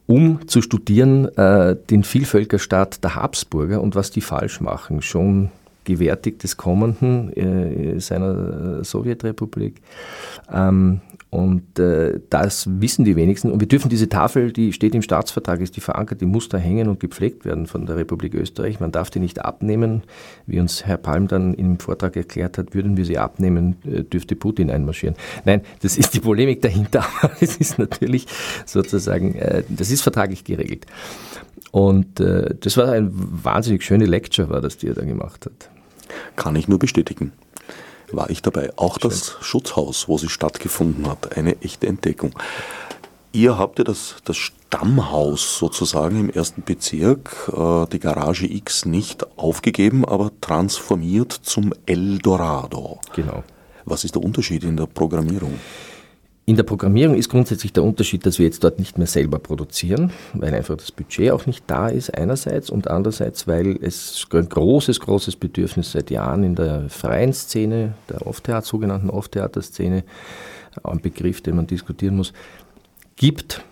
um 0.07 0.47
zu 0.49 0.63
studieren 0.63 1.27
äh, 1.37 1.77
den 1.91 2.05
Vielvölkerstaat 2.05 3.03
der 3.05 3.15
Habsburger 3.15 3.81
und 3.81 3.95
was 3.95 4.11
die 4.11 4.21
falsch 4.21 4.61
machen. 4.61 5.03
Schon 5.03 5.51
gewärtig 5.85 6.39
des 6.39 6.57
Kommenden 6.57 7.33
äh, 7.35 7.99
seiner 8.01 8.85
Sowjetrepublik. 8.85 9.81
Ähm, 10.53 11.01
und 11.31 11.79
äh, 11.79 12.21
das 12.31 12.67
wissen 12.81 13.05
die 13.05 13.15
wenigsten. 13.15 13.53
Und 13.53 13.61
wir 13.61 13.69
dürfen 13.69 13.91
diese 13.91 14.09
Tafel, 14.09 14.51
die 14.51 14.73
steht 14.73 14.95
im 14.95 15.03
Staatsvertrag, 15.03 15.61
ist 15.61 15.77
die 15.77 15.83
verankert, 15.83 16.23
die 16.23 16.27
muss 16.27 16.49
da 16.49 16.57
hängen 16.57 16.89
und 16.89 17.01
gepflegt 17.01 17.45
werden 17.45 17.67
von 17.67 17.85
der 17.85 17.97
Republik 17.97 18.35
Österreich. 18.35 18.81
Man 18.81 18.93
darf 18.93 19.11
die 19.11 19.21
nicht 19.21 19.45
abnehmen. 19.45 20.05
Wie 20.47 20.59
uns 20.59 20.87
Herr 20.87 20.97
Palm 20.97 21.29
dann 21.29 21.53
im 21.53 21.79
Vortrag 21.79 22.17
erklärt 22.17 22.57
hat, 22.57 22.75
würden 22.75 22.97
wir 22.97 23.05
sie 23.05 23.19
abnehmen, 23.19 23.77
äh, 23.85 24.05
dürfte 24.05 24.37
Putin 24.37 24.71
einmarschieren. 24.71 25.17
Nein, 25.45 25.61
das 25.83 25.99
ist 25.99 26.15
die 26.15 26.21
Polemik 26.21 26.63
dahinter, 26.63 27.05
es 27.41 27.57
ist 27.57 27.79
natürlich 27.79 28.27
sozusagen, 28.65 29.35
äh, 29.35 29.65
das 29.69 29.91
ist 29.91 30.01
vertraglich 30.01 30.45
geregelt. 30.45 30.87
Und 31.73 32.21
äh, 32.21 32.55
das 32.59 32.79
war 32.79 32.91
eine 32.93 33.11
wahnsinnig 33.13 33.83
schöne 33.85 34.07
Lecture, 34.07 34.49
war 34.49 34.63
das, 34.63 34.79
die 34.79 34.89
er 34.89 34.95
da 34.95 35.05
gemacht 35.05 35.45
hat. 35.45 35.69
Kann 36.37 36.57
ich 36.57 36.69
nur 36.69 36.79
bestätigen 36.79 37.33
war 38.13 38.31
ich 38.31 38.43
dabei. 38.43 38.71
Auch 38.77 38.99
Schön. 39.01 39.11
das 39.11 39.37
Schutzhaus, 39.41 40.09
wo 40.09 40.19
sie 40.19 40.29
stattgefunden 40.29 41.09
hat, 41.09 41.37
eine 41.37 41.61
echte 41.63 41.87
Entdeckung. 41.87 42.33
Ihr 43.33 43.59
habt 43.59 43.79
ja 43.79 43.85
das, 43.85 44.17
das 44.25 44.37
Stammhaus 44.37 45.59
sozusagen 45.59 46.19
im 46.19 46.31
ersten 46.31 46.63
Bezirk, 46.63 47.51
äh, 47.55 47.87
die 47.93 47.99
Garage 47.99 48.47
X, 48.47 48.87
nicht 48.87 49.27
aufgegeben, 49.39 50.05
aber 50.05 50.31
transformiert 50.41 51.33
zum 51.33 51.73
Eldorado. 51.87 53.01
Genau. 53.15 53.45
Was 53.85 54.05
ist 54.05 54.15
der 54.15 54.23
Unterschied 54.23 54.65
in 54.65 54.77
der 54.77 54.87
Programmierung? 54.87 55.59
In 56.49 56.57
der 56.57 56.63
Programmierung 56.63 57.15
ist 57.15 57.29
grundsätzlich 57.29 57.75
der 57.75 57.83
Unterschied, 57.83 58.25
dass 58.25 58.39
wir 58.39 58.47
jetzt 58.47 58.65
dort 58.65 58.79
nicht 58.79 58.97
mehr 58.97 59.07
selber 59.07 59.39
produzieren, 59.39 60.13
weil 60.33 60.55
einfach 60.55 60.79
das 60.79 60.91
Budget 60.91 61.31
auch 61.31 61.45
nicht 61.45 61.63
da 61.67 61.89
ist 61.89 62.09
einerseits 62.17 62.71
und 62.71 62.89
andererseits, 62.89 63.47
weil 63.47 63.79
es 63.83 64.27
ein 64.33 64.49
großes, 64.49 64.99
großes 65.01 65.37
Bedürfnis 65.37 65.93
seit 65.93 66.11
Jahren 66.11 66.45
in 66.45 66.55
der 66.55 66.89
freien 66.89 67.35
Szene, 67.35 67.93
der 68.09 68.27
Off-Theater, 68.27 68.65
sogenannten 68.65 69.11
Off-Theater-Szene, 69.11 70.05
ein 70.83 71.01
Begriff, 71.03 71.43
den 71.43 71.57
man 71.57 71.67
diskutieren 71.67 72.17
muss, 72.17 72.33
gibt 73.17 73.63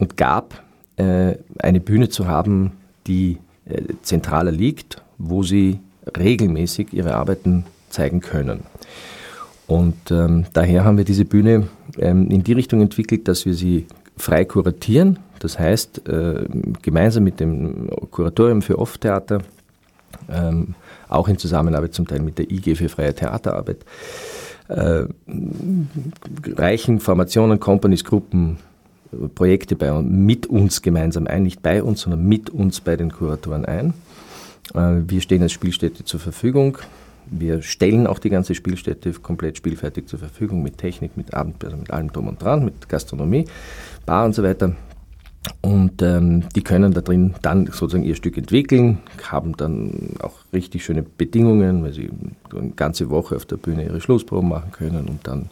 und 0.00 0.16
gab, 0.16 0.60
äh, 0.96 1.36
eine 1.60 1.78
Bühne 1.78 2.08
zu 2.08 2.26
haben, 2.26 2.72
die 3.06 3.38
äh, 3.66 3.80
zentraler 4.02 4.50
liegt, 4.50 5.00
wo 5.18 5.44
sie 5.44 5.78
regelmäßig 6.18 6.94
ihre 6.94 7.14
Arbeiten 7.14 7.64
zeigen 7.90 8.18
können. 8.18 8.64
Und 9.66 10.10
ähm, 10.10 10.44
daher 10.52 10.84
haben 10.84 10.98
wir 10.98 11.04
diese 11.04 11.24
Bühne 11.24 11.68
ähm, 11.98 12.30
in 12.30 12.44
die 12.44 12.52
Richtung 12.52 12.80
entwickelt, 12.80 13.28
dass 13.28 13.46
wir 13.46 13.54
sie 13.54 13.86
frei 14.16 14.44
kuratieren. 14.44 15.18
Das 15.38 15.58
heißt, 15.58 16.08
äh, 16.08 16.44
gemeinsam 16.82 17.24
mit 17.24 17.40
dem 17.40 17.88
Kuratorium 18.10 18.62
für 18.62 18.78
Off-Theater, 18.78 19.42
ähm, 20.30 20.74
auch 21.08 21.28
in 21.28 21.38
Zusammenarbeit 21.38 21.94
zum 21.94 22.06
Teil 22.06 22.20
mit 22.20 22.38
der 22.38 22.50
IG 22.50 22.76
für 22.76 22.88
freie 22.88 23.14
Theaterarbeit, 23.14 23.78
äh, 24.68 25.04
reichen 26.56 27.00
Formationen, 27.00 27.60
Companies, 27.60 28.04
Gruppen, 28.04 28.58
Projekte 29.34 29.76
bei, 29.76 29.92
mit 29.92 30.46
uns 30.46 30.82
gemeinsam 30.82 31.26
ein, 31.26 31.42
nicht 31.44 31.62
bei 31.62 31.82
uns, 31.82 32.00
sondern 32.00 32.26
mit 32.26 32.50
uns 32.50 32.80
bei 32.80 32.96
den 32.96 33.12
Kuratoren 33.12 33.64
ein. 33.64 33.94
Äh, 34.74 35.02
wir 35.06 35.20
stehen 35.20 35.42
als 35.42 35.52
Spielstätte 35.52 36.04
zur 36.04 36.20
Verfügung. 36.20 36.78
Wir 37.26 37.62
stellen 37.62 38.06
auch 38.06 38.18
die 38.18 38.30
ganze 38.30 38.54
Spielstätte 38.54 39.12
komplett 39.14 39.56
spielfertig 39.56 40.06
zur 40.06 40.18
Verfügung 40.18 40.62
mit 40.62 40.78
Technik, 40.78 41.16
mit 41.16 41.34
Abend, 41.34 41.64
also 41.64 41.76
mit 41.76 41.90
allem 41.90 42.12
drum 42.12 42.28
und 42.28 42.42
dran, 42.42 42.64
mit 42.64 42.88
Gastronomie, 42.88 43.46
Bar 44.06 44.26
und 44.26 44.34
so 44.34 44.42
weiter. 44.42 44.74
Und 45.60 46.02
ähm, 46.02 46.44
die 46.54 46.62
können 46.62 46.92
da 46.92 47.00
drin 47.00 47.34
dann 47.42 47.66
sozusagen 47.66 48.04
ihr 48.04 48.16
Stück 48.16 48.36
entwickeln, 48.36 48.98
haben 49.22 49.56
dann 49.56 50.16
auch 50.20 50.34
richtig 50.52 50.84
schöne 50.84 51.02
Bedingungen, 51.02 51.82
weil 51.82 51.92
sie 51.92 52.10
eine 52.54 52.70
ganze 52.70 53.10
Woche 53.10 53.36
auf 53.36 53.44
der 53.46 53.56
Bühne 53.56 53.84
ihre 53.84 54.00
Schlussproben 54.00 54.48
machen 54.48 54.72
können 54.72 55.08
und 55.08 55.26
dann 55.26 55.50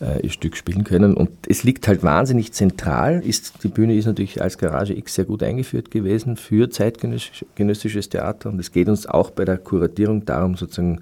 äh, 0.00 0.20
ihr 0.22 0.30
Stück 0.30 0.56
spielen 0.56 0.84
können. 0.84 1.14
Und 1.14 1.30
es 1.48 1.64
liegt 1.64 1.88
halt 1.88 2.02
wahnsinnig 2.02 2.52
zentral. 2.52 3.20
Ist, 3.20 3.62
die 3.62 3.68
Bühne 3.68 3.94
ist 3.94 4.06
natürlich 4.06 4.42
als 4.42 4.58
Garage 4.58 4.96
X 4.96 5.14
sehr 5.14 5.24
gut 5.24 5.42
eingeführt 5.42 5.90
gewesen 5.90 6.36
für 6.36 6.70
zeitgenössisches 6.70 8.08
Theater. 8.08 8.48
Und 8.48 8.58
es 8.58 8.72
geht 8.72 8.88
uns 8.88 9.06
auch 9.06 9.30
bei 9.30 9.44
der 9.44 9.58
Kuratierung 9.58 10.24
darum, 10.24 10.56
sozusagen 10.56 11.00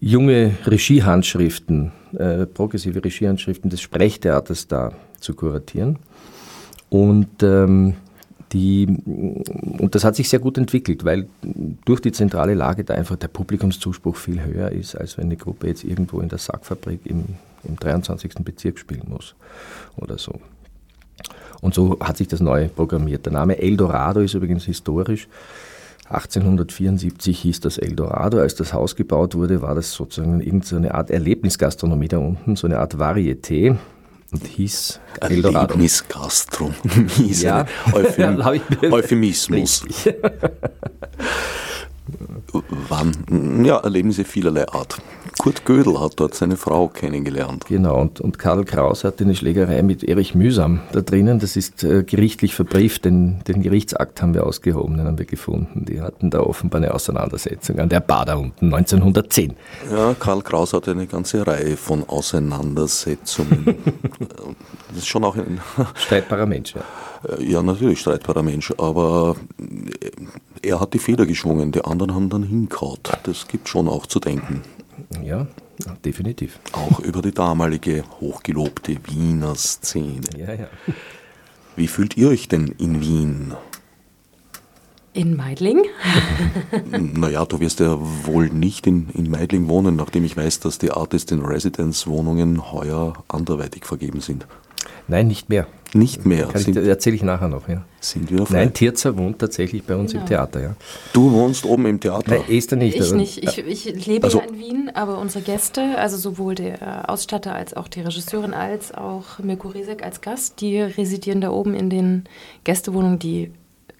junge 0.00 0.56
Regiehandschriften, 0.66 1.92
äh, 2.18 2.46
progressive 2.46 3.04
Regiehandschriften 3.04 3.70
des 3.70 3.80
Sprechtheaters 3.80 4.66
da 4.66 4.92
zu 5.20 5.34
kuratieren. 5.34 5.98
Und 6.92 7.42
ähm, 7.42 7.94
die, 8.52 8.86
und 9.06 9.94
das 9.94 10.04
hat 10.04 10.14
sich 10.14 10.28
sehr 10.28 10.40
gut 10.40 10.58
entwickelt, 10.58 11.06
weil 11.06 11.26
durch 11.86 12.00
die 12.00 12.12
zentrale 12.12 12.52
Lage 12.52 12.84
da 12.84 12.92
einfach 12.92 13.16
der 13.16 13.28
Publikumszuspruch 13.28 14.14
viel 14.14 14.44
höher 14.44 14.70
ist, 14.70 14.94
als 14.94 15.16
wenn 15.16 15.24
eine 15.24 15.38
Gruppe 15.38 15.68
jetzt 15.68 15.84
irgendwo 15.84 16.20
in 16.20 16.28
der 16.28 16.36
Sackfabrik 16.36 17.00
im, 17.04 17.24
im 17.64 17.76
23. 17.76 18.34
Bezirk 18.44 18.78
spielen 18.78 19.06
muss 19.08 19.34
oder 19.96 20.18
so. 20.18 20.38
Und 21.62 21.72
so 21.72 21.96
hat 21.98 22.18
sich 22.18 22.28
das 22.28 22.40
neu 22.40 22.68
programmiert. 22.68 23.24
Der 23.24 23.32
Name 23.32 23.56
Eldorado 23.56 24.20
ist 24.20 24.34
übrigens 24.34 24.66
historisch. 24.66 25.28
1874 26.10 27.38
hieß 27.38 27.60
das 27.60 27.78
Eldorado. 27.78 28.38
Als 28.38 28.54
das 28.54 28.74
Haus 28.74 28.96
gebaut 28.96 29.34
wurde, 29.34 29.62
war 29.62 29.74
das 29.74 29.92
sozusagen 29.92 30.42
irgendeine 30.42 30.92
Art 30.92 31.10
Erlebnisgastronomie 31.10 32.08
da 32.08 32.18
unten, 32.18 32.56
so 32.56 32.66
eine 32.66 32.80
Art 32.80 32.96
Varieté 32.96 33.78
und 34.32 34.46
hieß 34.46 35.00
Eldorado. 35.20 35.74
Erlebnisgastronomie, 35.74 37.32
ja. 37.40 37.66
Euphem 37.92 38.40
Euphemismus. 38.90 39.84
Wann? 42.88 43.64
Ja, 43.64 43.78
Erlebnisse 43.78 44.24
vielerlei 44.24 44.68
Art. 44.68 44.98
Kurt 45.38 45.64
Gödel 45.64 46.00
hat 46.00 46.14
dort 46.16 46.34
seine 46.34 46.56
Frau 46.56 46.88
kennengelernt. 46.88 47.64
Genau, 47.68 48.00
und, 48.00 48.20
und 48.20 48.38
Karl 48.38 48.64
Kraus 48.64 49.04
hatte 49.04 49.24
eine 49.24 49.34
Schlägerei 49.34 49.82
mit 49.82 50.04
Erich 50.04 50.34
Mühsam 50.34 50.80
da 50.92 51.00
drinnen. 51.00 51.38
Das 51.38 51.56
ist 51.56 51.84
äh, 51.84 52.02
gerichtlich 52.02 52.54
verbrieft, 52.54 53.04
den, 53.04 53.42
den 53.44 53.62
Gerichtsakt 53.62 54.20
haben 54.20 54.34
wir 54.34 54.46
ausgehoben, 54.46 54.96
den 54.98 55.06
haben 55.06 55.18
wir 55.18 55.24
gefunden. 55.24 55.84
Die 55.86 56.00
hatten 56.00 56.30
da 56.30 56.40
offenbar 56.40 56.80
eine 56.80 56.92
Auseinandersetzung 56.92 57.78
an 57.78 57.88
der 57.88 58.00
Bar 58.00 58.26
da 58.26 58.34
unten, 58.34 58.66
1910. 58.66 59.54
Ja, 59.90 60.14
Karl 60.18 60.42
Kraus 60.42 60.72
hatte 60.72 60.90
eine 60.90 61.06
ganze 61.06 61.46
Reihe 61.46 61.76
von 61.76 62.08
Auseinandersetzungen. 62.08 63.64
das 64.88 64.98
ist 64.98 65.08
schon 65.08 65.24
auch 65.24 65.36
ein... 65.36 65.60
Streitbarer 65.94 66.46
Mensch, 66.46 66.74
ja. 66.74 66.82
Äh, 67.28 67.44
ja, 67.44 67.62
natürlich 67.62 68.00
streitbarer 68.00 68.42
Mensch, 68.42 68.72
aber 68.78 69.36
äh, 69.58 70.10
er 70.68 70.80
hat 70.80 70.94
die 70.94 70.98
Feder 70.98 71.26
geschwungen, 71.26 71.72
die 71.72 71.84
anderen 71.84 72.14
haben 72.14 72.28
dann 72.28 72.42
hinkaut. 72.42 73.12
Das 73.24 73.48
gibt 73.48 73.68
schon 73.68 73.88
auch 73.88 74.06
zu 74.06 74.20
denken. 74.20 74.62
Ja, 75.22 75.46
definitiv. 76.04 76.60
Auch 76.72 77.00
über 77.00 77.22
die 77.22 77.32
damalige 77.32 78.04
hochgelobte 78.20 78.96
Wiener 79.08 79.54
Szene. 79.54 80.20
Ja, 80.36 80.52
ja. 80.54 80.68
Wie 81.76 81.88
fühlt 81.88 82.16
ihr 82.16 82.28
euch 82.28 82.48
denn 82.48 82.68
in 82.78 83.00
Wien? 83.00 83.54
In 85.14 85.36
Meidling? 85.36 85.84
naja, 86.90 87.44
du 87.44 87.60
wirst 87.60 87.80
ja 87.80 87.98
wohl 88.24 88.48
nicht 88.48 88.86
in, 88.86 89.10
in 89.10 89.30
Meidling 89.30 89.68
wohnen, 89.68 89.96
nachdem 89.96 90.24
ich 90.24 90.36
weiß, 90.36 90.60
dass 90.60 90.78
die 90.78 90.90
Artist 90.90 91.32
in 91.32 91.44
Residence 91.44 92.06
Wohnungen 92.06 92.72
heuer 92.72 93.12
anderweitig 93.28 93.84
vergeben 93.84 94.20
sind. 94.20 94.46
Nein, 95.08 95.28
nicht 95.28 95.48
mehr. 95.48 95.66
Nicht 95.94 96.24
mehr. 96.24 96.48
Erzähle 96.54 97.16
ich 97.16 97.22
nachher 97.22 97.48
noch. 97.48 97.68
Ja. 97.68 97.84
Sind 98.00 98.30
wir 98.30 98.46
frei? 98.46 98.64
Nein, 98.64 98.72
Tirza 98.72 99.14
wohnt 99.16 99.38
tatsächlich 99.38 99.84
bei 99.84 99.94
uns 99.94 100.12
genau. 100.12 100.22
im 100.22 100.28
Theater. 100.28 100.60
Ja. 100.60 100.76
Du 101.12 101.30
wohnst 101.32 101.66
oben 101.66 101.84
im 101.84 102.00
Theater? 102.00 102.30
Nein, 102.30 102.44
Esther 102.48 102.76
nicht. 102.76 102.96
Ich 102.96 103.12
nicht. 103.12 103.42
Ich, 103.42 103.86
ich 103.86 104.06
lebe 104.06 104.24
also, 104.24 104.40
ja 104.40 104.46
in 104.46 104.58
Wien, 104.58 104.90
aber 104.94 105.18
unsere 105.18 105.44
Gäste, 105.44 105.98
also 105.98 106.16
sowohl 106.16 106.54
der 106.54 107.10
Ausstatter 107.10 107.54
als 107.54 107.74
auch 107.74 107.88
die 107.88 108.00
Regisseurin 108.00 108.54
als 108.54 108.92
auch 108.92 109.38
Mirko 109.38 109.68
Resek 109.68 110.02
als 110.02 110.22
Gast, 110.22 110.62
die 110.62 110.80
residieren 110.80 111.42
da 111.42 111.50
oben 111.50 111.74
in 111.74 111.90
den 111.90 112.24
Gästewohnungen, 112.64 113.18
die 113.18 113.52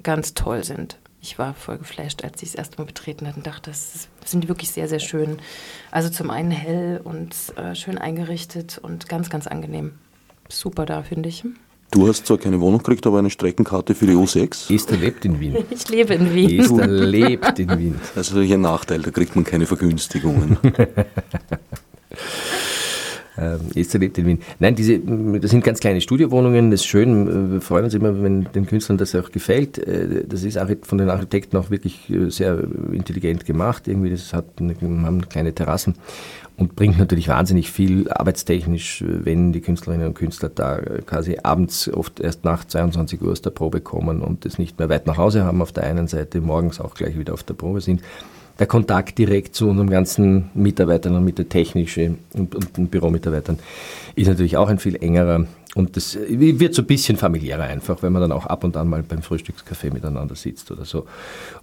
ganz 0.02 0.32
toll 0.32 0.64
sind. 0.64 0.98
Ich 1.20 1.38
war 1.38 1.54
voll 1.54 1.78
geflasht, 1.78 2.24
als 2.24 2.42
ich 2.42 2.48
es 2.50 2.54
erst 2.56 2.78
mal 2.78 2.84
betreten 2.84 3.28
hatte 3.28 3.36
und 3.36 3.46
dachte, 3.46 3.70
das 3.70 4.08
sind 4.24 4.48
wirklich 4.48 4.70
sehr, 4.70 4.88
sehr 4.88 4.98
schön. 4.98 5.38
Also 5.90 6.08
zum 6.08 6.30
einen 6.30 6.50
hell 6.50 7.00
und 7.04 7.36
äh, 7.56 7.76
schön 7.76 7.98
eingerichtet 7.98 8.78
und 8.82 9.08
ganz, 9.08 9.30
ganz 9.30 9.46
angenehm. 9.46 9.92
Super 10.52 10.86
da, 10.86 11.02
finde 11.02 11.28
ich. 11.30 11.44
Du 11.90 12.08
hast 12.08 12.26
zwar 12.26 12.38
keine 12.38 12.60
Wohnung 12.60 12.78
gekriegt, 12.78 13.06
aber 13.06 13.18
eine 13.18 13.30
Streckenkarte 13.30 13.94
für 13.94 14.06
die 14.06 14.12
U6. 14.12 14.74
Esther 14.74 14.96
lebt 14.96 15.24
in 15.24 15.40
Wien. 15.40 15.56
Ich 15.70 15.88
lebe 15.88 16.14
in 16.14 16.34
Wien. 16.34 16.60
Esther 16.60 16.86
lebt 16.86 17.58
in 17.58 17.78
Wien. 17.78 17.94
Das 18.14 18.28
ist 18.28 18.32
natürlich 18.32 18.54
ein 18.54 18.60
Nachteil, 18.62 19.02
da 19.02 19.10
kriegt 19.10 19.34
man 19.34 19.44
keine 19.44 19.66
Vergünstigungen. 19.66 20.58
Ähm, 23.38 23.60
Esther 23.74 23.98
lebt 23.98 24.18
in 24.18 24.26
Wien. 24.26 24.40
Nein, 24.58 24.74
diese, 24.74 24.98
das 24.98 25.50
sind 25.50 25.64
ganz 25.64 25.80
kleine 25.80 26.02
Studiowohnungen, 26.02 26.70
das 26.70 26.80
ist 26.80 26.86
schön. 26.86 27.52
Wir 27.52 27.60
freuen 27.62 27.84
uns 27.84 27.94
immer, 27.94 28.22
wenn 28.22 28.44
den 28.52 28.66
Künstlern 28.66 28.98
das 28.98 29.14
auch 29.14 29.30
gefällt. 29.32 29.78
Äh, 29.78 30.24
das 30.26 30.44
ist 30.44 30.58
von 30.82 30.98
den 30.98 31.08
Architekten 31.08 31.56
auch 31.56 31.70
wirklich 31.70 32.10
äh, 32.10 32.30
sehr 32.30 32.62
intelligent 32.92 33.46
gemacht. 33.46 33.88
Irgendwie, 33.88 34.10
das 34.10 34.34
hat 34.34 34.44
eine, 34.60 34.74
haben 35.06 35.26
kleine 35.30 35.54
Terrassen 35.54 35.94
und 36.56 36.76
bringt 36.76 36.98
natürlich 36.98 37.28
wahnsinnig 37.28 37.70
viel 37.70 38.10
arbeitstechnisch, 38.10 39.04
wenn 39.06 39.52
die 39.52 39.60
Künstlerinnen 39.60 40.08
und 40.08 40.14
Künstler 40.14 40.48
da 40.48 40.78
quasi 41.06 41.38
abends 41.42 41.92
oft 41.92 42.20
erst 42.20 42.44
nach 42.44 42.64
22 42.64 43.22
Uhr 43.22 43.32
aus 43.32 43.42
der 43.42 43.50
Probe 43.50 43.80
kommen 43.80 44.20
und 44.20 44.44
es 44.44 44.58
nicht 44.58 44.78
mehr 44.78 44.88
weit 44.88 45.06
nach 45.06 45.16
Hause 45.16 45.44
haben 45.44 45.62
auf 45.62 45.72
der 45.72 45.84
einen 45.84 46.08
Seite, 46.08 46.40
morgens 46.40 46.80
auch 46.80 46.94
gleich 46.94 47.18
wieder 47.18 47.32
auf 47.34 47.42
der 47.42 47.54
Probe 47.54 47.80
sind. 47.80 48.02
Der 48.58 48.66
Kontakt 48.66 49.18
direkt 49.18 49.54
zu 49.54 49.68
unseren 49.68 49.88
ganzen 49.88 50.50
Mitarbeitern 50.54 51.16
und 51.16 51.24
mit 51.24 51.38
der 51.38 51.48
technischen 51.48 52.18
und, 52.34 52.54
und, 52.54 52.78
und 52.78 52.90
Büromitarbeitern 52.90 53.58
ist 54.14 54.28
natürlich 54.28 54.56
auch 54.58 54.68
ein 54.68 54.78
viel 54.78 54.96
engerer 54.96 55.46
und 55.74 55.96
das 55.96 56.18
wird 56.28 56.74
so 56.74 56.82
ein 56.82 56.86
bisschen 56.86 57.16
familiärer 57.16 57.64
einfach, 57.64 58.02
wenn 58.02 58.12
man 58.12 58.20
dann 58.20 58.32
auch 58.32 58.44
ab 58.44 58.62
und 58.62 58.76
an 58.76 58.88
mal 58.88 59.02
beim 59.02 59.20
Frühstückscafé 59.20 59.92
miteinander 59.92 60.34
sitzt 60.36 60.70
oder 60.70 60.84
so 60.84 61.06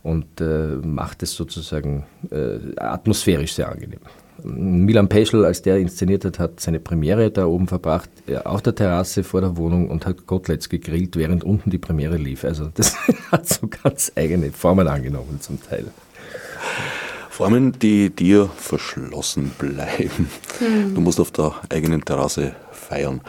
und 0.02 0.42
äh, 0.42 0.78
macht 0.84 1.22
es 1.22 1.36
sozusagen 1.36 2.06
äh, 2.32 2.58
atmosphärisch 2.78 3.54
sehr 3.54 3.72
angenehm. 3.72 4.00
Milan 4.44 5.10
Peschel, 5.10 5.46
als 5.46 5.62
der 5.62 5.78
inszeniert 5.78 6.26
hat, 6.26 6.40
hat 6.40 6.60
seine 6.60 6.80
Premiere 6.80 7.32
da 7.32 7.46
oben 7.46 7.68
verbracht, 7.68 8.10
äh, 8.28 8.38
auf 8.38 8.62
der 8.62 8.76
Terrasse 8.76 9.24
vor 9.24 9.42
der 9.42 9.58
Wohnung 9.58 9.90
und 9.90 10.06
hat 10.06 10.26
Koteletts 10.26 10.70
gegrillt, 10.70 11.16
während 11.16 11.44
unten 11.44 11.70
die 11.70 11.78
Premiere 11.78 12.18
lief. 12.18 12.44
Also 12.44 12.70
das 12.74 12.96
hat 13.32 13.48
so 13.48 13.68
ganz 13.68 14.12
eigene 14.16 14.52
Formen 14.52 14.88
angenommen 14.88 15.40
zum 15.42 15.62
Teil. 15.62 15.86
Formen, 17.30 17.80
die 17.80 18.10
dir 18.10 18.50
verschlossen 18.58 19.52
bleiben. 19.58 20.30
Mhm. 20.60 20.96
Du 20.96 21.02
musst 21.02 21.20
auf 21.20 21.32
der 21.32 21.54
eigenen 21.70 22.04
Terrasse 22.04 22.54
feiern. 22.72 23.22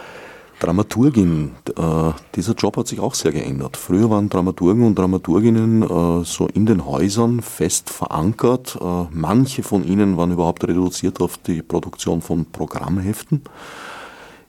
Dramaturgin, 0.60 1.52
äh, 1.76 2.12
dieser 2.34 2.54
Job 2.54 2.76
hat 2.76 2.86
sich 2.86 3.00
auch 3.00 3.14
sehr 3.14 3.32
geändert. 3.32 3.78
Früher 3.78 4.10
waren 4.10 4.28
Dramaturgen 4.28 4.86
und 4.86 4.98
Dramaturginnen 4.98 5.82
äh, 5.82 6.24
so 6.24 6.46
in 6.48 6.66
den 6.66 6.84
Häusern 6.84 7.40
fest 7.40 7.88
verankert. 7.88 8.78
Äh, 8.80 9.06
manche 9.10 9.62
von 9.62 9.84
ihnen 9.84 10.18
waren 10.18 10.32
überhaupt 10.32 10.62
reduziert 10.68 11.20
auf 11.20 11.38
die 11.38 11.62
Produktion 11.62 12.20
von 12.20 12.44
Programmheften. 12.44 13.42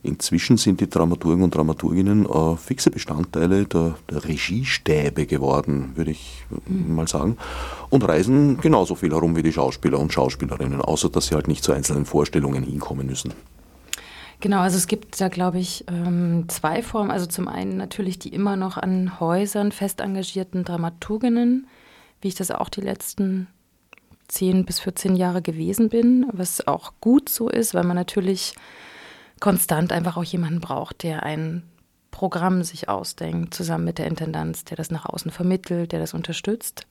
Inzwischen 0.03 0.57
sind 0.57 0.82
die 0.82 0.89
Dramaturgen 0.89 1.43
und 1.43 1.55
Dramaturginnen 1.55 2.26
äh, 2.26 2.57
fixe 2.57 2.91
Bestandteile 2.91 3.66
der, 3.66 3.95
der, 4.09 4.26
Regiestäbe 4.26 5.28
geworden, 5.28 5.91
würde 5.95 6.12
ich 6.12 6.43
mhm. 6.68 6.95
mal 6.95 7.07
sagen, 7.07 7.38
und 7.89 8.03
reisen 8.07 8.59
genauso 8.59 8.95
viel 8.95 9.12
herum 9.12 9.36
wie 9.36 9.43
die 9.43 9.53
Schauspieler 9.53 9.99
und 9.99 10.12
Schauspielerinnen, 10.12 10.82
außer 10.82 11.09
dass 11.09 11.28
sie 11.28 11.36
halt 11.36 11.47
nicht 11.47 11.64
zu 11.64 11.72
einzelnen 11.72 12.05
Vorstellungen 12.05 12.64
hinkommen 12.64 13.07
müssen. 13.07 13.34
Genau, 14.41 14.61
also 14.61 14.75
es 14.77 14.87
gibt 14.87 15.21
da, 15.21 15.27
glaube 15.27 15.59
ich, 15.59 15.85
ähm, 15.87 16.45
zwei 16.49 16.81
Formen. 16.81 17.11
Also 17.11 17.27
zum 17.27 17.47
einen 17.47 17.77
natürlich 17.77 18.17
die 18.17 18.33
immer 18.33 18.55
noch 18.55 18.75
an 18.75 19.19
Häusern 19.19 19.71
fest 19.71 20.01
engagierten 20.01 20.65
Dramaturginnen, 20.65 21.67
wie 22.21 22.27
ich 22.27 22.35
das 22.35 22.49
auch 22.49 22.69
die 22.69 22.81
letzten 22.81 23.47
10 24.29 24.65
bis 24.65 24.79
14 24.79 25.15
Jahre 25.15 25.43
gewesen 25.43 25.89
bin, 25.89 26.25
was 26.31 26.67
auch 26.67 26.93
gut 27.01 27.29
so 27.29 27.49
ist, 27.49 27.75
weil 27.75 27.83
man 27.83 27.95
natürlich 27.95 28.55
konstant 29.39 29.91
einfach 29.91 30.17
auch 30.17 30.23
jemanden 30.23 30.59
braucht, 30.59 31.03
der 31.03 31.21
ein 31.21 31.61
Programm 32.09 32.63
sich 32.63 32.89
ausdenkt, 32.89 33.53
zusammen 33.53 33.85
mit 33.85 33.99
der 33.99 34.07
Intendanz, 34.07 34.65
der 34.65 34.75
das 34.75 34.89
nach 34.89 35.05
außen 35.05 35.29
vermittelt, 35.29 35.91
der 35.91 35.99
das 35.99 36.15
unterstützt. 36.15 36.87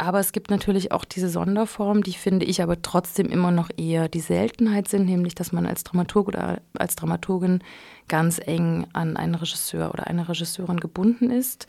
Aber 0.00 0.18
es 0.18 0.32
gibt 0.32 0.50
natürlich 0.50 0.92
auch 0.92 1.04
diese 1.04 1.28
Sonderformen, 1.28 2.02
die 2.02 2.14
finde 2.14 2.46
ich 2.46 2.62
aber 2.62 2.80
trotzdem 2.80 3.26
immer 3.26 3.50
noch 3.50 3.68
eher 3.76 4.08
die 4.08 4.20
Seltenheit 4.20 4.88
sind, 4.88 5.04
nämlich 5.04 5.34
dass 5.34 5.52
man 5.52 5.66
als 5.66 5.84
Dramaturg 5.84 6.28
oder 6.28 6.62
als 6.72 6.96
Dramaturgin 6.96 7.62
ganz 8.08 8.40
eng 8.42 8.86
an 8.94 9.18
einen 9.18 9.34
Regisseur 9.34 9.92
oder 9.92 10.06
eine 10.06 10.26
Regisseurin 10.26 10.80
gebunden 10.80 11.30
ist. 11.30 11.66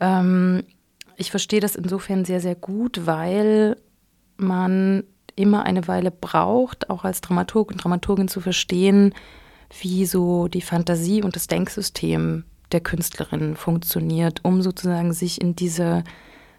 Ähm, 0.00 0.64
ich 1.16 1.30
verstehe 1.30 1.60
das 1.60 1.76
insofern 1.76 2.24
sehr, 2.24 2.40
sehr 2.40 2.56
gut, 2.56 3.06
weil 3.06 3.76
man 4.36 5.04
immer 5.36 5.62
eine 5.62 5.86
Weile 5.86 6.10
braucht, 6.10 6.90
auch 6.90 7.04
als 7.04 7.20
Dramaturg 7.20 7.70
und 7.70 7.84
Dramaturgin 7.84 8.26
zu 8.26 8.40
verstehen, 8.40 9.14
wie 9.80 10.04
so 10.04 10.48
die 10.48 10.62
Fantasie 10.62 11.22
und 11.22 11.36
das 11.36 11.46
Denksystem 11.46 12.42
der 12.72 12.80
Künstlerin 12.80 13.54
funktioniert, 13.54 14.40
um 14.42 14.62
sozusagen 14.62 15.12
sich 15.12 15.40
in 15.40 15.54
diese 15.54 16.02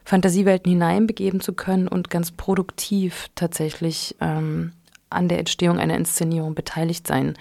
Fantasiewelten 0.06 0.72
hineinbegeben 0.72 1.40
zu 1.40 1.54
können 1.54 1.88
und 1.88 2.10
ganz 2.10 2.32
produktiv 2.32 3.30
tatsächlich 3.36 4.16
ähm, 4.20 4.74
an 5.10 5.28
der 5.30 5.40
Entstehung 5.40 5.80
einer 5.80 5.96
Inszenierung 5.96 6.56
beteiligt 6.56 7.08
sein 7.08 7.36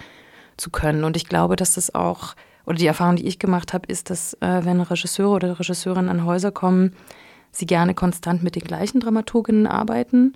zu 0.57 0.69
können. 0.69 1.03
Und 1.03 1.17
ich 1.17 1.27
glaube, 1.27 1.55
dass 1.55 1.75
das 1.75 1.93
auch, 1.93 2.35
oder 2.65 2.77
die 2.77 2.87
Erfahrung, 2.87 3.15
die 3.15 3.27
ich 3.27 3.39
gemacht 3.39 3.73
habe, 3.73 3.87
ist, 3.87 4.09
dass 4.09 4.35
äh, 4.35 4.61
wenn 4.63 4.79
Regisseure 4.79 5.31
oder 5.31 5.59
Regisseurinnen 5.59 6.09
an 6.09 6.25
Häuser 6.25 6.51
kommen, 6.51 6.93
sie 7.51 7.65
gerne 7.65 7.93
konstant 7.93 8.43
mit 8.43 8.55
den 8.55 8.63
gleichen 8.63 8.99
Dramaturginnen 8.99 9.67
arbeiten, 9.67 10.33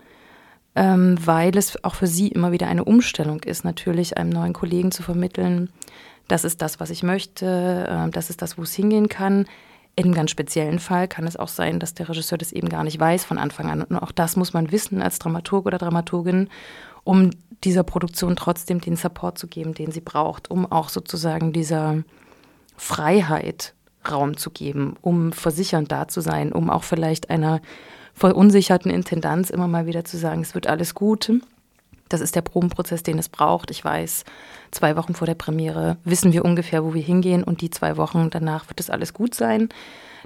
ähm, 0.76 1.18
weil 1.24 1.58
es 1.58 1.84
auch 1.84 1.96
für 1.96 2.08
sie 2.08 2.28
immer 2.28 2.52
wieder 2.52 2.68
eine 2.68 2.84
Umstellung 2.84 3.42
ist, 3.44 3.64
natürlich 3.64 4.18
einem 4.18 4.30
neuen 4.30 4.54
Kollegen 4.54 4.92
zu 4.92 5.02
vermitteln, 5.02 5.70
das 6.28 6.44
ist 6.44 6.62
das, 6.62 6.80
was 6.80 6.90
ich 6.90 7.04
möchte, 7.04 7.88
äh, 7.90 8.12
das 8.12 8.30
ist 8.30 8.42
das, 8.42 8.58
wo 8.58 8.64
es 8.64 8.74
hingehen 8.74 9.08
kann. 9.08 9.46
In 10.00 10.14
ganz 10.14 10.30
speziellen 10.30 10.78
Fall 10.78 11.08
kann 11.08 11.26
es 11.26 11.38
auch 11.38 11.48
sein, 11.48 11.80
dass 11.80 11.96
der 11.96 12.08
Regisseur 12.08 12.38
das 12.38 12.52
eben 12.52 12.70
gar 12.70 12.84
nicht 12.84 13.00
weiß 13.00 13.26
von 13.26 13.40
Anfang 13.40 13.72
an. 13.72 13.82
Und 13.82 13.98
auch 13.98 14.12
das 14.12 14.36
muss 14.36 14.54
man 14.54 14.72
wissen 14.72 15.02
als 15.02 15.18
Dramaturg 15.18 15.66
oder 15.66 15.80
Dramaturgin, 15.80 16.50
um 17.04 17.32
dieser 17.64 17.82
Produktion 17.82 18.36
trotzdem 18.36 18.80
den 18.80 18.96
Support 18.96 19.40
zu 19.40 19.48
geben, 19.48 19.74
den 19.74 19.92
sie 19.92 20.02
braucht, 20.02 20.52
um 20.52 20.72
auch 20.72 20.90
sozusagen 20.90 21.52
dieser 21.52 22.04
Freiheit 22.76 23.74
Raum 24.08 24.38
zu 24.38 24.52
geben, 24.52 24.96
um 25.02 25.34
versichernd 25.34 25.92
da 25.92 26.08
zu 26.08 26.22
sein, 26.22 26.52
um 26.52 26.70
auch 26.70 26.84
vielleicht 26.84 27.32
einer 27.32 27.60
verunsicherten 28.14 28.92
Intendanz 28.92 29.50
immer 29.50 29.68
mal 29.68 29.88
wieder 29.88 30.06
zu 30.06 30.18
sagen, 30.18 30.42
es 30.42 30.54
wird 30.54 30.68
alles 30.68 30.94
gut. 30.94 31.32
Das 32.10 32.22
ist 32.22 32.36
der 32.36 32.42
Probenprozess, 32.42 33.04
den 33.04 33.20
es 33.20 33.30
braucht. 33.30 33.72
Ich 33.72 33.84
weiß, 33.84 34.24
zwei 34.72 34.96
Wochen 34.96 35.14
vor 35.14 35.28
der 35.28 35.36
Premiere 35.36 35.98
wissen 36.04 36.34
wir 36.34 36.46
ungefähr, 36.46 36.84
wo 36.84 36.94
wir 36.94 37.02
hingehen 37.02 37.44
und 37.44 37.62
die 37.62 37.70
zwei 37.70 37.98
Wochen 37.98 38.30
danach 38.30 38.68
wird 38.70 38.80
es 38.80 38.90
alles 38.90 39.14
gut 39.14 39.36
sein. 39.36 39.70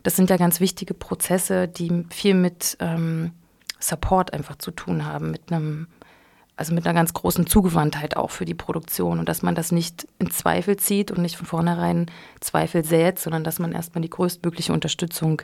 Das 0.03 0.15
sind 0.15 0.29
ja 0.29 0.37
ganz 0.37 0.59
wichtige 0.59 0.93
Prozesse, 0.93 1.67
die 1.67 2.05
viel 2.09 2.33
mit 2.33 2.77
ähm, 2.79 3.31
Support 3.79 4.33
einfach 4.33 4.57
zu 4.57 4.71
tun 4.71 5.05
haben, 5.05 5.31
mit 5.31 5.51
einem, 5.51 5.87
also 6.55 6.73
mit 6.73 6.85
einer 6.85 6.93
ganz 6.93 7.13
großen 7.13 7.47
Zugewandtheit 7.47 8.17
auch 8.17 8.31
für 8.31 8.45
die 8.45 8.53
Produktion 8.53 9.19
und 9.19 9.29
dass 9.29 9.41
man 9.41 9.55
das 9.55 9.71
nicht 9.71 10.07
in 10.19 10.31
Zweifel 10.31 10.77
zieht 10.77 11.11
und 11.11 11.21
nicht 11.21 11.37
von 11.37 11.45
vornherein 11.45 12.07
Zweifel 12.39 12.83
sät, 12.83 13.19
sondern 13.19 13.43
dass 13.43 13.59
man 13.59 13.71
erstmal 13.71 14.01
die 14.01 14.09
größtmögliche 14.09 14.73
Unterstützung 14.73 15.41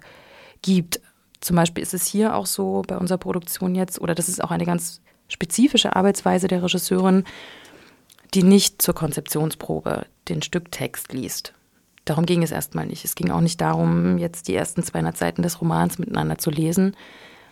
gibt. 0.61 1.01
Zum 1.39 1.55
Beispiel 1.55 1.83
ist 1.83 1.93
es 1.93 2.07
hier 2.07 2.35
auch 2.35 2.47
so 2.47 2.81
bei 2.87 2.97
unserer 2.97 3.19
Produktion 3.19 3.75
jetzt, 3.75 4.01
oder 4.01 4.15
das 4.15 4.27
ist 4.27 4.43
auch 4.43 4.51
eine 4.51 4.65
ganz 4.65 5.01
spezifische 5.27 5.95
Arbeitsweise 5.95 6.47
der 6.47 6.63
Regisseurin, 6.63 7.23
die 8.33 8.43
nicht 8.43 8.81
zur 8.81 8.93
Konzeptionsprobe 8.93 10.05
den 10.27 10.41
Stücktext 10.41 11.13
liest. 11.13 11.53
Darum 12.05 12.25
ging 12.25 12.43
es 12.43 12.51
erstmal 12.51 12.85
nicht. 12.85 13.03
Es 13.03 13.15
ging 13.15 13.31
auch 13.31 13.41
nicht 13.41 13.59
darum, 13.59 14.17
jetzt 14.17 14.47
die 14.47 14.55
ersten 14.55 14.83
200 14.83 15.17
Seiten 15.17 15.41
des 15.41 15.59
Romans 15.59 15.99
miteinander 15.99 16.37
zu 16.37 16.49
lesen, 16.49 16.95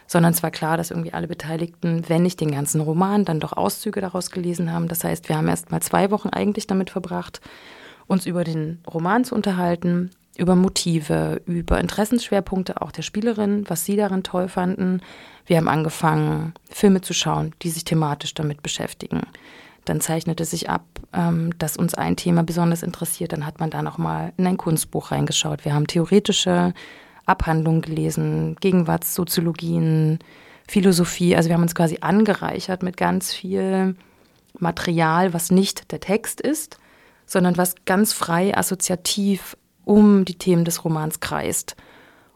sondern 0.08 0.34
es 0.34 0.44
war 0.44 0.52
klar, 0.52 0.78
dass 0.78 0.92
irgendwie 0.92 1.14
alle 1.14 1.28
Beteiligten, 1.28 2.04
wenn 2.08 2.24
nicht 2.24 2.40
den 2.40 2.52
ganzen 2.52 2.80
Roman, 2.80 3.26
dann 3.26 3.40
doch 3.40 3.54
Auszüge 3.54 4.02
daraus 4.02 4.32
gelesen 4.32 4.72
haben. 4.72 4.88
Das 4.88 5.04
heißt, 5.04 5.28
wir 5.30 5.38
haben 5.38 5.48
erst 5.48 5.72
mal 5.72 5.82
zwei 5.82 6.12
Wochen 6.12 6.30
eigentlich 6.30 6.68
damit 6.68 6.90
verbracht, 6.90 7.42
uns 8.08 8.26
über 8.26 8.44
den 8.44 8.80
Roman 8.92 9.26
zu 9.26 9.36
unterhalten, 9.36 10.12
über 10.38 10.56
Motive, 10.56 11.42
über 11.46 11.80
Interessensschwerpunkte 11.80 12.82
auch 12.82 12.92
der 12.92 13.02
Spielerin, 13.02 13.64
was 13.68 13.86
sie 13.86 13.96
darin 13.96 14.24
toll 14.24 14.48
fanden. 14.48 15.02
Wir 15.46 15.58
haben 15.58 15.68
angefangen, 15.68 16.54
Filme 16.70 17.02
zu 17.02 17.14
schauen, 17.14 17.54
die 17.62 17.70
sich 17.70 17.86
thematisch 17.86 18.34
damit 18.34 18.62
beschäftigen. 18.62 19.22
Dann 19.86 20.02
zeichnete 20.02 20.46
sich 20.46 20.70
ab, 20.70 20.84
ähm, 21.14 21.58
dass 21.60 21.78
uns 21.78 21.94
ein 21.94 22.16
Thema 22.16 22.44
besonders 22.44 22.84
interessiert. 22.84 23.32
Dann 23.32 23.46
hat 23.46 23.60
man 23.60 23.70
da 23.70 23.82
nochmal 23.82 24.34
in 24.38 24.48
ein 24.48 24.58
Kunstbuch 24.58 25.12
reingeschaut. 25.12 25.64
Wir 25.64 25.74
haben 25.74 25.88
theoretische 25.88 26.74
Abhandlungen 27.26 27.82
gelesen, 27.82 28.56
Gegenwartssoziologien, 28.60 30.20
Philosophie. 30.68 31.36
Also 31.36 31.50
wir 31.50 31.56
haben 31.56 31.64
uns 31.64 31.76
quasi 31.76 32.00
angereichert 32.02 32.84
mit 32.84 32.98
ganz 32.98 33.32
viel 33.32 33.96
Material, 34.58 35.34
was 35.34 35.52
nicht 35.52 35.92
der 35.92 36.00
Text 36.00 36.42
ist, 36.42 36.80
sondern 37.26 37.58
was 37.58 37.76
ganz 37.86 38.14
frei 38.14 38.56
assoziativ 38.58 39.56
um 39.86 40.26
die 40.26 40.38
Themen 40.38 40.66
des 40.66 40.84
Romans 40.84 41.20
kreist. 41.20 41.76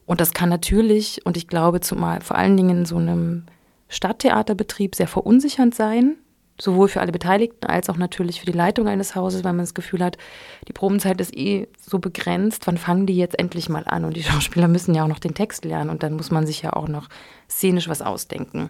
Und 0.05 0.21
das 0.21 0.33
kann 0.33 0.49
natürlich, 0.49 1.25
und 1.25 1.37
ich 1.37 1.47
glaube 1.47 1.81
zumal 1.81 2.21
vor 2.21 2.37
allen 2.37 2.57
Dingen 2.57 2.79
in 2.79 2.85
so 2.85 2.97
einem 2.97 3.45
Stadttheaterbetrieb 3.89 4.95
sehr 4.95 5.07
verunsichernd 5.07 5.75
sein, 5.75 6.17
Sowohl 6.61 6.89
für 6.89 6.99
alle 6.99 7.13
Beteiligten 7.13 7.65
als 7.67 7.89
auch 7.89 7.95
natürlich 7.95 8.41
für 8.41 8.45
die 8.45 8.51
Leitung 8.51 8.87
eines 8.87 9.15
Hauses, 9.15 9.45
weil 9.45 9.53
man 9.53 9.63
das 9.63 9.73
Gefühl 9.73 10.03
hat, 10.03 10.17
die 10.67 10.73
Probenzeit 10.73 11.21
ist 11.21 11.35
eh 11.35 11.69
so 11.79 11.99
begrenzt. 11.99 12.67
Wann 12.67 12.77
fangen 12.77 13.05
die 13.05 13.15
jetzt 13.15 13.39
endlich 13.39 13.69
mal 13.69 13.85
an? 13.85 14.03
Und 14.03 14.17
die 14.17 14.23
Schauspieler 14.29 14.67
müssen 14.67 14.93
ja 14.93 15.03
auch 15.03 15.07
noch 15.07 15.19
den 15.19 15.33
Text 15.33 15.63
lernen 15.63 15.89
und 15.89 16.03
dann 16.03 16.13
muss 16.13 16.31
man 16.31 16.45
sich 16.45 16.61
ja 16.61 16.73
auch 16.73 16.89
noch 16.89 17.07
szenisch 17.49 17.87
was 17.87 18.01
ausdenken. 18.01 18.69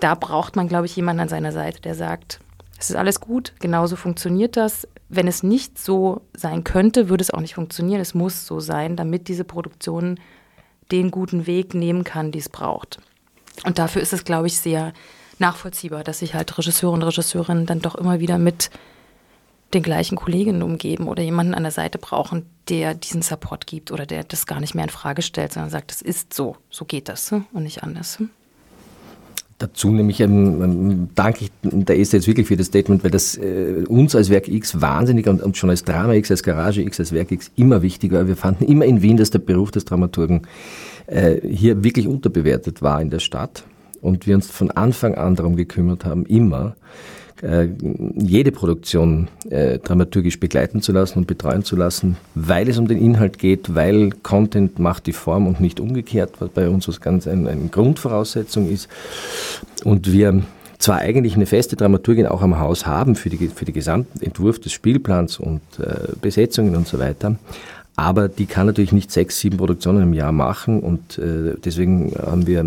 Da 0.00 0.14
braucht 0.14 0.54
man, 0.54 0.68
glaube 0.68 0.86
ich, 0.86 0.94
jemanden 0.96 1.20
an 1.20 1.28
seiner 1.28 1.50
Seite, 1.50 1.80
der 1.80 1.94
sagt, 1.94 2.40
es 2.78 2.90
ist 2.90 2.96
alles 2.96 3.20
gut, 3.20 3.54
genauso 3.58 3.96
funktioniert 3.96 4.56
das. 4.56 4.86
Wenn 5.08 5.26
es 5.26 5.42
nicht 5.42 5.78
so 5.78 6.22
sein 6.34 6.64
könnte, 6.64 7.08
würde 7.08 7.22
es 7.22 7.30
auch 7.30 7.40
nicht 7.40 7.54
funktionieren. 7.54 8.00
Es 8.00 8.14
muss 8.14 8.46
so 8.46 8.60
sein, 8.60 8.96
damit 8.96 9.28
diese 9.28 9.44
Produktion 9.44 10.20
den 10.92 11.10
guten 11.10 11.46
Weg 11.46 11.74
nehmen 11.74 12.04
kann, 12.04 12.32
die 12.32 12.38
es 12.38 12.48
braucht. 12.48 12.98
Und 13.64 13.78
dafür 13.78 14.02
ist 14.02 14.12
es, 14.12 14.24
glaube 14.24 14.46
ich, 14.46 14.58
sehr 14.58 14.92
nachvollziehbar, 15.38 16.04
dass 16.04 16.20
sich 16.20 16.34
halt 16.34 16.56
Regisseure 16.58 16.94
und 16.94 17.02
Regisseurinnen 17.02 17.66
dann 17.66 17.80
doch 17.80 17.94
immer 17.94 18.20
wieder 18.20 18.38
mit 18.38 18.70
den 19.74 19.82
gleichen 19.82 20.16
Kolleginnen 20.16 20.62
umgeben 20.62 21.08
oder 21.08 21.22
jemanden 21.22 21.54
an 21.54 21.62
der 21.62 21.72
Seite 21.72 21.98
brauchen, 21.98 22.46
der 22.68 22.94
diesen 22.94 23.20
Support 23.20 23.66
gibt 23.66 23.92
oder 23.92 24.06
der 24.06 24.24
das 24.24 24.46
gar 24.46 24.60
nicht 24.60 24.74
mehr 24.74 24.84
in 24.84 24.90
Frage 24.90 25.20
stellt, 25.22 25.52
sondern 25.52 25.70
sagt, 25.70 25.92
es 25.92 26.00
ist 26.00 26.32
so, 26.32 26.56
so 26.70 26.84
geht 26.86 27.08
das 27.08 27.30
hm, 27.30 27.46
und 27.52 27.64
nicht 27.64 27.82
anders. 27.82 28.18
Dazu 29.58 29.90
nämlich 29.90 30.20
ähm, 30.20 31.08
danke 31.16 31.46
ich 31.46 31.50
der 31.62 31.98
Esther 31.98 32.18
jetzt 32.18 32.28
wirklich 32.28 32.46
für 32.46 32.56
das 32.56 32.66
Statement, 32.66 33.02
weil 33.02 33.10
das 33.10 33.36
äh, 33.36 33.84
uns 33.88 34.14
als 34.14 34.30
Werk 34.30 34.46
X 34.46 34.80
wahnsinnig 34.80 35.26
und, 35.26 35.42
und, 35.42 35.56
schon 35.56 35.68
als 35.68 35.82
Drama 35.82 36.14
X, 36.14 36.30
als 36.30 36.44
Garage 36.44 36.80
X, 36.80 37.00
als 37.00 37.12
Werk 37.12 37.32
X 37.32 37.50
immer 37.56 37.82
wichtig 37.82 38.12
war. 38.12 38.28
Wir 38.28 38.36
fanden 38.36 38.64
immer 38.66 38.84
in 38.84 39.02
Wien, 39.02 39.16
dass 39.16 39.30
der 39.30 39.40
Beruf 39.40 39.72
des 39.72 39.84
Dramaturgen 39.84 40.42
äh, 41.08 41.40
hier 41.44 41.82
wirklich 41.82 42.06
unterbewertet 42.06 42.82
war 42.82 43.02
in 43.02 43.10
der 43.10 43.18
Stadt 43.18 43.64
und 44.00 44.28
wir 44.28 44.36
uns 44.36 44.48
von 44.48 44.70
Anfang 44.70 45.16
an 45.16 45.34
darum 45.34 45.56
gekümmert 45.56 46.04
haben, 46.04 46.24
immer 46.26 46.76
äh, 47.42 47.68
jede 48.16 48.52
Produktion 48.52 49.28
äh, 49.50 49.78
dramaturgisch 49.78 50.40
begleiten 50.40 50.82
zu 50.82 50.92
lassen 50.92 51.18
und 51.18 51.26
betreuen 51.26 51.64
zu 51.64 51.76
lassen, 51.76 52.16
weil 52.34 52.68
es 52.68 52.78
um 52.78 52.88
den 52.88 52.98
Inhalt 52.98 53.38
geht, 53.38 53.74
weil 53.74 54.10
Content 54.22 54.78
macht 54.78 55.06
die 55.06 55.12
Form 55.12 55.46
und 55.46 55.60
nicht 55.60 55.80
umgekehrt, 55.80 56.32
was 56.40 56.50
bei 56.50 56.68
uns 56.68 56.88
was 56.88 57.00
ganz 57.00 57.26
eine 57.26 57.48
ein 57.50 57.70
Grundvoraussetzung 57.70 58.68
ist. 58.68 58.88
Und 59.84 60.12
wir 60.12 60.42
zwar 60.78 60.98
eigentlich 60.98 61.34
eine 61.34 61.46
feste 61.46 61.76
Dramaturgin 61.76 62.26
auch 62.26 62.42
am 62.42 62.58
Haus 62.58 62.86
haben 62.86 63.16
für, 63.16 63.30
die, 63.30 63.48
für 63.48 63.64
den 63.64 63.74
gesamten 63.74 64.22
Entwurf 64.22 64.60
des 64.60 64.72
Spielplans 64.72 65.38
und 65.38 65.60
äh, 65.80 66.12
Besetzungen 66.20 66.76
und 66.76 66.86
so 66.86 66.98
weiter, 66.98 67.36
aber 67.98 68.28
die 68.28 68.46
kann 68.46 68.68
natürlich 68.68 68.92
nicht 68.92 69.10
sechs, 69.10 69.40
sieben 69.40 69.56
Produktionen 69.56 70.04
im 70.04 70.12
Jahr 70.14 70.30
machen 70.30 70.78
und 70.78 71.18
äh, 71.18 71.56
deswegen 71.64 72.12
haben 72.16 72.46
wir 72.46 72.64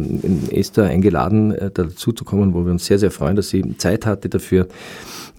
Esther 0.51 0.83
eingeladen, 0.83 1.53
äh, 1.53 1.71
dazu 1.73 2.11
zu 2.11 2.25
kommen, 2.25 2.53
wo 2.53 2.65
wir 2.65 2.71
uns 2.73 2.85
sehr, 2.85 2.99
sehr 2.99 3.11
freuen, 3.11 3.37
dass 3.37 3.47
sie 3.47 3.77
Zeit 3.77 4.05
hatte 4.05 4.27
dafür 4.27 4.67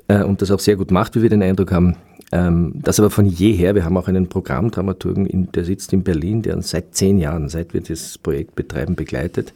äh, 0.09 0.23
und 0.23 0.41
das 0.41 0.51
auch 0.51 0.61
sehr 0.61 0.77
gut 0.77 0.91
macht, 0.91 1.15
wie 1.15 1.21
wir 1.21 1.29
den 1.29 1.43
Eindruck 1.43 1.73
haben. 1.73 1.97
Ähm, 2.33 2.73
das 2.77 3.01
aber 3.01 3.11
von 3.11 3.27
jeher, 3.27 3.75
wir 3.75 3.85
haben 3.85 3.99
auch 3.99 4.09
einen 4.09 4.31
Programmdramaturgen, 4.31 5.27
in, 5.27 5.53
der 5.53 5.67
sitzt 5.67 5.93
in 5.93 6.03
Berlin, 6.03 6.41
der 6.41 6.57
uns 6.57 6.71
seit 6.71 6.95
zehn 6.95 7.19
Jahren, 7.19 7.51
seit 7.51 7.75
wir 7.75 7.83
das 7.83 8.17
Projekt 8.17 8.55
betreiben, 8.55 8.97
begleitet. 8.97 9.53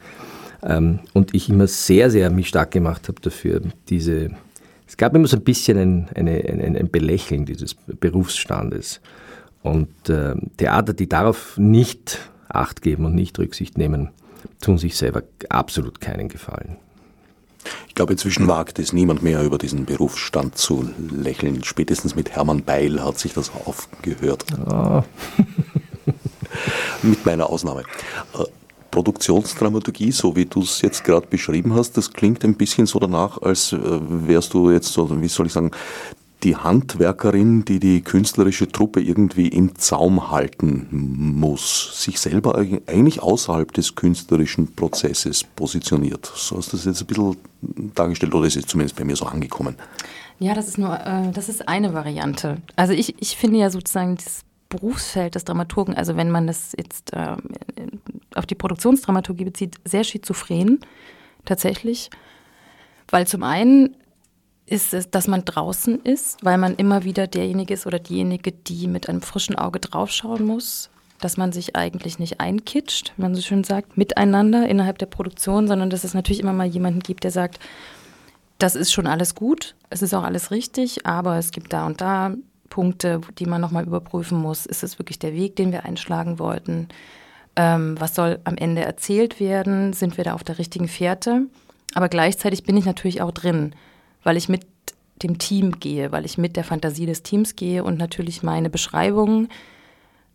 Ähm, 0.63 0.99
und 1.15 1.35
ich 1.35 1.49
immer 1.49 1.67
sehr, 1.67 2.11
sehr 2.11 2.29
mich 2.29 2.49
stark 2.49 2.73
gemacht 2.73 3.09
habe 3.09 3.23
dafür, 3.23 3.63
diese, 3.89 4.33
es 4.87 4.99
gab 4.99 5.15
immer 5.15 5.29
so 5.29 5.39
ein 5.39 5.45
bisschen 5.45 5.79
ein, 5.79 6.09
eine, 6.15 6.45
ein, 6.47 6.77
ein 6.77 6.91
Belächeln 6.91 7.47
dieses 7.47 7.73
Berufsstandes. 7.73 9.01
Und 9.67 10.09
äh, 10.09 10.37
Theater, 10.59 10.93
die 10.93 11.09
darauf 11.09 11.59
nicht 11.59 12.31
Acht 12.49 12.83
geben 12.83 13.05
und 13.05 13.15
nicht 13.17 13.37
Rücksicht 13.41 13.77
nehmen, 13.77 14.11
tun 14.61 14.79
sich 14.79 14.97
selber 14.97 15.23
absolut 15.49 16.01
keinen 16.01 16.29
Gefallen. 16.29 16.77
Ich 17.89 17.97
glaube, 17.97 18.13
inzwischen 18.13 18.47
wagt 18.47 18.79
es 18.79 18.93
niemand 18.93 19.25
mehr 19.25 19.43
über 19.43 19.59
diesen 19.59 19.85
Berufsstand 19.85 20.57
zu 20.57 20.89
lächeln. 21.11 21.65
Spätestens 21.65 22.15
mit 22.15 22.31
Hermann 22.31 22.63
Beil 22.63 23.03
hat 23.05 23.19
sich 23.19 23.35
das 23.35 23.51
aufgehört. 23.65 24.45
Oh. 24.71 25.03
mit 27.03 27.27
meiner 27.27 27.51
Ausnahme. 27.51 27.83
Äh, 28.35 28.45
Produktionsdramaturgie, 28.93 30.13
so 30.13 30.37
wie 30.37 30.47
du 30.47 30.63
es 30.63 30.81
jetzt 30.81 31.03
gerade 31.03 31.27
beschrieben 31.27 31.75
hast, 31.75 31.97
das 31.97 32.13
klingt 32.13 32.45
ein 32.45 32.55
bisschen 32.55 32.87
so 32.87 33.01
danach, 33.01 33.43
als 33.43 33.73
äh, 33.73 33.79
wärst 33.81 34.55
du 34.55 34.71
jetzt 34.71 34.93
so, 34.93 35.21
wie 35.21 35.29
soll 35.29 35.47
ich 35.47 35.53
sagen, 35.53 35.73
die 36.43 36.57
Handwerkerin, 36.57 37.65
die 37.65 37.81
die 37.81 38.03
künstlerische 38.03 38.69
Truppe 38.69 39.01
irgendwie 39.01 39.49
im 39.49 39.75
Zaum 39.77 40.31
halten 40.31 40.87
muss, 40.91 42.03
sich 42.03 42.21
selber 42.21 42.57
eigentlich 42.57 43.23
außerhalb 43.23 43.73
des 43.73 43.95
künstlerischen 43.95 44.75
Prozesses 44.75 45.45
positioniert. 45.45 46.31
So 46.35 46.59
hast 46.59 46.73
du 46.73 46.77
das 46.77 46.87
jetzt 46.87 47.01
ein 47.01 47.07
bisschen 47.07 47.37
dargestellt 47.95 48.35
oder 48.35 48.47
ist 48.47 48.57
es 48.57 48.67
zumindest 48.67 48.97
bei 48.97 49.05
mir 49.05 49.17
so 49.17 49.25
angekommen? 49.25 49.77
Ja, 50.39 50.55
das 50.55 50.69
ist 50.69 50.79
nur, 50.79 50.95
äh, 51.01 51.33
das 51.33 51.49
ist 51.49 51.67
eine 51.67 51.95
Variante. 51.95 52.59
Also 52.77 52.93
ich, 52.93 53.21
ich 53.21 53.37
finde 53.37 53.59
ja 53.59 53.71
sozusagen 53.71 54.17
das 54.17 54.43
Berufsfeld 54.69 55.35
des 55.35 55.45
Dramaturgen, 55.45 55.95
also 55.95 56.17
wenn 56.17 56.31
man 56.31 56.47
das 56.47 56.73
jetzt 56.77 57.13
äh, 57.15 57.37
auf 58.35 58.45
die 58.45 58.55
Produktionsdramaturgie 58.55 59.45
bezieht, 59.45 59.77
sehr 59.85 60.05
schizophren 60.05 60.81
tatsächlich. 61.45 62.11
Weil 63.09 63.27
zum 63.27 63.43
einen 63.43 63.97
ist 64.67 64.93
es, 64.95 65.11
dass 65.11 65.29
man 65.29 65.45
draußen 65.45 66.03
ist, 66.03 66.45
weil 66.45 66.59
man 66.59 66.75
immer 66.75 67.05
wieder 67.05 67.27
derjenige 67.27 67.75
ist 67.75 67.87
oder 67.87 67.99
diejenige, 67.99 68.53
die 68.53 68.89
mit 68.89 69.09
einem 69.09 69.23
frischen 69.23 69.57
Auge 69.57 69.79
draufschauen 69.79 70.45
muss, 70.45 70.91
dass 71.21 71.37
man 71.37 71.53
sich 71.53 71.77
eigentlich 71.77 72.19
nicht 72.19 72.41
einkitscht, 72.41 73.13
wie 73.17 73.23
man 73.23 73.35
so 73.35 73.43
schön 73.43 73.65
sagt, 73.65 73.97
miteinander 73.97 74.69
innerhalb 74.69 74.99
der 74.99 75.07
Produktion, 75.07 75.69
sondern 75.69 75.89
dass 75.89 76.05
es 76.05 76.15
natürlich 76.15 76.41
immer 76.41 76.53
mal 76.53 76.67
jemanden 76.67 77.01
gibt, 77.01 77.25
der 77.25 77.31
sagt, 77.31 77.61
das 78.59 78.75
ist 78.75 78.93
schon 78.93 79.07
alles 79.07 79.35
gut, 79.35 79.77
es 79.91 80.03
ist 80.03 80.15
auch 80.15 80.25
alles 80.25 80.51
richtig, 80.51 81.07
aber 81.07 81.37
es 81.37 81.53
gibt 81.53 81.73
da 81.73 81.87
und 81.87 82.01
da 82.01 82.35
Punkte, 82.69 83.21
die 83.39 83.47
man 83.47 83.61
nochmal 83.61 83.87
überprüfen 83.87 84.39
muss. 84.39 84.67
Ist 84.67 84.83
es 84.83 84.99
wirklich 84.99 85.19
der 85.19 85.33
Weg, 85.33 85.57
den 85.57 85.73
wir 85.73 85.85
einschlagen 85.85 86.39
wollten? 86.39 86.89
Ähm, 87.55 87.95
was 87.99 88.15
soll 88.15 88.41
am 88.45 88.57
Ende 88.57 88.83
erzählt 88.83 89.39
werden? 89.41 89.93
Sind 89.93 90.17
wir 90.17 90.25
da 90.25 90.35
auf 90.35 90.45
der 90.45 90.59
richtigen 90.59 90.89
Fährte? 90.89 91.47
Aber 91.95 92.09
gleichzeitig 92.09 92.65
bin 92.65 92.77
ich 92.77 92.85
natürlich 92.85 93.23
auch 93.23 93.31
drin 93.31 93.75
weil 94.27 94.37
ich 94.37 94.49
mit 94.49 94.67
dem 95.23 95.39
Team 95.39 95.79
gehe, 95.79 96.11
weil 96.11 96.25
ich 96.25 96.37
mit 96.37 96.57
der 96.57 96.65
Fantasie 96.65 97.07
des 97.07 97.23
Teams 97.23 97.55
gehe 97.55 97.85
und 97.85 97.97
natürlich 97.97 98.43
meine 98.43 98.69
Beschreibungen 98.69 99.49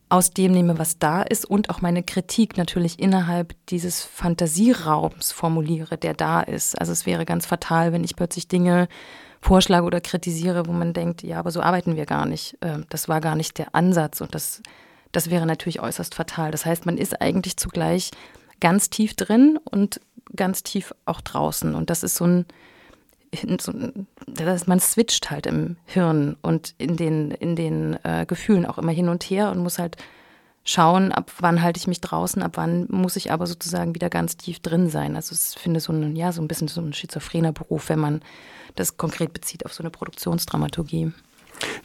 aus 0.08 0.32
dem 0.32 0.54
nehme, 0.54 0.80
was 0.80 0.98
da 0.98 1.22
ist 1.22 1.44
und 1.44 1.70
auch 1.70 1.82
meine 1.82 2.02
Kritik 2.02 2.56
natürlich 2.56 3.00
innerhalb 3.00 3.54
dieses 3.68 4.02
Fantasieraums 4.02 5.34
formuliere, 5.34 5.98
der 5.98 6.14
da 6.14 6.40
ist. 6.40 6.80
Also 6.80 6.94
es 6.94 7.06
wäre 7.06 7.26
ganz 7.26 7.46
fatal, 7.46 7.92
wenn 7.92 8.06
ich 8.06 8.16
plötzlich 8.16 8.48
Dinge 8.48 8.88
vorschlage 9.42 9.86
oder 9.86 10.00
kritisiere, 10.00 10.68
wo 10.68 10.72
man 10.72 10.94
denkt, 10.94 11.22
ja, 11.22 11.40
aber 11.40 11.52
so 11.52 11.60
arbeiten 11.62 11.98
wir 11.98 12.06
gar 12.06 12.26
nicht. 12.26 12.58
Ähm, 12.62 12.86
das 12.90 13.10
war 13.10 13.20
gar 13.20 13.36
nicht 13.36 13.58
der 13.58 13.76
Ansatz 13.76 14.22
und 14.22 14.34
das, 14.34 14.62
das 15.12 15.30
wäre 15.30 15.46
natürlich 15.46 15.82
äußerst 15.82 16.16
fatal. 16.16 16.52
Das 16.52 16.66
heißt, 16.66 16.86
man 16.86 16.98
ist 16.98 17.22
eigentlich 17.22 17.58
zugleich 17.58 18.12
ganz 18.62 18.90
tief 18.90 19.16
drin 19.16 19.60
und 19.70 20.00
ganz 20.34 20.64
tief 20.64 20.96
auch 21.06 21.20
draußen. 21.20 21.76
Und 21.76 21.90
das 21.90 22.04
ist 22.04 22.16
so 22.16 22.26
ein, 22.26 22.46
so, 23.60 23.74
das, 24.28 24.68
man 24.68 24.80
switcht 24.80 25.32
halt 25.32 25.46
im 25.46 25.78
Hirn 25.86 26.36
und 26.42 26.76
in 26.78 26.98
den, 26.98 27.32
in 27.32 27.56
den 27.56 27.98
äh, 28.04 28.26
Gefühlen 28.26 28.66
auch 28.66 28.78
immer 28.78 28.92
hin 28.92 29.10
und 29.10 29.24
her 29.24 29.52
und 29.52 29.60
muss 29.60 29.80
halt 29.80 29.98
schauen, 30.64 31.12
ab 31.12 31.32
wann 31.40 31.62
halte 31.62 31.80
ich 31.80 31.88
mich 31.88 32.02
draußen, 32.02 32.44
ab 32.44 32.54
wann 32.56 32.88
muss 32.90 33.16
ich 33.16 33.32
aber 33.32 33.48
sozusagen 33.48 33.96
wieder 33.96 34.10
ganz 34.10 34.38
tief 34.38 34.60
drin 34.60 34.90
sein. 34.90 35.16
Also 35.16 35.34
ich 35.34 35.60
finde 35.60 35.80
so 35.80 35.94
ein, 35.94 36.16
ja, 36.16 36.32
so 36.32 36.42
ein 36.42 36.48
bisschen 36.48 36.68
so 36.68 36.82
ein 36.82 36.94
schizophrener 36.94 37.52
Beruf, 37.52 37.90
wenn 37.90 38.00
man 38.00 38.22
das 38.76 38.98
konkret 38.98 39.34
bezieht 39.34 39.66
auf 39.66 39.74
so 39.74 39.82
eine 39.82 39.90
Produktionsdramaturgie. 39.90 41.12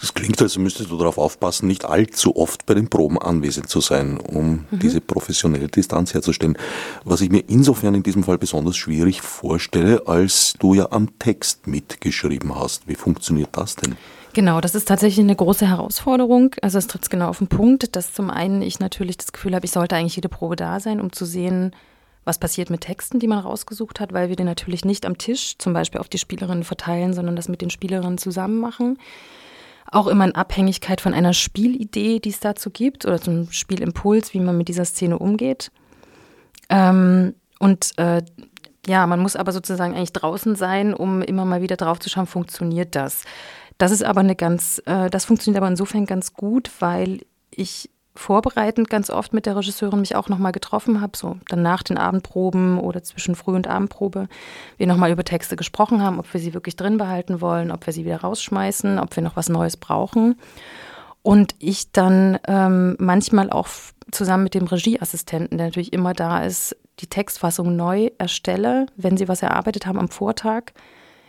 Das 0.01 0.15
klingt, 0.15 0.41
als 0.41 0.57
müsstest 0.59 0.91
du 0.91 0.99
darauf 0.99 1.19
aufpassen, 1.19 1.67
nicht 1.67 1.85
allzu 1.85 2.37
oft 2.37 2.67
bei 2.67 2.75
den 2.75 2.89
Proben 2.89 3.19
anwesend 3.19 3.69
zu 3.69 3.81
sein, 3.81 4.19
um 4.19 4.67
mhm. 4.71 4.79
diese 4.79 5.01
professionelle 5.01 5.69
Distanz 5.69 6.15
herzustellen. 6.15 6.57
Was 7.05 7.21
ich 7.21 7.31
mir 7.31 7.45
insofern 7.49 7.95
in 7.95 8.03
diesem 8.03 8.25
Fall 8.25 8.39
besonders 8.39 8.77
schwierig 8.77 9.23
vorstelle, 9.23 10.03
als 10.07 10.55
du 10.59 10.75
ja 10.75 10.91
am 10.91 11.19
Text 11.19 11.67
mitgeschrieben 11.67 12.55
hast. 12.55 12.89
Wie 12.89 12.95
funktioniert 12.95 13.51
das 13.53 13.77
denn? 13.77 13.97
Genau, 14.33 14.61
das 14.61 14.75
ist 14.75 14.87
tatsächlich 14.87 15.25
eine 15.25 15.35
große 15.35 15.67
Herausforderung. 15.67 16.55
Also 16.61 16.77
es 16.77 16.87
tritt 16.87 17.09
genau 17.09 17.29
auf 17.29 17.39
den 17.39 17.49
Punkt, 17.49 17.97
dass 17.97 18.13
zum 18.13 18.31
einen 18.31 18.61
ich 18.61 18.81
natürlich 18.81 19.17
das 19.17 19.33
Gefühl 19.33 19.55
habe, 19.55 19.65
ich 19.65 19.73
sollte 19.73 19.97
eigentlich 19.97 20.17
jede 20.17 20.29
Probe 20.29 20.57
da 20.57 20.79
sein, 20.79 21.01
um 21.01 21.11
zu 21.11 21.25
sehen, 21.25 21.75
was 22.27 22.39
passiert 22.39 22.69
mit 22.69 22.83
Texten, 22.83 23.19
die 23.19 23.29
man 23.29 23.39
rausgesucht 23.39 23.99
hat, 23.99 24.13
weil 24.13 24.29
wir 24.29 24.37
den 24.37 24.45
natürlich 24.45 24.85
nicht 24.85 25.07
am 25.07 25.17
Tisch 25.17 25.57
zum 25.57 25.73
Beispiel 25.73 26.01
auf 26.01 26.09
die 26.09 26.19
Spielerinnen 26.19 26.65
verteilen, 26.65 27.15
sondern 27.15 27.37
das 27.37 27.49
mit 27.49 27.63
den 27.63 27.71
Spielerinnen 27.71 28.19
zusammen 28.19 28.59
machen 28.59 28.99
auch 29.91 30.07
immer 30.07 30.25
in 30.25 30.35
Abhängigkeit 30.35 31.01
von 31.01 31.15
einer 31.15 31.33
Spielidee, 31.33 32.19
die 32.19 32.31
es 32.31 32.41
dazu 32.41 32.71
gibt, 32.71 33.07
oder 33.07 33.21
zum 33.21 33.51
Spielimpuls, 33.51 34.35
wie 34.35 34.41
man 34.41 34.57
mit 34.57 34.69
dieser 34.69 34.85
Szene 34.85 35.19
umgeht. 35.19 35.71
Ähm, 36.69 37.35
und 37.59 37.93
äh, 37.99 38.23
ja, 38.87 39.07
man 39.07 39.21
muss 39.21 39.37
aber 39.37 39.53
sozusagen 39.53 39.95
eigentlich 39.95 40.13
draußen 40.13 40.57
sein, 40.57 40.95
um 40.95 41.23
immer 41.23 41.45
mal 41.45 41.63
wieder 41.63 41.77
drauf 41.77 41.99
zu 41.99 42.09
schauen, 42.09 42.27
funktioniert 42.27 42.95
das. 42.95 43.25
Das 43.79 43.91
ist 43.91 44.05
aber 44.05 44.21
eine 44.21 44.37
ganz, 44.37 44.81
äh, 44.87 45.11
das 45.11 45.25
funktioniert 45.25 45.63
aber 45.63 45.71
insofern 45.71 46.07
ganz 46.07 46.33
gut, 46.33 46.71
weil 46.81 47.21
ich 47.51 47.91
vorbereitend 48.17 48.91
ganz 48.91 49.11
oft 49.11 49.33
mit 49.33 49.47
der 49.47 49.57
Regisseurin 49.57 50.01
mich 50.01 50.17
auch 50.17 50.29
nochmal 50.29 50.53
getroffen 50.53 51.01
habe, 51.01 51.17
so 51.17 51.37
dann 51.49 51.63
nach 51.63 51.83
den 51.83 51.99
Abendproben 51.99 52.79
oder 52.79 53.03
zwischen 53.03 53.35
Früh- 53.35 53.55
und 53.55 53.67
Abendprobe, 53.67 54.29
wir 54.77 54.87
nochmal 54.87 55.11
über 55.11 55.25
Texte 55.25 55.57
gesprochen 55.57 56.03
haben, 56.03 56.19
ob 56.19 56.33
wir 56.33 56.41
sie 56.41 56.55
wirklich 56.55 56.77
drin 56.77 56.99
behalten 56.99 57.41
wollen, 57.41 57.71
ob 57.71 57.87
wir 57.87 57.93
sie 57.93 58.05
wieder 58.05 58.21
rausschmeißen, 58.21 58.99
ob 58.99 59.15
wir 59.17 59.23
noch 59.23 59.37
was 59.37 59.49
Neues 59.49 59.77
brauchen. 59.77 60.37
Und 61.23 61.55
ich 61.59 61.91
dann 61.91 62.39
ähm, 62.47 62.97
manchmal 62.99 63.51
auch 63.51 63.69
zusammen 64.11 64.45
mit 64.45 64.55
dem 64.55 64.67
Regieassistenten, 64.67 65.59
der 65.59 65.69
natürlich 65.69 65.93
immer 65.93 66.13
da 66.13 66.43
ist, 66.45 66.77
die 67.01 67.09
Textfassung 67.09 67.77
neu 67.77 68.11
erstelle, 68.19 68.87
wenn 68.97 69.17
sie 69.17 69.29
was 69.29 69.43
erarbeitet 69.43 69.87
haben 69.87 69.99
am 69.99 70.09
Vortag 70.09 70.73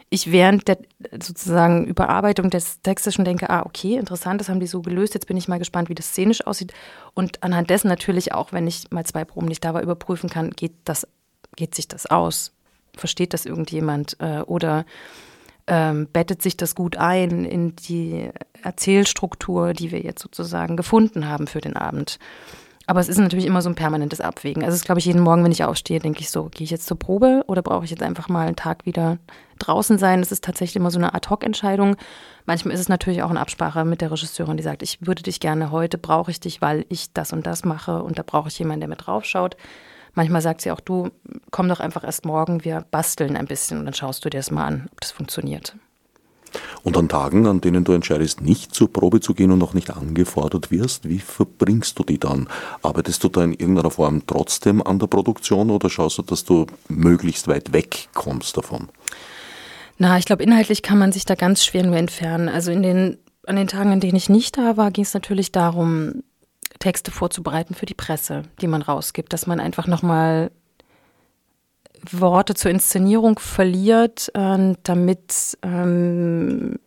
ich 0.09 0.31
während 0.31 0.67
der 0.67 0.77
sozusagen 1.21 1.85
Überarbeitung 1.85 2.49
des 2.49 2.81
Textes 2.81 3.15
schon 3.15 3.25
denke, 3.25 3.49
ah, 3.49 3.63
okay, 3.65 3.95
interessant, 3.95 4.39
das 4.39 4.47
haben 4.47 4.59
die 4.59 4.67
so 4.67 4.81
gelöst, 4.81 5.13
jetzt 5.13 5.27
bin 5.27 5.37
ich 5.37 5.47
mal 5.47 5.59
gespannt, 5.59 5.89
wie 5.89 5.95
das 5.95 6.09
szenisch 6.09 6.45
aussieht. 6.47 6.73
Und 7.13 7.43
anhand 7.43 7.69
dessen 7.69 7.89
natürlich 7.89 8.33
auch, 8.33 8.53
wenn 8.53 8.67
ich 8.67 8.89
mal 8.91 9.05
zwei 9.05 9.25
Proben 9.25 9.47
nicht 9.47 9.65
da 9.65 9.73
war, 9.73 9.81
überprüfen 9.81 10.29
kann, 10.29 10.51
geht 10.51 10.73
das, 10.85 11.07
geht 11.55 11.75
sich 11.75 11.87
das 11.87 12.05
aus? 12.05 12.53
Versteht 12.95 13.33
das 13.33 13.45
irgendjemand? 13.45 14.17
Äh, 14.19 14.41
oder 14.41 14.85
ähm, 15.67 16.07
bettet 16.07 16.41
sich 16.41 16.55
das 16.55 16.73
gut 16.73 16.95
ein 16.95 17.43
in 17.43 17.75
die 17.75 18.29
Erzählstruktur, 18.63 19.73
die 19.73 19.91
wir 19.91 19.99
jetzt 19.99 20.21
sozusagen 20.21 20.77
gefunden 20.77 21.27
haben 21.27 21.47
für 21.47 21.59
den 21.59 21.75
Abend? 21.75 22.17
Aber 22.89 23.01
es 23.01 23.09
ist 23.09 23.17
natürlich 23.17 23.45
immer 23.45 23.61
so 23.61 23.67
ein 23.67 23.75
permanentes 23.75 24.21
Abwägen. 24.21 24.63
Also 24.63 24.73
es 24.73 24.81
ist, 24.81 24.85
glaube 24.85 24.99
ich, 24.99 25.05
jeden 25.05 25.19
Morgen, 25.19 25.43
wenn 25.43 25.51
ich 25.51 25.65
aufstehe, 25.65 25.99
denke 25.99 26.21
ich 26.21 26.31
so, 26.31 26.45
gehe 26.45 26.63
ich 26.63 26.71
jetzt 26.71 26.87
zur 26.87 26.97
Probe 26.97 27.43
oder 27.47 27.61
brauche 27.61 27.83
ich 27.83 27.91
jetzt 27.91 28.01
einfach 28.01 28.29
mal 28.29 28.47
einen 28.47 28.55
Tag 28.55 28.85
wieder 28.85 29.17
draußen 29.59 29.97
sein? 29.97 30.21
Das 30.21 30.31
ist 30.31 30.45
tatsächlich 30.45 30.77
immer 30.77 30.89
so 30.89 30.97
eine 30.97 31.13
Ad-Hoc-Entscheidung. 31.13 31.97
Manchmal 32.45 32.73
ist 32.73 32.79
es 32.79 32.87
natürlich 32.87 33.23
auch 33.23 33.29
eine 33.29 33.41
Absprache 33.41 33.83
mit 33.83 33.99
der 33.99 34.09
Regisseurin, 34.09 34.55
die 34.55 34.63
sagt, 34.63 34.83
ich 34.83 35.05
würde 35.05 35.21
dich 35.21 35.41
gerne 35.41 35.69
heute, 35.69 35.97
brauche 35.97 36.31
ich 36.31 36.39
dich, 36.39 36.61
weil 36.61 36.85
ich 36.87 37.11
das 37.11 37.33
und 37.33 37.45
das 37.45 37.65
mache 37.65 38.01
und 38.01 38.17
da 38.17 38.23
brauche 38.25 38.47
ich 38.47 38.57
jemanden, 38.57 38.81
der 38.81 38.89
mit 38.89 39.05
draufschaut. 39.05 39.57
Manchmal 40.13 40.41
sagt 40.41 40.61
sie 40.61 40.71
auch, 40.71 40.79
du, 40.79 41.09
komm 41.51 41.67
doch 41.67 41.81
einfach 41.81 42.05
erst 42.05 42.25
morgen, 42.25 42.63
wir 42.63 42.85
basteln 42.89 43.35
ein 43.35 43.47
bisschen 43.47 43.79
und 43.79 43.85
dann 43.85 43.93
schaust 43.93 44.23
du 44.23 44.29
dir 44.29 44.39
das 44.39 44.49
mal 44.49 44.65
an, 44.65 44.87
ob 44.93 45.01
das 45.01 45.11
funktioniert. 45.11 45.75
Und 46.83 46.97
an 46.97 47.09
Tagen, 47.09 47.47
an 47.47 47.61
denen 47.61 47.83
du 47.83 47.93
entscheidest, 47.93 48.41
nicht 48.41 48.73
zur 48.73 48.91
Probe 48.91 49.19
zu 49.19 49.33
gehen 49.33 49.51
und 49.51 49.61
auch 49.63 49.73
nicht 49.73 49.91
angefordert 49.91 50.71
wirst, 50.71 51.07
wie 51.09 51.19
verbringst 51.19 51.97
du 51.99 52.03
die 52.03 52.19
dann? 52.19 52.47
Arbeitest 52.81 53.23
du 53.23 53.29
da 53.29 53.43
in 53.43 53.53
irgendeiner 53.53 53.91
Form 53.91 54.25
trotzdem 54.25 54.81
an 54.81 54.99
der 54.99 55.07
Produktion 55.07 55.69
oder 55.69 55.89
schaust 55.89 56.17
du, 56.17 56.21
dass 56.21 56.43
du 56.43 56.67
möglichst 56.89 57.47
weit 57.47 57.73
weg 57.73 58.09
kommst 58.13 58.57
davon? 58.57 58.89
Na, 59.97 60.17
ich 60.17 60.25
glaube, 60.25 60.43
inhaltlich 60.43 60.81
kann 60.81 60.99
man 60.99 61.11
sich 61.11 61.25
da 61.25 61.35
ganz 61.35 61.65
schwer 61.65 61.85
nur 61.85 61.97
entfernen. 61.97 62.49
Also 62.49 62.71
in 62.71 62.83
den, 62.83 63.17
an 63.45 63.55
den 63.55 63.67
Tagen, 63.67 63.91
an 63.91 63.99
denen 63.99 64.15
ich 64.15 64.29
nicht 64.29 64.57
da 64.57 64.77
war, 64.77 64.91
ging 64.91 65.03
es 65.03 65.13
natürlich 65.13 65.51
darum, 65.51 66.23
Texte 66.79 67.11
vorzubereiten 67.11 67.73
für 67.73 67.85
die 67.85 67.93
Presse, 67.93 68.43
die 68.61 68.67
man 68.67 68.81
rausgibt, 68.81 69.33
dass 69.33 69.47
man 69.47 69.59
einfach 69.59 69.87
nochmal 69.87 70.51
Worte 72.11 72.53
zur 72.53 72.71
Inszenierung 72.71 73.39
verliert, 73.39 74.31
äh, 74.33 74.73
damit 74.83 75.57
ähm, 75.63 76.79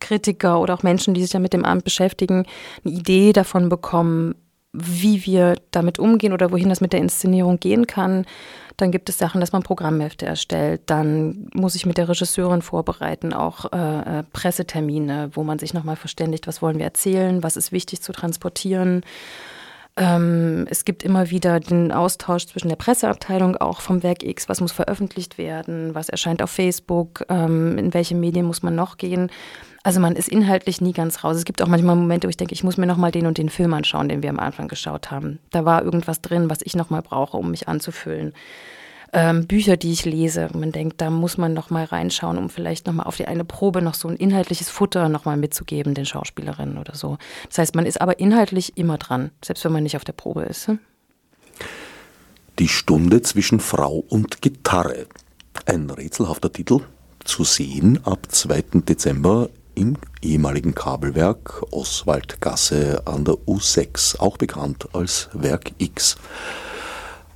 Kritiker 0.00 0.60
oder 0.60 0.74
auch 0.74 0.82
Menschen, 0.82 1.14
die 1.14 1.22
sich 1.22 1.32
ja 1.32 1.40
mit 1.40 1.52
dem 1.52 1.64
Amt 1.64 1.84
beschäftigen, 1.84 2.44
eine 2.84 2.94
Idee 2.94 3.32
davon 3.32 3.68
bekommen, 3.68 4.34
wie 4.72 5.24
wir 5.24 5.56
damit 5.70 5.98
umgehen 5.98 6.32
oder 6.32 6.52
wohin 6.52 6.68
das 6.68 6.80
mit 6.80 6.92
der 6.92 7.00
Inszenierung 7.00 7.58
gehen 7.58 7.86
kann. 7.86 8.26
Dann 8.76 8.92
gibt 8.92 9.08
es 9.08 9.18
Sachen, 9.18 9.40
dass 9.40 9.50
man 9.50 9.64
Programmhefte 9.64 10.24
erstellt. 10.24 10.82
Dann 10.86 11.48
muss 11.52 11.74
ich 11.74 11.84
mit 11.84 11.98
der 11.98 12.08
Regisseurin 12.08 12.62
vorbereiten, 12.62 13.32
auch 13.32 13.72
äh, 13.72 14.18
äh 14.20 14.22
Pressetermine, 14.32 15.30
wo 15.32 15.42
man 15.42 15.58
sich 15.58 15.74
nochmal 15.74 15.96
verständigt, 15.96 16.46
was 16.46 16.62
wollen 16.62 16.78
wir 16.78 16.84
erzählen, 16.84 17.42
was 17.42 17.56
ist 17.56 17.72
wichtig 17.72 18.02
zu 18.02 18.12
transportieren. 18.12 19.02
Ähm, 19.98 20.66
es 20.70 20.84
gibt 20.84 21.02
immer 21.02 21.30
wieder 21.30 21.58
den 21.58 21.90
Austausch 21.90 22.46
zwischen 22.46 22.68
der 22.68 22.76
Presseabteilung, 22.76 23.56
auch 23.56 23.80
vom 23.80 24.04
Werk 24.04 24.22
X, 24.22 24.48
was 24.48 24.60
muss 24.60 24.70
veröffentlicht 24.70 25.38
werden, 25.38 25.94
was 25.94 26.08
erscheint 26.08 26.40
auf 26.40 26.50
Facebook, 26.50 27.24
ähm, 27.28 27.76
in 27.76 27.92
welche 27.92 28.14
Medien 28.14 28.46
muss 28.46 28.62
man 28.62 28.76
noch 28.76 28.96
gehen. 28.96 29.28
Also 29.82 29.98
man 29.98 30.14
ist 30.14 30.28
inhaltlich 30.28 30.80
nie 30.80 30.92
ganz 30.92 31.24
raus. 31.24 31.36
Es 31.36 31.44
gibt 31.44 31.62
auch 31.62 31.66
manchmal 31.66 31.96
Momente, 31.96 32.28
wo 32.28 32.30
ich 32.30 32.36
denke, 32.36 32.54
ich 32.54 32.62
muss 32.62 32.76
mir 32.76 32.86
nochmal 32.86 33.10
den 33.10 33.26
und 33.26 33.38
den 33.38 33.48
Film 33.48 33.74
anschauen, 33.74 34.08
den 34.08 34.22
wir 34.22 34.30
am 34.30 34.38
Anfang 34.38 34.68
geschaut 34.68 35.10
haben. 35.10 35.40
Da 35.50 35.64
war 35.64 35.82
irgendwas 35.82 36.20
drin, 36.20 36.48
was 36.48 36.58
ich 36.62 36.76
nochmal 36.76 37.02
brauche, 37.02 37.36
um 37.36 37.50
mich 37.50 37.66
anzufüllen 37.66 38.34
ähm, 39.12 39.46
Bücher, 39.46 39.76
die 39.76 39.92
ich 39.92 40.04
lese. 40.04 40.48
Man 40.54 40.72
denkt, 40.72 41.00
da 41.00 41.10
muss 41.10 41.38
man 41.38 41.54
noch 41.54 41.70
mal 41.70 41.84
reinschauen, 41.84 42.38
um 42.38 42.50
vielleicht 42.50 42.86
noch 42.86 42.94
mal 42.94 43.04
auf 43.04 43.16
die 43.16 43.26
eine 43.26 43.44
Probe 43.44 43.82
noch 43.82 43.94
so 43.94 44.08
ein 44.08 44.16
inhaltliches 44.16 44.68
Futter 44.68 45.08
noch 45.08 45.24
mal 45.24 45.36
mitzugeben 45.36 45.94
den 45.94 46.06
Schauspielerinnen 46.06 46.78
oder 46.78 46.94
so. 46.94 47.18
Das 47.48 47.58
heißt, 47.58 47.74
man 47.74 47.86
ist 47.86 48.00
aber 48.00 48.18
inhaltlich 48.20 48.76
immer 48.76 48.98
dran, 48.98 49.30
selbst 49.44 49.64
wenn 49.64 49.72
man 49.72 49.82
nicht 49.82 49.96
auf 49.96 50.04
der 50.04 50.12
Probe 50.12 50.42
ist. 50.42 50.68
Hm? 50.68 50.78
Die 52.58 52.68
Stunde 52.68 53.22
zwischen 53.22 53.60
Frau 53.60 54.04
und 54.08 54.42
Gitarre. 54.42 55.06
Ein 55.66 55.90
rätselhafter 55.90 56.52
Titel, 56.52 56.80
zu 57.24 57.44
sehen 57.44 58.00
ab 58.04 58.26
2. 58.28 58.62
Dezember 58.88 59.50
im 59.74 59.96
ehemaligen 60.22 60.74
Kabelwerk 60.74 61.62
Oswaldgasse 61.70 63.02
an 63.04 63.24
der 63.24 63.34
U6, 63.46 64.18
auch 64.18 64.36
bekannt 64.36 64.88
als 64.92 65.28
Werk 65.32 65.72
X. 65.78 66.16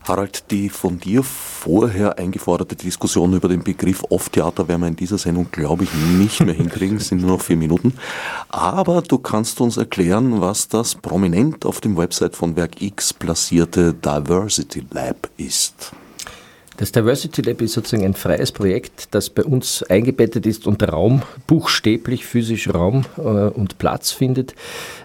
Harald, 0.04 0.50
die 0.50 0.68
von 0.68 0.98
dir 0.98 1.22
vorher 1.22 2.18
eingeforderte 2.18 2.74
Diskussion 2.74 3.34
über 3.34 3.48
den 3.48 3.62
Begriff 3.62 4.02
Off-Theater 4.08 4.66
werden 4.66 4.80
wir 4.80 4.88
in 4.88 4.96
dieser 4.96 5.18
Sendung, 5.18 5.46
glaube 5.52 5.84
ich, 5.84 5.94
nicht 5.94 6.40
mehr 6.40 6.54
hinkriegen. 6.54 6.96
Es 6.96 7.08
sind 7.08 7.20
nur 7.20 7.36
noch 7.36 7.42
vier 7.42 7.56
Minuten. 7.56 7.94
Aber 8.48 9.02
du 9.02 9.18
kannst 9.18 9.60
uns 9.60 9.76
erklären, 9.76 10.40
was 10.40 10.68
das 10.68 10.96
prominent 10.96 11.64
auf 11.64 11.80
dem 11.80 11.96
Website 11.96 12.34
von 12.34 12.56
Werk 12.56 12.82
X 12.82 13.12
platzierte 13.12 13.94
Diversity 13.94 14.84
Lab 14.90 15.30
ist. 15.36 15.92
Das 16.78 16.90
Diversity 16.90 17.42
Lab 17.42 17.60
ist 17.60 17.74
sozusagen 17.74 18.04
ein 18.04 18.14
freies 18.14 18.50
Projekt, 18.50 19.14
das 19.14 19.28
bei 19.28 19.44
uns 19.44 19.82
eingebettet 19.82 20.46
ist 20.46 20.66
und 20.66 20.82
Raum, 20.90 21.22
buchstäblich 21.46 22.24
physisch 22.24 22.72
Raum 22.72 23.04
äh, 23.18 23.20
und 23.20 23.76
Platz 23.76 24.10
findet. 24.10 24.54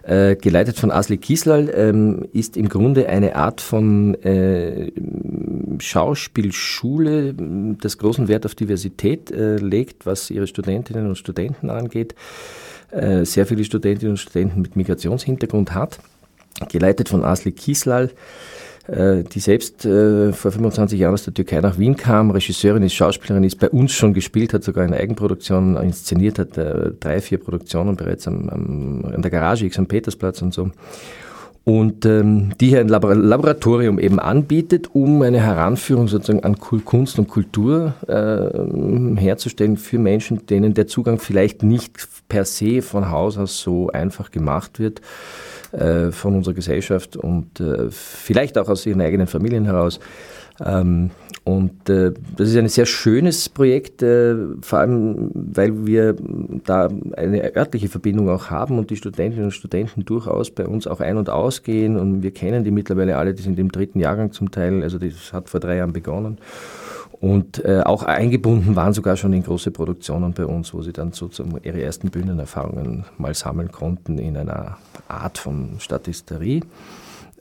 Äh, 0.04 0.38
geleitet 0.38 0.80
von 0.80 0.92
Asli 0.92 1.18
Kieslal, 1.18 1.70
ähm, 1.76 2.26
ist 2.32 2.56
im 2.56 2.70
Grunde 2.70 3.10
eine 3.10 3.36
Art 3.36 3.60
von 3.60 4.16
äh, 4.24 4.92
Schauspielschule, 5.80 7.36
das 7.82 7.98
großen 7.98 8.30
Wert 8.30 8.46
auf 8.46 8.56
Diversität 8.56 9.30
äh, 9.32 9.58
legt, 9.58 10.06
was 10.06 10.30
ihre 10.30 10.48
Studentinnen 10.48 11.08
und 11.08 11.18
Studenten 11.18 11.70
angeht. 11.70 12.16
Äh, 12.92 13.26
sehr 13.26 13.46
viele 13.46 13.66
Studentinnen 13.66 14.12
und 14.12 14.18
Studenten 14.18 14.62
mit 14.62 14.78
Migrationshintergrund 14.78 15.74
hat. 15.74 16.00
Geleitet 16.72 17.10
von 17.10 17.26
Asli 17.26 17.52
Kieslal 17.52 18.06
äh, 18.06 18.12
die 18.90 19.40
selbst 19.40 19.86
äh, 19.86 20.32
vor 20.32 20.52
25 20.52 21.00
Jahren 21.00 21.14
aus 21.14 21.24
der 21.24 21.34
Türkei 21.34 21.60
nach 21.60 21.78
Wien 21.78 21.98
kam, 21.98 22.32
Regisseurin 22.32 22.84
ist, 22.84 22.94
Schauspielerin 22.94 23.44
ist, 23.44 23.60
bei 23.60 23.70
uns 23.70 23.92
schon 23.92 24.14
gespielt 24.14 24.54
hat, 24.54 24.64
sogar 24.64 24.86
in 24.86 24.94
Eigenproduktion 24.94 25.76
inszeniert 25.78 26.40
hat, 26.40 26.58
äh, 26.58 26.92
drei, 27.00 27.20
vier 27.20 27.38
Produktionen 27.38 27.98
bereits 27.98 28.28
am, 28.28 28.48
am, 28.50 29.06
an 29.14 29.22
der 29.22 29.32
Garage 29.32 29.66
X 29.66 29.78
am 29.78 29.88
Petersplatz 29.88 30.42
und 30.42 30.54
so. 30.54 30.72
Und 31.66 32.06
ähm, 32.06 32.54
die 32.62 32.70
hier 32.70 32.80
ein 32.80 32.88
Laboratorium 32.88 34.00
eben 34.00 34.22
anbietet, 34.22 34.96
um 34.96 35.22
eine 35.22 35.42
Heranführung 35.42 36.08
sozusagen 36.08 36.46
an 36.46 36.58
Kunst 36.58 37.20
und 37.20 37.28
Kultur 37.28 37.94
äh, 38.08 39.20
herzustellen 39.20 39.76
für 39.76 40.00
Menschen, 40.00 40.46
denen 40.46 40.76
der 40.76 40.88
Zugang 40.88 41.20
vielleicht 41.20 41.64
nicht 41.64 42.08
per 42.30 42.46
se 42.46 42.82
von 42.82 43.12
Haus 43.12 43.38
aus 43.38 43.60
so 43.60 43.90
einfach 43.90 44.32
gemacht 44.32 44.80
wird 44.80 45.02
äh, 45.72 46.12
von 46.12 46.36
unserer 46.36 46.54
Gesellschaft 46.54 47.18
und 47.18 47.60
äh, 47.60 47.90
vielleicht 47.90 48.58
auch 48.58 48.70
aus 48.70 48.86
ihren 48.86 49.02
eigenen 49.02 49.28
Familien 49.28 49.66
heraus. 49.66 50.00
Ähm, 50.64 51.12
und 51.44 51.90
äh, 51.90 52.12
das 52.36 52.50
ist 52.50 52.58
ein 52.58 52.68
sehr 52.68 52.86
schönes 52.86 53.48
Projekt, 53.48 54.02
vor 54.02 54.80
allem 54.80 55.32
weil 55.34 55.86
wir 55.86 56.16
da 56.66 56.90
eine 57.16 57.56
örtliche 57.56 57.88
Verbindung 57.88 58.30
auch 58.30 58.50
haben 58.50 58.78
und 58.78 58.90
die 58.90 58.98
Studentinnen 58.98 59.46
und 59.46 59.52
Studenten 59.52 60.04
durchaus 60.04 60.52
bei 60.52 60.66
uns 60.66 60.88
auch 60.88 61.00
ein- 61.00 61.16
und 61.16 61.30
ausgehen 61.30 61.98
und 61.98 62.22
wir 62.22 62.32
kennen 62.32 62.66
die 62.66 62.72
mittlerweile 62.72 63.18
alle, 63.18 63.34
die 63.34 63.44
sind 63.44 63.60
im 63.60 63.72
dritten 63.72 64.00
Jahrgang 64.00 64.34
zum 64.34 64.52
Teil, 64.52 64.84
also 64.84 64.98
das 64.98 65.32
hat 65.32 65.48
vor 65.48 65.62
drei 65.62 65.78
Jahren 65.78 65.94
begonnen. 65.94 66.38
Und 67.20 67.66
äh, 67.66 67.82
auch 67.84 68.04
eingebunden 68.04 68.76
waren 68.76 68.94
sogar 68.94 69.18
schon 69.18 69.34
in 69.34 69.42
große 69.44 69.72
Produktionen 69.72 70.34
bei 70.34 70.46
uns, 70.46 70.74
wo 70.74 70.84
sie 70.84 70.94
dann 70.94 71.14
sozusagen 71.14 71.58
ihre 71.64 71.82
ersten 71.82 72.12
Bühnenerfahrungen 72.12 73.06
mal 73.18 73.34
sammeln 73.34 73.72
konnten 73.72 74.20
in 74.20 74.38
einer 74.38 74.78
Art 75.08 75.40
von 75.40 75.80
Statisterie. 75.80 76.62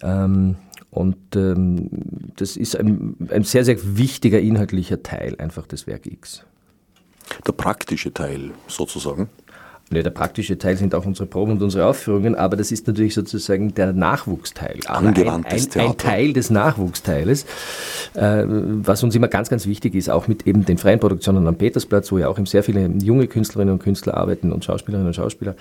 Ähm, 0.00 0.56
und 0.90 1.36
ähm, 1.36 1.90
das 2.36 2.56
ist 2.56 2.74
ein, 2.74 3.16
ein 3.30 3.44
sehr, 3.44 3.66
sehr 3.66 3.76
wichtiger 3.98 4.40
inhaltlicher 4.40 5.02
Teil 5.02 5.36
einfach 5.38 5.66
des 5.66 5.86
Werk 5.86 6.06
X. 6.06 6.44
Der 7.46 7.52
praktische 7.52 8.14
Teil 8.14 8.52
sozusagen. 8.68 9.28
Ne, 9.89 10.03
der 10.03 10.11
praktische 10.11 10.59
Teil 10.59 10.76
sind 10.76 10.97
auch 10.97 11.07
unsere 11.07 11.26
Proben 11.26 11.53
und 11.53 11.62
unsere 11.62 11.87
Aufführungen, 11.87 12.34
aber 12.34 12.57
das 12.57 12.72
ist 12.72 12.89
natürlich 12.89 13.14
sozusagen 13.14 13.72
der 13.72 13.93
Nachwuchsteil. 13.93 14.80
Angewandtes 14.87 15.76
ein, 15.76 15.80
ein, 15.80 15.87
ein 15.91 15.97
Teil 15.97 16.32
des 16.32 16.51
Nachwuchsteiles, 16.51 17.45
äh, 18.14 18.43
was 18.49 19.05
uns 19.05 19.14
immer 19.14 19.28
ganz, 19.28 19.49
ganz 19.49 19.64
wichtig 19.68 19.95
ist, 19.95 20.11
auch 20.11 20.26
mit 20.26 20.45
eben 20.45 20.64
den 20.64 20.78
freien 20.78 20.99
Produktionen 20.99 21.47
am 21.47 21.55
Petersplatz, 21.55 22.11
wo 22.11 22.18
ja 22.18 22.26
auch 22.26 22.37
sehr 22.47 22.64
viele 22.64 22.91
junge 23.01 23.28
Künstlerinnen 23.28 23.74
und 23.74 23.78
Künstler 23.80 24.16
arbeiten 24.16 24.51
und 24.51 24.64
Schauspielerinnen 24.64 25.07
und 25.07 25.14
Schauspieler, 25.14 25.55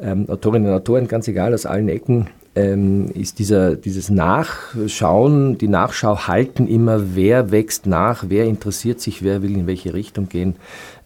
ähm, 0.00 0.30
Autorinnen 0.30 0.68
und 0.68 0.74
Autoren, 0.74 1.06
ganz 1.06 1.28
egal, 1.28 1.52
aus 1.52 1.66
allen 1.66 1.90
Ecken 1.90 2.28
ähm, 2.58 3.10
ist 3.14 3.38
dieser, 3.38 3.76
dieses 3.76 4.10
Nachschauen, 4.10 5.58
die 5.58 5.68
Nachschau 5.68 6.26
halten 6.26 6.66
immer, 6.66 7.14
wer 7.14 7.50
wächst 7.50 7.86
nach, 7.86 8.24
wer 8.28 8.46
interessiert 8.46 9.00
sich, 9.00 9.22
wer 9.22 9.42
will 9.42 9.56
in 9.56 9.66
welche 9.66 9.94
Richtung 9.94 10.28
gehen 10.28 10.56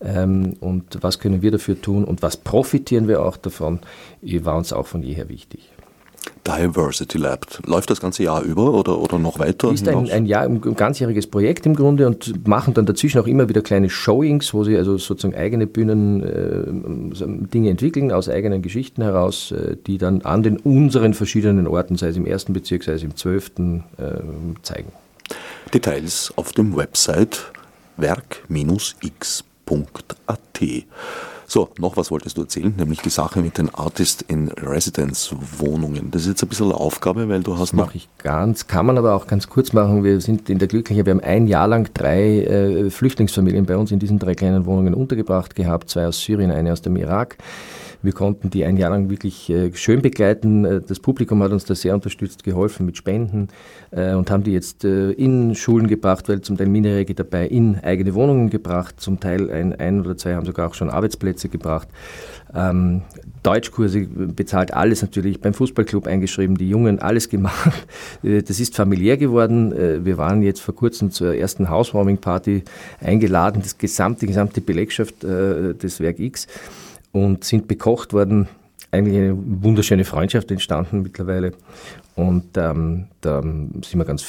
ähm, 0.05 0.55
und 0.61 0.99
was 1.01 1.19
können 1.19 1.43
wir 1.43 1.51
dafür 1.51 1.81
tun 1.81 2.05
und 2.05 2.23
was 2.23 2.37
profitieren 2.37 3.09
wir 3.09 3.23
auch 3.23 3.37
davon, 3.37 3.81
war 4.23 4.57
uns 4.57 4.73
auch 4.73 4.87
von 4.87 5.03
jeher 5.03 5.29
wichtig. 5.29 5.71
Diversity 6.47 7.19
Lab. 7.19 7.47
Läuft 7.67 7.91
das 7.91 8.01
ganze 8.01 8.25
Jahr 8.25 8.43
über 8.43 8.73
oder, 8.73 8.99
oder 8.99 9.19
noch 9.19 9.39
weiter? 9.39 9.71
Ist 9.73 9.89
ein, 9.89 10.11
ein, 10.11 10.27
Jahr, 10.27 10.43
ein 10.45 10.61
ganzjähriges 10.61 11.29
Projekt 11.29 11.67
im 11.67 11.77
Grunde 11.77 12.07
und 12.07 12.47
machen 12.47 12.75
dann 12.75 12.87
dazwischen 12.87 13.21
auch 13.21 13.27
immer 13.27 13.49
wieder 13.49 13.63
kleine 13.63 13.89
Showings, 13.89 14.53
wo 14.53 14.65
sie 14.65 14.77
also 14.77 14.99
sozusagen 14.99 15.37
eigene 15.37 15.67
Bühnen 15.67 16.23
äh, 16.23 17.49
Dinge 17.49 17.71
entwickeln, 17.71 18.11
aus 18.11 18.29
eigenen 18.29 18.63
Geschichten 18.63 19.03
heraus, 19.03 19.53
äh, 19.53 19.77
die 19.87 19.99
dann 19.99 20.23
an 20.23 20.43
den 20.43 20.57
unseren 20.57 21.15
verschiedenen 21.15 21.67
Orten, 21.67 21.97
sei 21.97 22.09
es 22.09 22.17
im 22.17 22.27
ersten 22.27 22.53
Bezirk, 22.53 22.83
sei 22.83 22.95
es 22.95 23.03
im 23.03 23.17
zwölften, 23.17 23.85
äh, 23.99 24.21
zeigen. 24.63 24.91
Details 25.73 26.33
auf 26.37 26.53
dem 26.53 26.77
Website 26.77 27.53
werk-x.at. 29.73 30.85
So, 31.47 31.69
noch 31.79 31.99
was 31.99 32.11
wolltest 32.11 32.39
du 32.39 32.43
erzählen, 32.43 32.73
nämlich 32.79 33.03
die 33.03 33.11
Sache 33.11 33.41
mit 33.41 33.59
den 33.59 33.75
Artist 33.75 34.25
in 34.27 34.49
Residence 34.49 35.35
Wohnungen. 35.59 36.11
Das 36.11 36.23
ist 36.23 36.29
jetzt 36.29 36.43
ein 36.43 36.49
bisschen 36.49 36.67
eine 36.67 36.77
Aufgabe, 36.77 37.29
weil 37.29 37.43
du 37.43 37.59
hast 37.59 37.61
das 37.61 37.73
mache 37.75 37.97
ich 37.97 38.09
ganz, 38.17 38.69
kann 38.69 38.87
man 38.87 38.97
aber 38.97 39.15
auch 39.15 39.27
ganz 39.27 39.51
kurz 39.51 39.75
machen. 39.75 40.03
Wir 40.03 40.23
sind 40.23 40.49
in 40.49 40.59
der 40.59 40.69
Glücklichen, 40.69 41.05
wir 41.05 41.11
haben 41.11 41.21
ein 41.21 41.47
Jahr 41.47 41.69
lang 41.69 41.93
drei 41.93 42.45
äh, 42.45 42.91
Flüchtlingsfamilien 42.91 43.67
bei 43.67 43.77
uns 43.77 43.93
in 43.93 43.99
diesen 43.99 44.19
drei 44.19 44.35
kleinen 44.35 44.65
Wohnungen 44.65 44.95
untergebracht 44.95 45.55
gehabt, 45.55 45.91
zwei 45.91 46.07
aus 46.07 46.21
Syrien, 46.23 46.51
eine 46.51 46.73
aus 46.73 46.81
dem 46.81 46.97
Irak. 46.97 47.37
Wir 48.03 48.13
konnten 48.13 48.51
die 48.51 48.65
ein 48.65 48.77
Jahr 48.77 48.91
lang 48.91 49.11
wirklich 49.11 49.49
äh, 49.49 49.73
schön 49.75 50.03
begleiten. 50.03 50.65
Äh, 50.65 50.81
das 50.81 50.99
Publikum 50.99 51.43
hat 51.43 51.53
uns 51.53 51.65
da 51.65 51.75
sehr 51.75 51.95
unterstützt, 51.95 52.43
geholfen 52.43 52.85
mit 52.85 52.97
Spenden 52.97 53.49
äh, 53.93 54.15
und 54.15 54.31
haben 54.31 54.43
die 54.43 54.53
jetzt 54.53 54.85
in 54.85 55.55
Schulen 55.55 55.87
gebracht, 55.87 56.29
weil 56.29 56.41
zum 56.41 56.57
Teil 56.57 56.67
Minderjährige 56.67 57.15
dabei 57.15 57.47
in 57.47 57.79
eigene 57.79 58.15
Wohnungen 58.15 58.51
gebracht, 58.51 59.01
zum 59.01 59.21
Teil 59.21 59.51
ein, 59.51 59.79
ein 59.79 60.01
oder 60.01 60.17
zwei 60.17 60.35
haben 60.35 60.47
sogar 60.47 60.69
auch 60.69 60.75
schon 60.75 60.91
Arbeitsplätze 60.91 61.49
gebracht. 61.49 61.89
Ähm, 62.55 63.03
Deutschkurse 63.43 64.07
bezahlt, 64.07 64.75
alles 64.75 65.03
natürlich 65.03 65.41
beim 65.41 65.55
Fußballclub 65.55 66.07
eingeschrieben, 66.07 66.57
die 66.57 66.69
Jungen, 66.69 66.99
alles 66.99 67.29
gemacht. 67.29 67.87
Das 68.23 68.61
ist 68.61 68.77
familiär 68.77 69.17
geworden. 69.17 69.73
Wir 70.05 70.17
waren 70.17 70.43
jetzt 70.43 70.61
vor 70.61 70.75
kurzem 70.75 71.11
zur 71.11 71.35
ersten 71.35 71.69
Housewarming-Party 71.69 72.63
eingeladen, 73.01 73.63
das 73.63 73.79
gesamte, 73.79 74.27
gesamte 74.27 74.61
Belegschaft 74.61 75.23
des 75.23 76.01
Werk 76.01 76.19
X 76.19 76.47
und 77.13 77.45
sind 77.45 77.69
bekocht 77.69 78.13
worden. 78.13 78.49
Eigentlich 78.91 79.17
eine 79.17 79.37
wunderschöne 79.37 80.05
Freundschaft 80.05 80.51
entstanden 80.51 81.03
mittlerweile. 81.03 81.53
Und 82.15 82.57
ähm, 82.57 83.07
da 83.21 83.41
sind 83.41 83.95
wir 83.95 84.05
ganz 84.05 84.27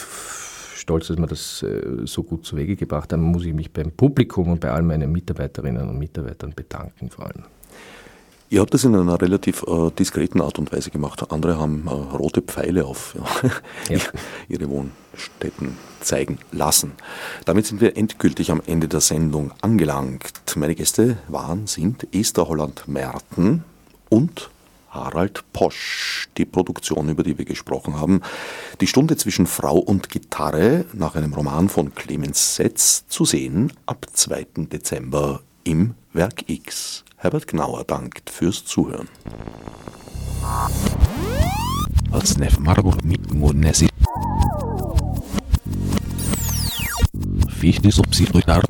stolz, 0.76 1.08
dass 1.08 1.18
wir 1.18 1.28
das 1.28 1.64
äh, 1.64 2.06
so 2.06 2.24
gut 2.24 2.46
zu 2.46 2.56
Wege 2.56 2.76
gebracht 2.76 3.12
haben. 3.12 3.24
Muss 3.24 3.46
ich 3.46 3.54
mich 3.54 3.72
beim 3.72 3.92
Publikum 3.92 4.50
und 4.50 4.60
bei 4.60 4.72
all 4.72 4.84
meinen 4.84 5.12
Mitarbeiterinnen 5.12 5.90
und 5.90 5.98
Mitarbeitern 5.98 6.54
bedanken 6.56 7.10
vor 7.10 7.26
allem. 7.26 7.44
Ihr 8.54 8.62
habt 8.62 8.72
das 8.72 8.84
in 8.84 8.96
einer 8.96 9.20
relativ 9.20 9.64
äh, 9.64 9.90
diskreten 9.98 10.40
Art 10.40 10.60
und 10.60 10.72
Weise 10.72 10.92
gemacht. 10.92 11.32
Andere 11.32 11.58
haben 11.58 11.88
äh, 11.88 11.90
rote 11.90 12.44
Pfeile 12.44 12.86
auf 12.86 13.16
ja, 13.90 13.96
ja. 13.96 14.00
ihre 14.48 14.70
Wohnstätten 14.70 15.76
zeigen 16.02 16.38
lassen. 16.52 16.92
Damit 17.46 17.66
sind 17.66 17.82
wir 17.82 17.98
endgültig 17.98 18.52
am 18.52 18.62
Ende 18.68 18.88
der 18.88 19.02
Sendung 19.02 19.54
angelangt. 19.62 20.56
Meine 20.56 20.76
Gäste 20.76 21.18
waren, 21.30 21.66
sind 21.66 22.06
Esther 22.14 22.48
Holland-Merten 22.48 23.64
und 24.10 24.52
Harald 24.92 25.44
Posch, 25.52 26.30
die 26.38 26.46
Produktion, 26.46 27.10
über 27.10 27.24
die 27.24 27.40
wir 27.40 27.46
gesprochen 27.46 28.00
haben. 28.00 28.22
Die 28.82 28.88
Stunde 28.88 29.18
zwischen 29.18 29.48
Frau 29.48 29.80
und 29.80 30.10
Gitarre 30.10 30.86
nach 30.94 31.16
einem 31.16 31.34
Roman 31.34 31.70
von 31.70 31.96
Clemens 31.96 32.58
Setz 32.58 33.08
zu 33.08 33.26
sehen 33.26 33.74
ab 33.88 34.06
2. 34.14 34.46
Dezember 34.72 35.42
im 35.64 35.96
Werk 36.14 36.48
X. 36.48 37.04
Herbert 37.24 37.48
Gnauer 37.48 37.86
dankt 37.86 38.30
fürs 38.30 38.66
Zuhören. 38.66 39.08
Marburg 42.60 43.02
mit 43.06 43.34
Fichte 47.48 47.92
subsidiar 47.92 48.62